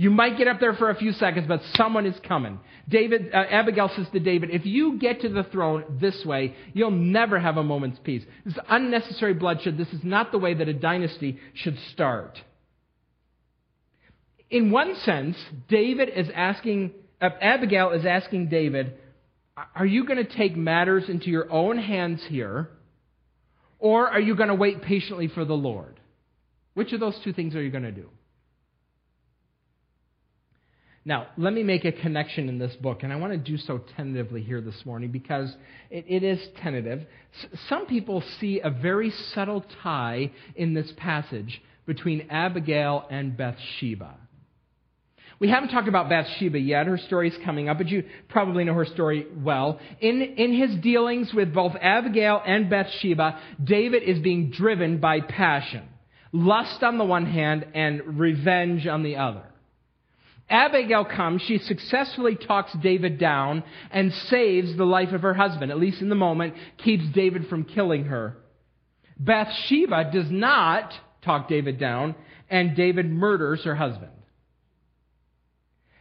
You 0.00 0.10
might 0.10 0.38
get 0.38 0.48
up 0.48 0.60
there 0.60 0.72
for 0.72 0.88
a 0.88 0.94
few 0.94 1.12
seconds, 1.12 1.44
but 1.46 1.60
someone 1.74 2.06
is 2.06 2.18
coming. 2.26 2.58
David, 2.88 3.34
uh, 3.34 3.36
Abigail 3.36 3.90
says 3.94 4.06
to 4.14 4.18
David, 4.18 4.48
if 4.48 4.64
you 4.64 4.98
get 4.98 5.20
to 5.20 5.28
the 5.28 5.42
throne 5.42 5.98
this 6.00 6.24
way, 6.24 6.54
you'll 6.72 6.90
never 6.90 7.38
have 7.38 7.58
a 7.58 7.62
moment's 7.62 7.98
peace. 8.02 8.22
This 8.46 8.54
is 8.54 8.60
unnecessary 8.70 9.34
bloodshed. 9.34 9.76
This 9.76 9.92
is 9.92 10.02
not 10.02 10.32
the 10.32 10.38
way 10.38 10.54
that 10.54 10.66
a 10.68 10.72
dynasty 10.72 11.38
should 11.52 11.78
start. 11.92 12.40
In 14.48 14.70
one 14.70 14.96
sense, 15.04 15.36
David 15.68 16.08
is 16.08 16.30
asking, 16.34 16.92
uh, 17.20 17.28
Abigail 17.38 17.90
is 17.90 18.06
asking 18.06 18.48
David, 18.48 18.94
are 19.76 19.84
you 19.84 20.06
going 20.06 20.24
to 20.24 20.34
take 20.34 20.56
matters 20.56 21.10
into 21.10 21.28
your 21.28 21.52
own 21.52 21.76
hands 21.76 22.22
here, 22.26 22.70
or 23.78 24.08
are 24.08 24.20
you 24.20 24.34
going 24.34 24.48
to 24.48 24.54
wait 24.54 24.80
patiently 24.80 25.28
for 25.28 25.44
the 25.44 25.52
Lord? 25.52 26.00
Which 26.72 26.94
of 26.94 27.00
those 27.00 27.20
two 27.22 27.34
things 27.34 27.54
are 27.54 27.62
you 27.62 27.70
going 27.70 27.82
to 27.82 27.92
do? 27.92 28.08
Now, 31.10 31.26
let 31.36 31.52
me 31.52 31.64
make 31.64 31.84
a 31.84 31.90
connection 31.90 32.48
in 32.48 32.60
this 32.60 32.76
book, 32.76 33.02
and 33.02 33.12
I 33.12 33.16
want 33.16 33.32
to 33.32 33.36
do 33.36 33.56
so 33.56 33.78
tentatively 33.96 34.44
here 34.44 34.60
this 34.60 34.86
morning 34.86 35.10
because 35.10 35.52
it, 35.90 36.04
it 36.06 36.22
is 36.22 36.38
tentative. 36.62 37.00
S- 37.36 37.58
some 37.68 37.86
people 37.86 38.22
see 38.38 38.60
a 38.60 38.70
very 38.70 39.10
subtle 39.34 39.64
tie 39.82 40.30
in 40.54 40.72
this 40.72 40.92
passage 40.98 41.60
between 41.84 42.28
Abigail 42.30 43.08
and 43.10 43.36
Bathsheba. 43.36 44.14
We 45.40 45.48
haven't 45.50 45.70
talked 45.70 45.88
about 45.88 46.08
Bathsheba 46.08 46.60
yet. 46.60 46.86
Her 46.86 46.96
story 46.96 47.30
is 47.30 47.36
coming 47.44 47.68
up, 47.68 47.78
but 47.78 47.88
you 47.88 48.04
probably 48.28 48.62
know 48.62 48.74
her 48.74 48.84
story 48.84 49.26
well. 49.36 49.80
In, 50.00 50.22
in 50.22 50.52
his 50.52 50.76
dealings 50.76 51.34
with 51.34 51.52
both 51.52 51.74
Abigail 51.82 52.40
and 52.46 52.70
Bathsheba, 52.70 53.36
David 53.64 54.04
is 54.04 54.20
being 54.20 54.52
driven 54.52 54.98
by 54.98 55.22
passion 55.22 55.88
lust 56.32 56.84
on 56.84 56.98
the 56.98 57.04
one 57.04 57.26
hand 57.26 57.66
and 57.74 58.20
revenge 58.20 58.86
on 58.86 59.02
the 59.02 59.16
other. 59.16 59.49
Abigail 60.50 61.04
comes, 61.04 61.42
she 61.42 61.58
successfully 61.58 62.34
talks 62.34 62.72
David 62.82 63.18
down 63.18 63.62
and 63.92 64.12
saves 64.12 64.76
the 64.76 64.84
life 64.84 65.12
of 65.12 65.22
her 65.22 65.32
husband, 65.32 65.70
at 65.70 65.78
least 65.78 66.02
in 66.02 66.08
the 66.08 66.16
moment, 66.16 66.54
keeps 66.78 67.04
David 67.14 67.46
from 67.46 67.64
killing 67.64 68.06
her. 68.06 68.36
Bathsheba 69.16 70.10
does 70.12 70.30
not 70.30 70.92
talk 71.22 71.48
David 71.48 71.78
down, 71.78 72.16
and 72.48 72.74
David 72.74 73.08
murders 73.08 73.62
her 73.64 73.76
husband. 73.76 74.10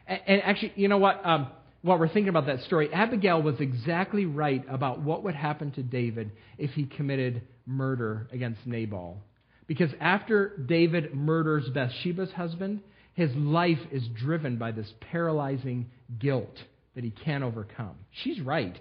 And, 0.08 0.42
actually, 0.42 0.74
you 0.76 0.88
know 0.88 0.98
what? 0.98 1.24
Um, 1.24 1.48
while 1.84 2.00
we're 2.00 2.08
thinking 2.08 2.30
about 2.30 2.48
that 2.48 2.62
story, 2.62 2.92
Abigail 2.92 3.42
was 3.42 3.60
exactly 3.60 4.26
right 4.26 4.66
about 4.68 5.02
what 5.02 5.24
would 5.24 5.36
happen 5.36 5.72
to 5.74 5.84
David 5.84 6.32
if 6.58 6.72
he 6.72 6.86
committed 6.86 7.44
murder 7.68 8.28
against 8.32 8.66
Nabal. 8.66 9.22
Because 9.68 9.92
after 10.02 10.58
David 10.58 11.14
murders 11.14 11.70
Bathsheba's 11.70 12.32
husband, 12.32 12.82
his 13.20 13.36
life 13.36 13.80
is 13.92 14.08
driven 14.16 14.56
by 14.56 14.72
this 14.72 14.90
paralyzing 15.12 15.90
guilt 16.20 16.56
that 16.96 17.04
he 17.04 17.12
can't 17.12 17.44
overcome. 17.44 17.96
She's 18.24 18.40
right. 18.40 18.80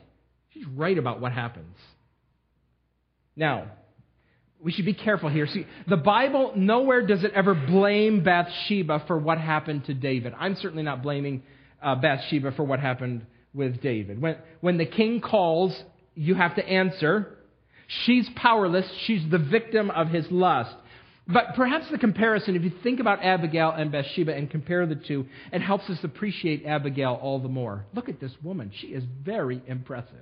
She's 0.55 0.65
right 0.65 0.97
about 0.97 1.21
what 1.21 1.33
happens. 1.33 1.75
Now, 3.35 3.73
we 4.63 4.71
should 4.71 4.85
be 4.85 4.95
careful 4.95 5.29
here. 5.29 5.49
See, 5.49 5.67
the 5.89 5.97
Bible, 5.97 6.53
nowhere 6.55 7.05
does 7.05 7.25
it 7.25 7.33
ever 7.35 7.53
blame 7.53 8.23
Bathsheba 8.23 9.03
for 9.09 9.19
what 9.19 9.39
happened 9.39 9.87
to 9.87 9.95
David. 9.95 10.33
I'm 10.39 10.55
certainly 10.55 10.85
not 10.85 11.03
blaming 11.03 11.43
uh, 11.83 11.97
Bathsheba 11.97 12.53
for 12.53 12.63
what 12.63 12.79
happened 12.79 13.27
with 13.53 13.83
David. 13.83 14.23
When, 14.23 14.37
when 14.61 14.79
the 14.79 14.87
king 14.87 15.21
calls, 15.21 15.77
you 16.15 16.37
have 16.37 16.55
to 16.55 16.65
answer. 16.65 17.39
She's 18.05 18.29
powerless. 18.37 18.87
She's 19.05 19.29
the 19.29 19.39
victim 19.39 19.91
of 19.91 20.11
his 20.11 20.31
lust. 20.31 20.77
But 21.29 21.55
perhaps 21.55 21.85
the 21.91 21.99
comparison, 21.99 22.57
if 22.57 22.63
you 22.63 22.73
think 22.83 23.01
about 23.01 23.23
Abigail 23.23 23.71
and 23.71 23.93
Bathsheba 23.93 24.35
and 24.35 24.51
compare 24.51 24.87
the 24.87 24.95
two, 24.95 25.27
it 25.53 25.61
helps 25.61 25.89
us 25.91 25.99
appreciate 26.03 26.65
Abigail 26.65 27.19
all 27.21 27.39
the 27.39 27.49
more. 27.49 27.85
Look 27.95 28.09
at 28.09 28.19
this 28.19 28.33
woman. 28.43 28.73
She 28.75 28.89
is 28.89 29.05
very 29.23 29.63
impressive. 29.67 30.15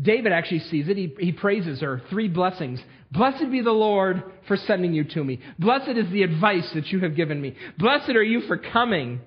David 0.00 0.30
actually 0.30 0.60
sees 0.60 0.88
it. 0.88 0.96
He, 0.96 1.12
he 1.18 1.32
praises 1.32 1.80
her. 1.80 2.02
Three 2.08 2.28
blessings. 2.28 2.80
Blessed 3.10 3.50
be 3.50 3.62
the 3.62 3.72
Lord 3.72 4.22
for 4.46 4.56
sending 4.56 4.94
you 4.94 5.02
to 5.02 5.24
me. 5.24 5.40
Blessed 5.58 5.96
is 5.96 6.08
the 6.12 6.22
advice 6.22 6.70
that 6.74 6.86
you 6.86 7.00
have 7.00 7.16
given 7.16 7.40
me. 7.40 7.56
Blessed 7.78 8.10
are 8.10 8.22
you 8.22 8.42
for 8.42 8.56
coming. 8.56 9.20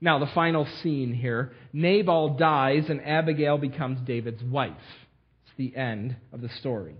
Now, 0.00 0.18
the 0.18 0.30
final 0.34 0.66
scene 0.82 1.12
here 1.12 1.52
Nabal 1.74 2.38
dies, 2.38 2.84
and 2.88 3.02
Abigail 3.04 3.58
becomes 3.58 4.00
David's 4.06 4.42
wife. 4.42 4.72
It's 5.44 5.56
the 5.58 5.78
end 5.78 6.16
of 6.32 6.40
the 6.40 6.48
story. 6.48 6.96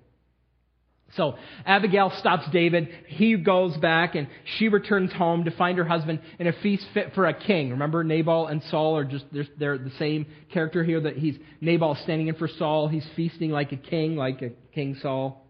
So 1.16 1.34
Abigail 1.66 2.12
stops 2.18 2.44
David. 2.52 2.88
He 3.08 3.36
goes 3.36 3.76
back 3.76 4.14
and 4.14 4.28
she 4.58 4.68
returns 4.68 5.12
home 5.12 5.44
to 5.44 5.50
find 5.50 5.76
her 5.78 5.84
husband 5.84 6.20
in 6.38 6.46
a 6.46 6.52
feast 6.52 6.86
fit 6.94 7.14
for 7.14 7.26
a 7.26 7.34
king. 7.34 7.70
Remember, 7.70 8.04
Nabal 8.04 8.46
and 8.46 8.62
Saul 8.64 8.96
are 8.96 9.04
just, 9.04 9.24
they're, 9.32 9.46
they're 9.58 9.78
the 9.78 9.90
same 9.98 10.26
character 10.52 10.84
here 10.84 11.00
that 11.00 11.16
he's, 11.16 11.36
Nabal 11.60 11.96
standing 11.96 12.28
in 12.28 12.36
for 12.36 12.46
Saul. 12.46 12.86
He's 12.86 13.06
feasting 13.16 13.50
like 13.50 13.72
a 13.72 13.76
king, 13.76 14.16
like 14.16 14.40
a 14.42 14.50
King 14.72 14.96
Saul. 15.02 15.46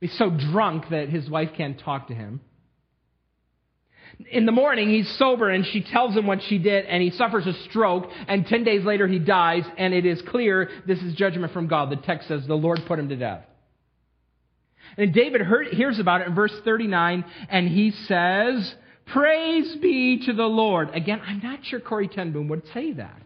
He's 0.00 0.16
so 0.18 0.30
drunk 0.30 0.86
that 0.90 1.08
his 1.08 1.28
wife 1.28 1.50
can't 1.56 1.78
talk 1.78 2.08
to 2.08 2.14
him. 2.14 2.40
In 4.30 4.46
the 4.46 4.52
morning, 4.52 4.88
he's 4.90 5.08
sober 5.18 5.50
and 5.50 5.66
she 5.66 5.82
tells 5.82 6.14
him 6.14 6.26
what 6.26 6.40
she 6.42 6.58
did 6.58 6.86
and 6.86 7.02
he 7.02 7.10
suffers 7.10 7.46
a 7.46 7.52
stroke 7.68 8.08
and 8.28 8.46
10 8.46 8.64
days 8.64 8.84
later 8.84 9.08
he 9.08 9.18
dies 9.18 9.64
and 9.76 9.92
it 9.92 10.06
is 10.06 10.22
clear 10.28 10.70
this 10.86 11.00
is 11.00 11.14
judgment 11.14 11.52
from 11.52 11.66
God. 11.66 11.90
The 11.90 11.96
text 11.96 12.28
says 12.28 12.46
the 12.46 12.54
Lord 12.54 12.80
put 12.86 12.98
him 12.98 13.08
to 13.08 13.16
death. 13.16 13.44
And 14.96 15.12
David 15.12 15.40
heard, 15.40 15.68
hears 15.68 15.98
about 15.98 16.20
it 16.20 16.28
in 16.28 16.34
verse 16.34 16.54
39, 16.64 17.24
and 17.48 17.68
he 17.68 17.90
says, 17.90 18.74
Praise 19.06 19.76
be 19.76 20.24
to 20.26 20.32
the 20.32 20.44
Lord. 20.44 20.90
Again, 20.94 21.20
I'm 21.24 21.40
not 21.42 21.60
sure 21.64 21.80
Corrie 21.80 22.08
ten 22.08 22.32
Boom 22.32 22.48
would 22.48 22.62
say 22.72 22.92
that. 22.92 23.22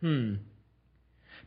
Hmm. 0.00 0.34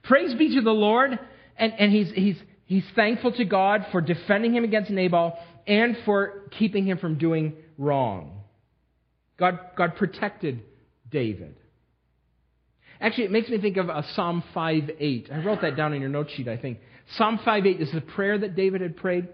Praise 0.03 0.33
be 0.35 0.55
to 0.55 0.61
the 0.61 0.71
Lord. 0.71 1.17
And, 1.57 1.73
and 1.73 1.91
he's, 1.91 2.11
he's, 2.11 2.37
he's 2.65 2.83
thankful 2.95 3.31
to 3.33 3.45
God 3.45 3.87
for 3.91 4.01
defending 4.01 4.53
him 4.53 4.63
against 4.63 4.89
Nabal 4.89 5.37
and 5.65 5.97
for 6.05 6.49
keeping 6.57 6.85
him 6.85 6.97
from 6.97 7.17
doing 7.17 7.53
wrong. 7.77 8.41
God, 9.37 9.59
God 9.75 9.95
protected 9.95 10.63
David. 11.09 11.55
Actually, 12.99 13.25
it 13.25 13.31
makes 13.31 13.49
me 13.49 13.59
think 13.59 13.77
of 13.77 13.89
a 13.89 14.03
Psalm 14.15 14.43
5.8. 14.55 15.31
I 15.31 15.43
wrote 15.43 15.61
that 15.61 15.75
down 15.75 15.93
in 15.93 16.01
your 16.01 16.09
note 16.09 16.29
sheet, 16.35 16.47
I 16.47 16.57
think. 16.57 16.79
Psalm 17.15 17.39
5.8 17.39 17.79
is 17.79 17.91
the 17.91 18.01
prayer 18.01 18.37
that 18.37 18.55
David 18.55 18.81
had 18.81 18.97
prayed. 18.97 19.27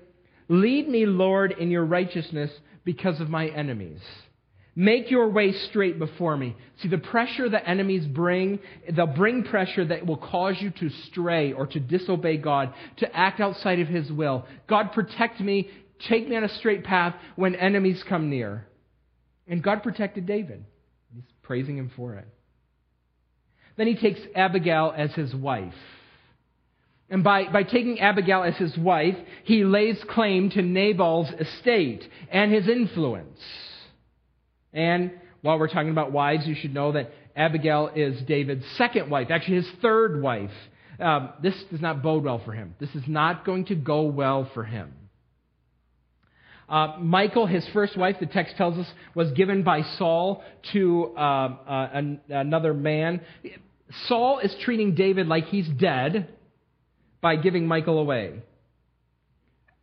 Lead 0.47 0.87
me, 0.87 1.05
Lord, 1.05 1.51
in 1.51 1.71
your 1.71 1.85
righteousness 1.85 2.51
because 2.83 3.19
of 3.19 3.29
my 3.29 3.47
enemies. 3.47 4.01
Make 4.75 5.11
your 5.11 5.29
way 5.29 5.51
straight 5.69 5.99
before 5.99 6.35
me. 6.35 6.55
See, 6.81 6.87
the 6.87 6.97
pressure 6.97 7.47
that 7.47 7.67
enemies 7.67 8.05
bring, 8.05 8.59
they'll 8.91 9.05
bring 9.05 9.43
pressure 9.43 9.85
that 9.85 10.05
will 10.05 10.17
cause 10.17 10.55
you 10.59 10.71
to 10.71 10.89
stray 11.07 11.53
or 11.53 11.67
to 11.67 11.79
disobey 11.79 12.37
God, 12.37 12.73
to 12.97 13.15
act 13.15 13.39
outside 13.39 13.79
of 13.79 13.87
His 13.87 14.11
will. 14.11 14.45
God, 14.67 14.91
protect 14.93 15.39
me. 15.39 15.69
Take 16.09 16.27
me 16.27 16.35
on 16.35 16.43
a 16.43 16.49
straight 16.49 16.83
path 16.83 17.15
when 17.35 17.55
enemies 17.55 18.03
come 18.09 18.29
near. 18.29 18.67
And 19.47 19.63
God 19.63 19.83
protected 19.83 20.25
David. 20.25 20.65
He's 21.13 21.23
praising 21.43 21.77
Him 21.77 21.91
for 21.95 22.15
it. 22.15 22.27
Then 23.75 23.87
he 23.87 23.95
takes 23.95 24.19
Abigail 24.35 24.93
as 24.95 25.13
his 25.13 25.33
wife. 25.33 25.73
And 27.13 27.23
by, 27.23 27.43
by 27.47 27.61
taking 27.61 27.99
Abigail 27.99 28.41
as 28.41 28.55
his 28.55 28.75
wife, 28.75 29.15
he 29.43 29.63
lays 29.63 30.03
claim 30.09 30.49
to 30.49 30.63
Nabal's 30.63 31.29
estate 31.39 32.03
and 32.31 32.51
his 32.51 32.67
influence. 32.67 33.39
And 34.73 35.11
while 35.43 35.59
we're 35.59 35.67
talking 35.67 35.91
about 35.91 36.11
wives, 36.11 36.47
you 36.47 36.55
should 36.55 36.73
know 36.73 36.93
that 36.93 37.11
Abigail 37.35 37.91
is 37.95 38.19
David's 38.23 38.65
second 38.79 39.11
wife, 39.11 39.27
actually 39.29 39.57
his 39.57 39.69
third 39.79 40.23
wife. 40.23 40.49
um, 40.99 41.29
this 41.43 41.53
does 41.69 41.81
not 41.81 42.01
bode 42.01 42.23
well 42.23 42.41
for 42.43 42.51
him. 42.51 42.73
This 42.79 42.89
is 42.95 43.03
not 43.07 43.45
going 43.45 43.65
to 43.65 43.75
go 43.75 44.05
well 44.05 44.49
for 44.55 44.63
him. 44.63 44.91
Uh, 46.67 46.97
Michal, 46.99 47.45
his 47.45 47.67
first 47.73 47.95
wife, 47.95 48.15
the 48.19 48.25
text 48.25 48.55
tells 48.57 48.75
us, 48.79 48.91
was 49.13 49.31
given 49.33 49.61
by 49.61 49.83
Saul 49.99 50.43
to 50.71 51.13
uh, 51.15 51.19
uh, 51.19 51.89
an, 51.93 52.21
another 52.27 52.73
man. 52.73 53.21
Saul 54.07 54.39
is 54.39 54.55
treating 54.61 54.95
David 54.95 55.27
like 55.27 55.45
he's 55.45 55.69
dead 55.69 56.27
by 57.23 57.37
giving 57.37 57.67
Michal 57.67 57.97
away. 57.97 58.43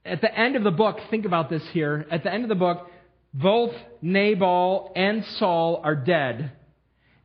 At 0.04 0.20
the 0.20 0.32
end 0.32 0.54
of 0.56 0.62
the 0.62 0.70
book, 0.70 0.98
think 1.10 1.24
about 1.24 1.50
this 1.50 1.62
here. 1.72 2.06
At 2.10 2.22
the 2.22 2.32
end 2.32 2.44
of 2.44 2.48
the 2.50 2.54
book, 2.54 2.86
both 3.32 3.72
Nabal 4.02 4.92
and 4.94 5.24
Saul 5.38 5.80
are 5.82 5.96
dead, 5.96 6.52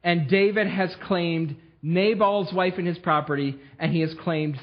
and 0.03 0.29
David 0.29 0.67
has 0.67 0.95
claimed 1.03 1.57
Nabal's 1.81 2.51
wife 2.53 2.75
and 2.77 2.87
his 2.87 2.97
property, 2.97 3.59
and 3.77 3.91
he 3.91 3.99
has 3.99 4.15
claimed 4.23 4.57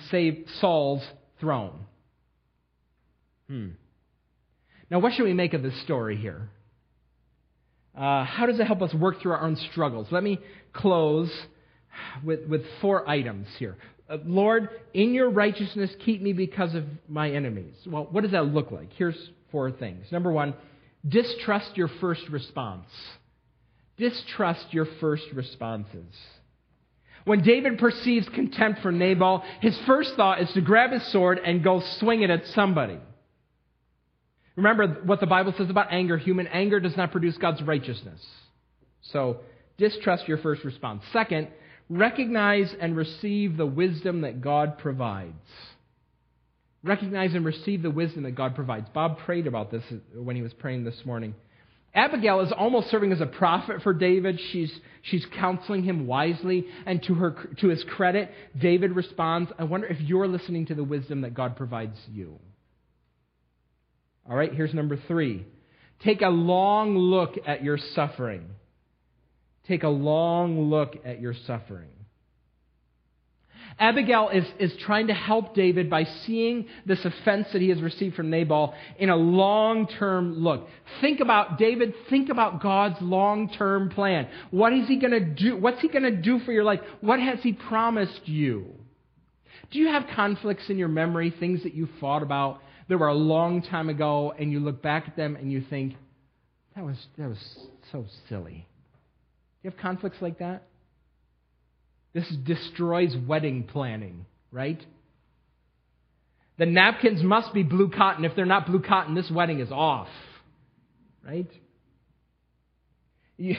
Saul's 0.61 1.07
throne. 1.39 1.85
Hmm. 3.49 3.69
Now, 4.91 5.01
what 5.01 5.13
should 5.13 5.25
we 5.25 5.35
make 5.35 5.53
of 5.53 5.63
this 5.63 5.81
story 5.83 6.17
here? 6.17 6.49
Uh, 7.97 8.25
how 8.25 8.47
does 8.47 8.59
it 8.59 8.67
help 8.67 8.81
us 8.81 8.95
work 8.95 9.21
through 9.21 9.33
our 9.33 9.43
own 9.43 9.57
struggles? 9.71 10.07
Let 10.11 10.23
me 10.23 10.39
close 10.73 11.31
with, 12.25 12.47
with 12.49 12.63
four 12.81 13.09
items 13.09 13.49
here. 13.59 13.77
Uh, 14.13 14.19
Lord, 14.27 14.69
in 14.93 15.15
your 15.15 15.31
righteousness, 15.31 15.91
keep 16.05 16.21
me 16.21 16.35
because 16.35 16.75
of 16.75 16.85
my 17.09 17.31
enemies. 17.31 17.75
Well, 17.87 18.07
what 18.11 18.23
does 18.23 18.33
that 18.33 18.45
look 18.45 18.71
like? 18.71 18.93
Here's 18.93 19.17
four 19.51 19.71
things. 19.71 20.05
Number 20.13 20.31
one, 20.31 20.55
distrust 21.09 21.77
your 21.77 21.89
first 21.89 22.29
response. 22.29 22.87
Distrust 23.97 24.67
your 24.71 24.87
first 25.01 25.25
responses. 25.33 26.15
When 27.25 27.43
David 27.43 27.79
perceives 27.79 28.29
contempt 28.29 28.83
for 28.83 28.93
Nabal, 28.93 29.45
his 29.61 29.79
first 29.87 30.15
thought 30.17 30.43
is 30.43 30.53
to 30.53 30.61
grab 30.61 30.91
his 30.91 31.07
sword 31.07 31.41
and 31.43 31.65
go 31.65 31.81
swing 31.99 32.23
it 32.23 32.31
at 32.31 32.47
somebody. 32.49 32.99
Remember 34.57 34.87
what 35.05 35.21
the 35.21 35.27
Bible 35.27 35.55
says 35.57 35.71
about 35.71 35.93
anger. 35.93 36.19
Human 36.19 36.47
anger 36.49 36.81
does 36.81 36.97
not 36.97 37.13
produce 37.13 37.39
God's 37.39 37.63
righteousness. 37.63 38.21
So, 39.03 39.39
distrust 39.79 40.29
your 40.29 40.37
first 40.39 40.65
response. 40.65 41.03
Second, 41.13 41.49
recognize 41.99 42.75
and 42.81 42.97
receive 42.97 43.57
the 43.57 43.67
wisdom 43.67 44.23
that 44.23 44.41
God 44.41 44.79
provides. 44.79 45.35
Recognize 46.83 47.35
and 47.35 47.45
receive 47.45 47.83
the 47.83 47.91
wisdom 47.91 48.25
that 48.25 48.33
God 48.33 48.55
provides. 48.55 48.89
Bob 48.93 49.19
prayed 49.19 49.47
about 49.47 49.71
this 49.71 49.85
when 50.15 50.35
he 50.35 50.43
was 50.43 50.53
praying 50.55 50.85
this 50.85 51.01
morning. 51.05 51.35
Abigail 51.95 52.41
is 52.41 52.51
almost 52.53 52.91
serving 52.91 53.13
as 53.13 53.21
a 53.21 53.27
prophet 53.27 53.83
for 53.83 53.93
David. 53.93 54.41
She's, 54.51 54.73
she's 55.03 55.27
counseling 55.39 55.85
him 55.85 56.07
wisely. 56.07 56.67
And 56.87 57.03
to, 57.05 57.15
her, 57.15 57.51
to 57.61 57.69
his 57.69 57.85
credit, 57.85 58.31
David 58.59 58.97
responds, 58.97 59.53
I 59.59 59.65
wonder 59.65 59.87
if 59.87 60.01
you're 60.01 60.27
listening 60.27 60.67
to 60.67 60.75
the 60.75 60.83
wisdom 60.83 61.21
that 61.21 61.35
God 61.35 61.57
provides 61.57 61.99
you. 62.11 62.39
All 64.29 64.37
right, 64.37 64.53
here's 64.53 64.73
number 64.73 64.99
three. 65.07 65.45
Take 66.03 66.23
a 66.23 66.29
long 66.29 66.97
look 66.97 67.35
at 67.47 67.63
your 67.63 67.79
suffering. 67.95 68.47
Take 69.69 69.85
a 69.85 69.89
long 69.89 70.71
look 70.71 70.97
at 71.05 71.21
your 71.21 71.35
suffering. 71.47 71.89
Abigail 73.79 74.29
is, 74.29 74.45
is 74.59 74.75
trying 74.81 75.07
to 75.07 75.15
help 75.15 75.55
David 75.55 75.89
by 75.89 76.05
seeing 76.05 76.67
this 76.85 77.05
offense 77.05 77.49
that 77.53 77.63
he 77.63 77.71
has 77.71 77.81
received 77.81 78.15
from 78.15 78.31
Nabal 78.31 78.75
in 78.99 79.09
a 79.09 79.17
long 79.17 79.87
term 79.87 80.43
look. 80.43 80.69
Think 81.01 81.21
about, 81.21 81.59
David, 81.59 81.95
think 82.11 82.29
about 82.29 82.63
God's 82.63 83.01
long 83.01 83.49
term 83.51 83.89
plan. 83.91 84.29
What 84.51 84.73
is 84.73 84.89
he 84.89 84.97
going 84.97 85.13
to 85.13 85.25
do? 85.25 85.57
What's 85.57 85.81
he 85.81 85.89
going 85.89 86.05
to 86.05 86.17
do 86.17 86.39
for 86.41 86.53
your 86.53 86.65
life? 86.65 86.81
What 87.01 87.21
has 87.21 87.41
he 87.43 87.53
promised 87.53 88.29
you? 88.29 88.67
Do 89.71 89.79
you 89.79 89.89
have 89.89 90.07
conflicts 90.15 90.69
in 90.69 90.77
your 90.77 90.89
memory, 90.89 91.31
things 91.31 91.63
that 91.63 91.75
you 91.75 91.89
fought 91.99 92.23
about 92.23 92.61
that 92.89 92.99
were 92.99 93.09
a 93.09 93.15
long 93.15 93.63
time 93.63 93.89
ago, 93.89 94.35
and 94.39 94.53
you 94.53 94.61
look 94.61 94.83
back 94.83 95.09
at 95.09 95.17
them 95.17 95.35
and 95.37 95.51
you 95.51 95.63
think, 95.71 95.95
that 96.77 96.85
was, 96.85 97.07
that 97.17 97.29
was 97.29 97.69
so 97.91 98.05
silly? 98.29 98.67
You 99.63 99.71
have 99.71 99.79
conflicts 99.79 100.19
like 100.21 100.39
that? 100.39 100.65
This 102.13 102.29
destroys 102.45 103.17
wedding 103.27 103.65
planning, 103.65 104.27
right? 104.51 104.81
The 106.59 106.67
napkins 106.67 107.23
must 107.23 107.55
be 107.55 107.63
blue 107.63 107.91
cotton. 107.91 108.25
If 108.25 108.37
they're 108.37 108.45
not 108.45 108.67
blue 108.67 108.83
cotton, 108.83 109.15
this 109.15 109.31
wedding 109.31 109.61
is 109.61 109.71
off, 109.71 110.09
right? 111.25 111.51
You, 113.39 113.57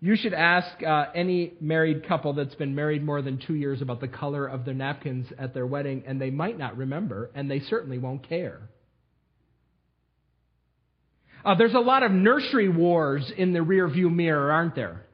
you 0.00 0.16
should 0.16 0.34
ask 0.34 0.82
uh, 0.82 1.06
any 1.14 1.54
married 1.60 2.06
couple 2.06 2.34
that's 2.34 2.54
been 2.54 2.74
married 2.74 3.02
more 3.02 3.22
than 3.22 3.40
two 3.44 3.54
years 3.54 3.80
about 3.80 4.00
the 4.00 4.08
color 4.08 4.46
of 4.46 4.64
their 4.64 4.74
napkins 4.74 5.26
at 5.38 5.54
their 5.54 5.66
wedding, 5.66 6.02
and 6.06 6.20
they 6.20 6.30
might 6.30 6.58
not 6.58 6.76
remember, 6.76 7.30
and 7.34 7.50
they 7.50 7.60
certainly 7.60 7.98
won't 7.98 8.28
care. 8.28 8.68
Uh, 11.44 11.54
there's 11.54 11.74
a 11.74 11.80
lot 11.80 12.02
of 12.02 12.12
nursery 12.12 12.68
wars 12.68 13.32
in 13.36 13.52
the 13.52 13.60
rearview 13.60 14.12
mirror, 14.12 14.52
aren't 14.52 14.74
there? 14.74 15.05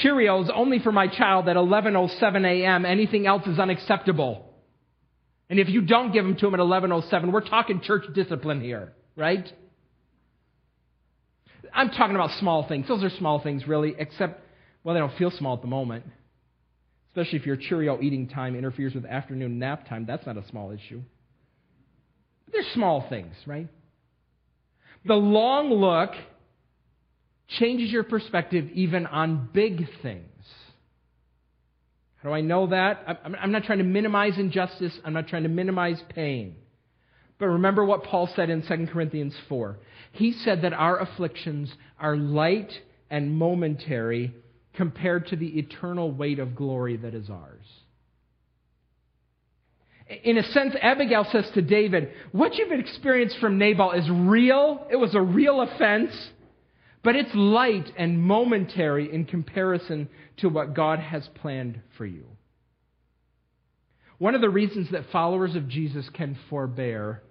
Cheerios 0.00 0.50
only 0.54 0.78
for 0.78 0.92
my 0.92 1.06
child 1.06 1.48
at 1.48 1.56
11:07 1.56 2.46
a.m. 2.46 2.86
Anything 2.86 3.26
else 3.26 3.46
is 3.46 3.58
unacceptable. 3.58 4.48
And 5.50 5.60
if 5.60 5.68
you 5.68 5.82
don't 5.82 6.12
give 6.12 6.24
them 6.24 6.36
to 6.36 6.46
him 6.46 6.54
at 6.54 6.60
11:07, 6.60 7.30
we're 7.30 7.42
talking 7.42 7.80
church 7.82 8.04
discipline 8.14 8.62
here, 8.62 8.92
right? 9.16 9.52
I'm 11.74 11.90
talking 11.90 12.14
about 12.14 12.30
small 12.38 12.66
things. 12.66 12.88
Those 12.88 13.02
are 13.02 13.10
small 13.10 13.38
things, 13.40 13.66
really, 13.66 13.94
except, 13.98 14.40
well, 14.84 14.94
they 14.94 15.00
don't 15.00 15.16
feel 15.16 15.30
small 15.30 15.54
at 15.56 15.62
the 15.62 15.68
moment. 15.68 16.04
Especially 17.10 17.38
if 17.38 17.46
your 17.46 17.56
Cheerio 17.56 18.00
eating 18.00 18.28
time 18.28 18.56
interferes 18.56 18.94
with 18.94 19.04
afternoon 19.04 19.58
nap 19.58 19.88
time. 19.88 20.06
That's 20.06 20.26
not 20.26 20.38
a 20.38 20.46
small 20.48 20.70
issue. 20.70 21.02
But 22.46 22.54
they're 22.54 22.72
small 22.72 23.06
things, 23.08 23.34
right? 23.46 23.68
The 25.04 25.14
long 25.14 25.70
look 25.70 26.12
changes 27.58 27.90
your 27.90 28.04
perspective 28.04 28.68
even 28.74 29.06
on 29.06 29.48
big 29.52 29.86
things. 30.02 30.26
How 32.16 32.28
do 32.28 32.34
I 32.34 32.40
know 32.40 32.68
that? 32.68 33.20
I'm 33.24 33.50
not 33.50 33.64
trying 33.64 33.78
to 33.78 33.84
minimize 33.84 34.38
injustice, 34.38 34.96
I'm 35.04 35.12
not 35.12 35.28
trying 35.28 35.42
to 35.42 35.48
minimize 35.48 36.00
pain. 36.14 36.56
But 37.38 37.46
remember 37.46 37.84
what 37.84 38.04
Paul 38.04 38.28
said 38.36 38.50
in 38.50 38.62
2 38.62 38.92
Corinthians 38.92 39.34
4. 39.48 39.76
He 40.12 40.32
said 40.32 40.62
that 40.62 40.72
our 40.72 41.00
afflictions 41.00 41.72
are 41.98 42.16
light 42.16 42.72
and 43.10 43.36
momentary 43.36 44.32
compared 44.74 45.26
to 45.28 45.36
the 45.36 45.58
eternal 45.58 46.12
weight 46.12 46.38
of 46.38 46.54
glory 46.54 46.96
that 46.98 47.14
is 47.14 47.28
ours. 47.28 47.64
In 50.24 50.38
a 50.38 50.44
sense, 50.44 50.74
Abigail 50.80 51.26
says 51.32 51.50
to 51.54 51.62
David, 51.62 52.12
What 52.32 52.54
you've 52.54 52.72
experienced 52.72 53.38
from 53.38 53.58
Nabal 53.58 53.92
is 53.92 54.08
real. 54.10 54.86
It 54.90 54.96
was 54.96 55.14
a 55.14 55.20
real 55.20 55.62
offense, 55.62 56.12
but 57.02 57.16
it's 57.16 57.34
light 57.34 57.92
and 57.96 58.22
momentary 58.22 59.12
in 59.12 59.24
comparison 59.24 60.08
to 60.38 60.48
what 60.48 60.74
God 60.74 60.98
has 60.98 61.28
planned 61.40 61.80
for 61.96 62.06
you. 62.06 62.26
One 64.18 64.34
of 64.34 64.40
the 64.40 64.50
reasons 64.50 64.90
that 64.92 65.10
followers 65.10 65.56
of 65.56 65.68
Jesus 65.68 66.08
can 66.10 66.38
forbear 66.48 67.22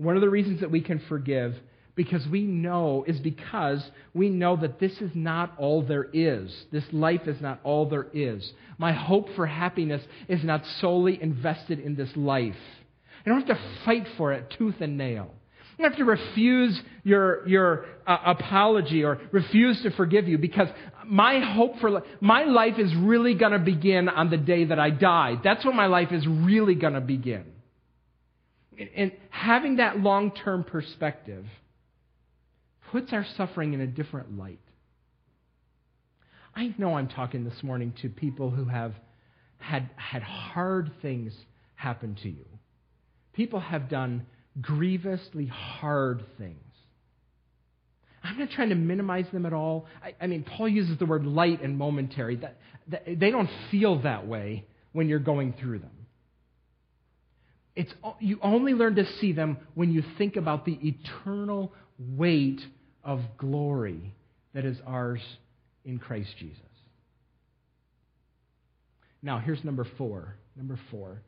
one 0.00 0.16
of 0.16 0.22
the 0.22 0.30
reasons 0.30 0.60
that 0.60 0.70
we 0.70 0.80
can 0.80 0.98
forgive 1.10 1.54
because 1.94 2.26
we 2.28 2.40
know 2.42 3.04
is 3.06 3.20
because 3.20 3.84
we 4.14 4.30
know 4.30 4.56
that 4.56 4.80
this 4.80 4.92
is 5.02 5.10
not 5.14 5.52
all 5.58 5.82
there 5.82 6.08
is. 6.14 6.50
This 6.72 6.84
life 6.90 7.26
is 7.26 7.38
not 7.42 7.60
all 7.64 7.86
there 7.86 8.06
is. 8.14 8.50
My 8.78 8.94
hope 8.94 9.28
for 9.36 9.46
happiness 9.46 10.02
is 10.26 10.42
not 10.42 10.64
solely 10.80 11.22
invested 11.22 11.80
in 11.80 11.96
this 11.96 12.08
life. 12.16 12.56
I 13.26 13.28
don't 13.28 13.46
have 13.46 13.58
to 13.58 13.62
fight 13.84 14.06
for 14.16 14.32
it 14.32 14.54
tooth 14.56 14.76
and 14.80 14.96
nail. 14.96 15.34
Don't 15.80 15.92
have 15.92 15.98
to 15.98 16.04
refuse 16.04 16.80
your, 17.04 17.46
your 17.48 17.86
uh, 18.06 18.18
apology 18.26 19.04
or 19.04 19.20
refuse 19.32 19.82
to 19.82 19.90
forgive 19.92 20.28
you 20.28 20.38
because 20.38 20.68
my 21.06 21.40
hope 21.40 21.78
for 21.80 22.02
my 22.20 22.44
life 22.44 22.78
is 22.78 22.94
really 22.94 23.34
going 23.34 23.52
to 23.52 23.58
begin 23.58 24.08
on 24.08 24.30
the 24.30 24.36
day 24.36 24.66
that 24.66 24.78
I 24.78 24.90
die. 24.90 25.36
That's 25.42 25.64
when 25.64 25.76
my 25.76 25.86
life 25.86 26.12
is 26.12 26.26
really 26.26 26.74
going 26.74 26.94
to 26.94 27.00
begin 27.00 27.44
and 28.96 29.12
having 29.30 29.76
that 29.76 30.00
long 30.00 30.32
term 30.32 30.64
perspective 30.64 31.44
puts 32.90 33.12
our 33.12 33.26
suffering 33.36 33.74
in 33.74 33.80
a 33.80 33.86
different 33.86 34.36
light. 34.38 34.60
I 36.54 36.74
know 36.78 36.94
I'm 36.94 37.08
talking 37.08 37.44
this 37.44 37.62
morning 37.62 37.94
to 38.02 38.08
people 38.08 38.50
who 38.50 38.64
have 38.64 38.94
had, 39.58 39.90
had 39.96 40.22
hard 40.22 40.90
things 41.00 41.32
happen 41.74 42.16
to 42.22 42.28
you. 42.28 42.46
People 43.32 43.60
have 43.60 43.88
done 43.88 44.26
grievously 44.60 45.46
hard 45.46 46.24
things. 46.38 46.56
I'm 48.22 48.38
not 48.38 48.50
trying 48.50 48.68
to 48.68 48.74
minimize 48.74 49.26
them 49.32 49.46
at 49.46 49.52
all. 49.52 49.86
I, 50.02 50.14
I 50.20 50.26
mean, 50.26 50.44
Paul 50.44 50.68
uses 50.68 50.98
the 50.98 51.06
word 51.06 51.24
light 51.24 51.62
and 51.62 51.78
momentary. 51.78 52.36
That, 52.36 52.58
that, 52.88 53.04
they 53.06 53.30
don't 53.30 53.48
feel 53.70 54.02
that 54.02 54.26
way 54.26 54.66
when 54.92 55.08
you're 55.08 55.18
going 55.18 55.54
through 55.58 55.78
them. 55.78 55.90
It's, 57.76 57.92
you 58.18 58.38
only 58.42 58.74
learn 58.74 58.96
to 58.96 59.06
see 59.20 59.32
them 59.32 59.56
when 59.74 59.92
you 59.92 60.02
think 60.18 60.36
about 60.36 60.66
the 60.66 60.78
eternal 60.82 61.72
weight 61.98 62.60
of 63.02 63.20
glory 63.38 64.14
that 64.54 64.64
is 64.64 64.76
ours 64.86 65.20
in 65.84 65.98
Christ 65.98 66.30
Jesus. 66.38 66.58
Now, 69.22 69.38
here's 69.38 69.62
number 69.64 69.86
four. 69.96 70.36
Number 70.56 70.78
four. 70.90 71.22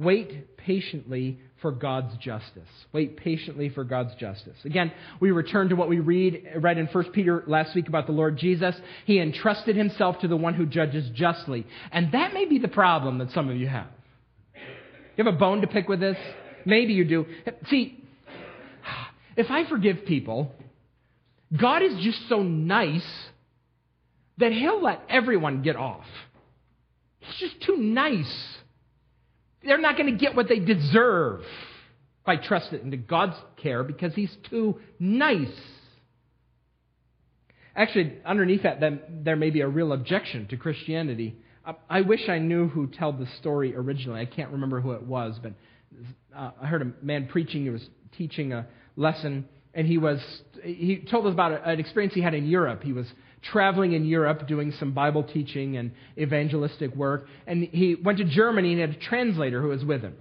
Wait 0.00 0.56
patiently 0.56 1.38
for 1.60 1.70
God's 1.70 2.16
justice. 2.16 2.68
Wait 2.90 3.18
patiently 3.18 3.68
for 3.68 3.84
God's 3.84 4.14
justice. 4.14 4.56
Again, 4.64 4.90
we 5.20 5.30
return 5.30 5.68
to 5.68 5.76
what 5.76 5.90
we 5.90 6.00
read 6.00 6.42
read 6.56 6.78
in 6.78 6.86
1 6.86 7.12
Peter 7.12 7.44
last 7.46 7.74
week 7.74 7.86
about 7.86 8.06
the 8.06 8.12
Lord 8.12 8.38
Jesus. 8.38 8.74
He 9.04 9.20
entrusted 9.20 9.76
himself 9.76 10.18
to 10.20 10.28
the 10.28 10.38
one 10.38 10.54
who 10.54 10.64
judges 10.64 11.10
justly. 11.10 11.66
And 11.92 12.12
that 12.12 12.32
may 12.32 12.46
be 12.46 12.58
the 12.58 12.68
problem 12.68 13.18
that 13.18 13.30
some 13.32 13.50
of 13.50 13.56
you 13.56 13.66
have. 13.66 13.88
You 14.54 15.24
have 15.24 15.34
a 15.34 15.36
bone 15.36 15.60
to 15.60 15.66
pick 15.66 15.86
with 15.86 16.00
this? 16.00 16.16
Maybe 16.64 16.94
you 16.94 17.04
do. 17.04 17.26
See, 17.68 18.02
if 19.36 19.50
I 19.50 19.68
forgive 19.68 20.06
people, 20.06 20.50
God 21.54 21.82
is 21.82 22.02
just 22.02 22.26
so 22.30 22.42
nice 22.42 23.06
that 24.38 24.52
he'll 24.52 24.82
let 24.82 25.02
everyone 25.10 25.60
get 25.60 25.76
off. 25.76 26.06
He's 27.18 27.50
just 27.50 27.60
too 27.66 27.76
nice 27.76 28.59
they're 29.64 29.80
not 29.80 29.96
going 29.96 30.12
to 30.12 30.18
get 30.18 30.34
what 30.34 30.48
they 30.48 30.58
deserve 30.58 31.40
if 31.40 32.28
I 32.28 32.36
trust 32.36 32.72
it 32.72 32.82
into 32.82 32.96
God's 32.96 33.36
care 33.56 33.82
because 33.82 34.14
He's 34.14 34.34
too 34.48 34.80
nice. 34.98 35.48
Actually, 37.74 38.18
underneath 38.24 38.64
that, 38.64 38.80
there 39.24 39.36
may 39.36 39.50
be 39.50 39.60
a 39.60 39.68
real 39.68 39.92
objection 39.92 40.46
to 40.48 40.56
Christianity. 40.56 41.36
I 41.88 42.00
wish 42.00 42.28
I 42.28 42.38
knew 42.38 42.68
who 42.68 42.86
told 42.86 43.18
the 43.18 43.26
story 43.38 43.74
originally. 43.76 44.20
I 44.20 44.24
can't 44.24 44.50
remember 44.50 44.80
who 44.80 44.92
it 44.92 45.02
was, 45.02 45.38
but 45.42 45.52
uh, 46.34 46.50
I 46.60 46.66
heard 46.66 46.82
a 46.82 47.04
man 47.04 47.28
preaching. 47.28 47.62
He 47.62 47.70
was 47.70 47.86
teaching 48.16 48.52
a 48.52 48.66
lesson, 48.96 49.48
and 49.74 49.86
he 49.86 49.98
was 49.98 50.20
he 50.62 51.04
told 51.10 51.26
us 51.26 51.32
about 51.32 51.66
an 51.66 51.80
experience 51.80 52.14
he 52.14 52.20
had 52.20 52.34
in 52.34 52.46
Europe. 52.46 52.82
He 52.82 52.92
was 52.92 53.06
traveling 53.42 53.92
in 53.92 54.04
Europe 54.04 54.46
doing 54.46 54.72
some 54.78 54.92
Bible 54.92 55.22
teaching 55.22 55.76
and 55.76 55.92
evangelistic 56.18 56.94
work. 56.94 57.26
And 57.46 57.64
he 57.64 57.94
went 57.94 58.18
to 58.18 58.24
Germany 58.24 58.72
and 58.72 58.80
had 58.80 58.90
a 58.90 59.06
translator 59.08 59.62
who 59.62 59.68
was 59.68 59.84
with 59.84 60.02
him. 60.02 60.16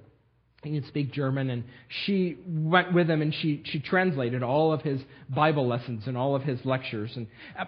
He 0.64 0.74
could 0.74 0.90
speak 0.90 1.14
German, 1.14 1.50
and 1.50 1.64
she 1.88 2.38
went 2.46 2.94
with 2.94 3.10
him 3.10 3.22
and 3.22 3.34
she, 3.34 3.64
she 3.64 3.80
translated 3.80 4.44
all 4.44 4.74
of 4.74 4.82
his 4.82 5.00
Bible 5.30 5.66
lessons 5.66 6.04
and 6.06 6.18
all 6.18 6.36
of 6.36 6.44
his 6.44 6.60
lectures. 6.66 7.12
And 7.16 7.28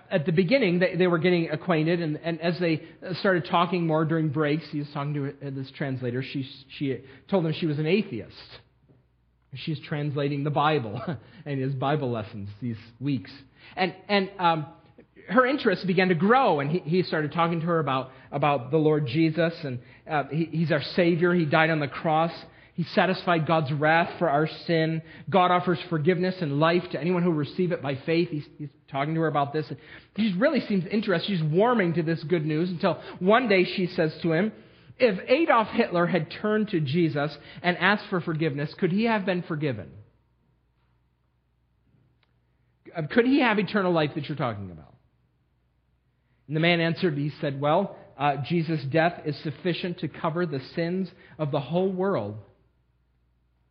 at, 0.09 0.25
the 0.25 0.33
beginning, 0.33 0.79
they, 0.79 0.95
they 0.97 1.07
were 1.07 1.17
getting 1.17 1.49
acquainted, 1.49 2.01
and, 2.01 2.19
and 2.21 2.41
as 2.41 2.59
they 2.59 2.83
started 3.21 3.45
talking 3.45 3.87
more 3.87 4.03
during 4.03 4.27
breaks, 4.27 4.65
he 4.71 4.79
was 4.79 4.89
talking 4.93 5.13
to 5.13 5.51
this 5.51 5.71
translator. 5.77 6.21
She, 6.21 6.45
she 6.77 6.99
told 7.29 7.45
him 7.45 7.53
she 7.53 7.65
was 7.65 7.79
an 7.79 7.87
atheist. 7.87 8.35
She's 9.53 9.79
translating 9.81 10.43
the 10.43 10.49
Bible 10.49 11.01
and 11.45 11.59
his 11.59 11.73
Bible 11.73 12.11
lessons 12.11 12.49
these 12.61 12.77
weeks. 12.99 13.31
And, 13.75 13.93
and 14.07 14.29
um, 14.39 14.65
her 15.29 15.45
interest 15.45 15.85
began 15.87 16.09
to 16.09 16.15
grow, 16.15 16.59
and 16.59 16.69
he, 16.69 16.79
he 16.79 17.03
started 17.03 17.31
talking 17.31 17.59
to 17.61 17.65
her 17.65 17.79
about, 17.79 18.11
about 18.31 18.71
the 18.71 18.77
Lord 18.77 19.07
Jesus, 19.07 19.53
and 19.63 19.79
uh, 20.09 20.23
he, 20.31 20.45
he's 20.45 20.71
our 20.71 20.81
Savior. 20.81 21.33
He 21.33 21.45
died 21.45 21.69
on 21.69 21.79
the 21.79 21.87
cross. 21.87 22.31
He 22.73 22.83
satisfied 22.95 23.45
God's 23.45 23.71
wrath 23.73 24.17
for 24.17 24.29
our 24.29 24.47
sin. 24.65 25.01
God 25.29 25.51
offers 25.51 25.79
forgiveness 25.89 26.35
and 26.41 26.59
life 26.59 26.83
to 26.91 26.99
anyone 26.99 27.21
who 27.21 27.31
receive 27.31 27.71
it 27.71 27.81
by 27.81 27.95
faith. 27.95 28.29
He's, 28.29 28.45
he's 28.57 28.69
talking 28.89 29.13
to 29.15 29.21
her 29.21 29.27
about 29.27 29.51
this. 29.51 29.71
She 30.17 30.33
really 30.37 30.61
seems 30.61 30.85
interested. 30.85 31.27
She's 31.27 31.43
warming 31.43 31.93
to 31.95 32.03
this 32.03 32.23
good 32.23 32.45
news 32.45 32.69
until 32.69 33.01
one 33.19 33.49
day 33.49 33.65
she 33.65 33.87
says 33.87 34.17
to 34.21 34.31
him, 34.31 34.53
If 35.03 35.19
Adolf 35.27 35.69
Hitler 35.69 36.05
had 36.05 36.29
turned 36.29 36.69
to 36.69 36.79
Jesus 36.79 37.35
and 37.63 37.75
asked 37.77 38.03
for 38.11 38.21
forgiveness, 38.21 38.71
could 38.79 38.91
he 38.91 39.05
have 39.05 39.25
been 39.25 39.41
forgiven? 39.41 39.89
Could 43.09 43.25
he 43.25 43.39
have 43.39 43.57
eternal 43.57 43.91
life 43.91 44.11
that 44.13 44.29
you're 44.29 44.37
talking 44.37 44.69
about? 44.69 44.93
And 46.45 46.55
the 46.55 46.59
man 46.59 46.79
answered, 46.79 47.17
he 47.17 47.31
said, 47.41 47.59
Well, 47.59 47.95
uh, 48.15 48.37
Jesus' 48.45 48.83
death 48.91 49.21
is 49.25 49.35
sufficient 49.41 49.99
to 49.99 50.07
cover 50.07 50.45
the 50.45 50.61
sins 50.75 51.09
of 51.39 51.49
the 51.49 51.59
whole 51.59 51.91
world, 51.91 52.37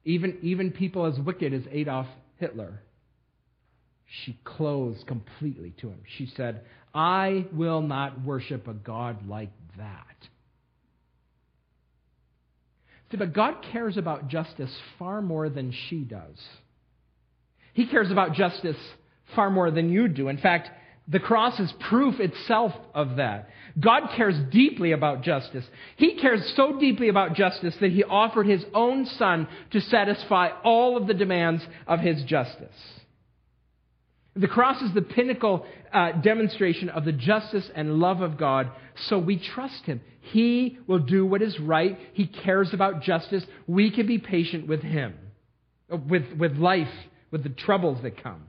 even, 0.05 0.39
even 0.43 0.73
people 0.73 1.07
as 1.07 1.17
wicked 1.17 1.55
as 1.55 1.63
Adolf 1.71 2.09
Hitler. 2.39 2.83
She 4.25 4.37
closed 4.43 5.07
completely 5.07 5.75
to 5.81 5.91
him. 5.91 6.01
She 6.17 6.27
said, 6.37 6.63
I 6.93 7.47
will 7.53 7.83
not 7.83 8.25
worship 8.25 8.67
a 8.67 8.75
God 8.75 9.29
like 9.29 9.53
that. 9.77 10.29
See, 13.11 13.17
but 13.17 13.33
God 13.33 13.57
cares 13.73 13.97
about 13.97 14.29
justice 14.29 14.75
far 14.99 15.21
more 15.21 15.49
than 15.49 15.73
she 15.89 16.01
does. 16.01 16.37
He 17.73 17.87
cares 17.87 18.11
about 18.11 18.35
justice 18.35 18.77
far 19.35 19.51
more 19.51 19.71
than 19.71 19.91
you 19.91 20.09
do. 20.09 20.29
In 20.29 20.39
fact, 20.39 20.71
the 21.09 21.19
cross 21.19 21.59
is 21.59 21.73
proof 21.89 22.21
itself 22.21 22.73
of 22.95 23.17
that. 23.17 23.49
God 23.79 24.11
cares 24.17 24.37
deeply 24.53 24.93
about 24.93 25.23
justice. 25.23 25.65
He 25.97 26.21
cares 26.21 26.53
so 26.57 26.79
deeply 26.79 27.09
about 27.09 27.35
justice 27.35 27.75
that 27.81 27.91
he 27.91 28.05
offered 28.05 28.47
his 28.47 28.65
own 28.75 29.07
son 29.07 29.49
to 29.73 29.81
satisfy 29.81 30.51
all 30.63 30.97
of 30.97 31.07
the 31.07 31.15
demands 31.15 31.67
of 31.87 32.01
his 32.01 32.23
justice. 32.25 32.69
The 34.41 34.49
cross 34.49 34.81
is 34.81 34.95
the 34.95 35.03
pinnacle 35.03 35.67
uh, 35.93 36.13
demonstration 36.13 36.89
of 36.89 37.05
the 37.05 37.13
justice 37.13 37.71
and 37.75 37.99
love 37.99 38.23
of 38.23 38.39
God, 38.39 38.71
so 39.09 39.19
we 39.19 39.37
trust 39.37 39.85
him. 39.85 40.01
He 40.23 40.79
will 40.87 40.99
do 40.99 41.27
what 41.27 41.43
is 41.43 41.61
right. 41.61 41.99
He 42.15 42.27
cares 42.27 42.73
about 42.73 43.03
justice. 43.03 43.45
We 43.67 43.91
can 43.91 44.07
be 44.07 44.17
patient 44.17 44.67
with 44.67 44.83
him, 44.83 45.15
with, 45.91 46.25
with 46.39 46.57
life, 46.57 46.89
with 47.31 47.43
the 47.43 47.51
troubles 47.51 48.03
that 48.03 48.23
come. 48.23 48.47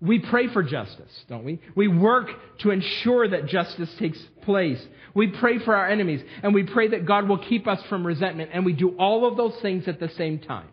We 0.00 0.18
pray 0.18 0.48
for 0.48 0.64
justice, 0.64 1.24
don't 1.28 1.44
we? 1.44 1.60
We 1.76 1.86
work 1.86 2.28
to 2.58 2.70
ensure 2.70 3.28
that 3.28 3.46
justice 3.46 3.94
takes 3.96 4.18
place. 4.42 4.84
We 5.14 5.28
pray 5.28 5.60
for 5.60 5.74
our 5.74 5.88
enemies, 5.88 6.22
and 6.42 6.52
we 6.52 6.64
pray 6.64 6.88
that 6.88 7.06
God 7.06 7.28
will 7.28 7.38
keep 7.38 7.68
us 7.68 7.80
from 7.88 8.04
resentment, 8.04 8.50
and 8.52 8.66
we 8.66 8.72
do 8.72 8.96
all 8.98 9.26
of 9.26 9.36
those 9.36 9.54
things 9.62 9.86
at 9.86 10.00
the 10.00 10.08
same 10.10 10.40
time. 10.40 10.66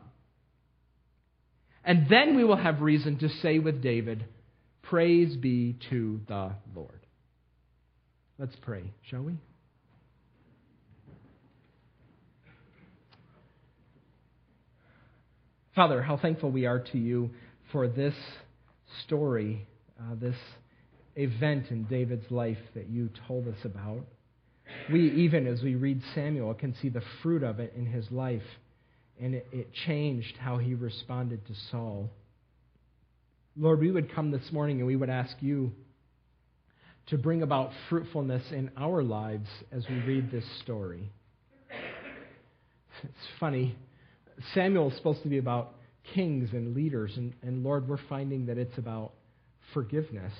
And 1.83 2.07
then 2.09 2.35
we 2.35 2.43
will 2.43 2.57
have 2.57 2.81
reason 2.81 3.17
to 3.19 3.29
say 3.29 3.59
with 3.59 3.81
David, 3.81 4.25
Praise 4.81 5.35
be 5.37 5.77
to 5.89 6.21
the 6.27 6.51
Lord. 6.75 6.99
Let's 8.37 8.55
pray, 8.61 8.83
shall 9.09 9.23
we? 9.23 9.37
Father, 15.75 16.01
how 16.01 16.17
thankful 16.17 16.51
we 16.51 16.65
are 16.65 16.79
to 16.79 16.97
you 16.97 17.31
for 17.71 17.87
this 17.87 18.13
story, 19.05 19.65
uh, 19.99 20.15
this 20.15 20.35
event 21.15 21.71
in 21.71 21.85
David's 21.85 22.29
life 22.29 22.59
that 22.75 22.89
you 22.89 23.09
told 23.27 23.47
us 23.47 23.57
about. 23.63 24.05
We, 24.91 25.11
even 25.11 25.47
as 25.47 25.61
we 25.61 25.75
read 25.75 26.01
Samuel, 26.13 26.53
can 26.53 26.75
see 26.81 26.89
the 26.89 27.03
fruit 27.21 27.43
of 27.43 27.59
it 27.59 27.73
in 27.75 27.85
his 27.85 28.11
life, 28.11 28.43
and 29.21 29.35
it, 29.35 29.47
it 29.51 29.67
changed 29.85 30.35
how 30.37 30.57
he 30.57 30.73
responded 30.73 31.45
to 31.47 31.53
Saul. 31.71 32.09
Lord, 33.55 33.79
we 33.79 33.91
would 33.91 34.13
come 34.13 34.31
this 34.31 34.51
morning 34.51 34.79
and 34.79 34.87
we 34.87 34.95
would 34.95 35.09
ask 35.09 35.35
you 35.39 35.71
to 37.07 37.17
bring 37.17 37.41
about 37.41 37.71
fruitfulness 37.89 38.43
in 38.51 38.71
our 38.77 39.03
lives 39.03 39.47
as 39.71 39.87
we 39.89 39.95
read 39.95 40.31
this 40.31 40.45
story. 40.63 41.11
It's 43.03 43.27
funny. 43.39 43.75
Samuel 44.53 44.89
is 44.89 44.97
supposed 44.97 45.23
to 45.23 45.29
be 45.29 45.37
about 45.37 45.75
kings 46.13 46.49
and 46.53 46.73
leaders. 46.75 47.11
And, 47.17 47.33
and 47.41 47.63
Lord, 47.63 47.87
we're 47.87 47.99
finding 48.09 48.45
that 48.47 48.57
it's 48.57 48.77
about 48.77 49.11
forgiveness 49.73 50.33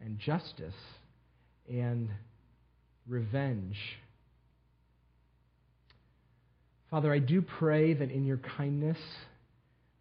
and 0.00 0.18
justice 0.18 0.74
and 1.68 2.08
revenge. 3.06 3.76
Father, 6.96 7.12
I 7.12 7.18
do 7.18 7.42
pray 7.42 7.92
that 7.92 8.10
in 8.10 8.24
your 8.24 8.40
kindness, 8.56 8.96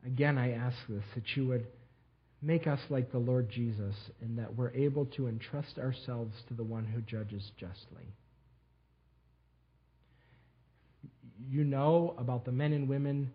again, 0.05 0.37
I 0.37 0.53
ask 0.53 0.77
this, 0.87 1.03
that 1.13 1.25
you 1.35 1.45
would 1.47 1.67
make 2.41 2.67
us 2.67 2.79
like 2.89 3.11
the 3.11 3.17
Lord 3.17 3.49
Jesus 3.49 3.93
and 4.21 4.39
that 4.39 4.55
we're 4.55 4.71
able 4.71 5.05
to 5.17 5.27
entrust 5.27 5.77
ourselves 5.77 6.31
to 6.47 6.53
the 6.53 6.63
one 6.63 6.85
who 6.85 7.01
judges 7.01 7.51
justly. 7.59 8.05
You 11.45 11.65
know 11.65 12.15
about 12.17 12.45
the 12.45 12.53
men 12.53 12.71
and 12.71 12.87
women 12.87 13.33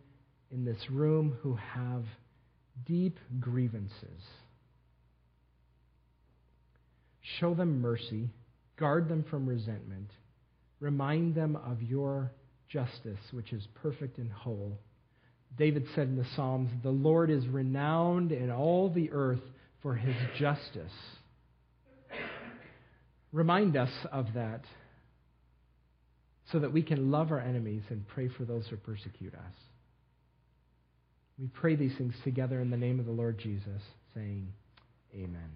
in 0.50 0.64
this 0.64 0.80
room 0.88 1.36
who 1.42 1.56
have 1.56 2.04
deep 2.86 3.18
grievances. 3.40 4.22
Show 7.38 7.52
them 7.52 7.82
mercy, 7.82 8.30
guard 8.78 9.11
them 9.11 9.22
from 9.28 9.46
resentment, 9.46 10.08
remind 10.80 11.34
them 11.34 11.56
of 11.56 11.82
your 11.82 12.32
justice, 12.70 13.18
which 13.32 13.52
is 13.52 13.66
perfect 13.82 14.18
and 14.18 14.30
whole. 14.32 14.78
David 15.58 15.86
said 15.94 16.08
in 16.08 16.16
the 16.16 16.26
Psalms, 16.36 16.70
The 16.82 16.90
Lord 16.90 17.30
is 17.30 17.46
renowned 17.48 18.32
in 18.32 18.50
all 18.50 18.88
the 18.88 19.10
earth 19.10 19.42
for 19.82 19.94
his 19.94 20.14
justice. 20.38 20.92
Remind 23.32 23.76
us 23.76 23.90
of 24.10 24.26
that 24.34 24.64
so 26.52 26.58
that 26.58 26.72
we 26.72 26.82
can 26.82 27.10
love 27.10 27.30
our 27.30 27.40
enemies 27.40 27.82
and 27.90 28.06
pray 28.08 28.28
for 28.28 28.44
those 28.44 28.66
who 28.68 28.76
persecute 28.76 29.34
us. 29.34 29.54
We 31.38 31.46
pray 31.46 31.76
these 31.76 31.96
things 31.96 32.14
together 32.24 32.60
in 32.60 32.70
the 32.70 32.76
name 32.76 33.00
of 33.00 33.06
the 33.06 33.12
Lord 33.12 33.38
Jesus, 33.38 33.82
saying, 34.14 34.52
Amen. 35.14 35.50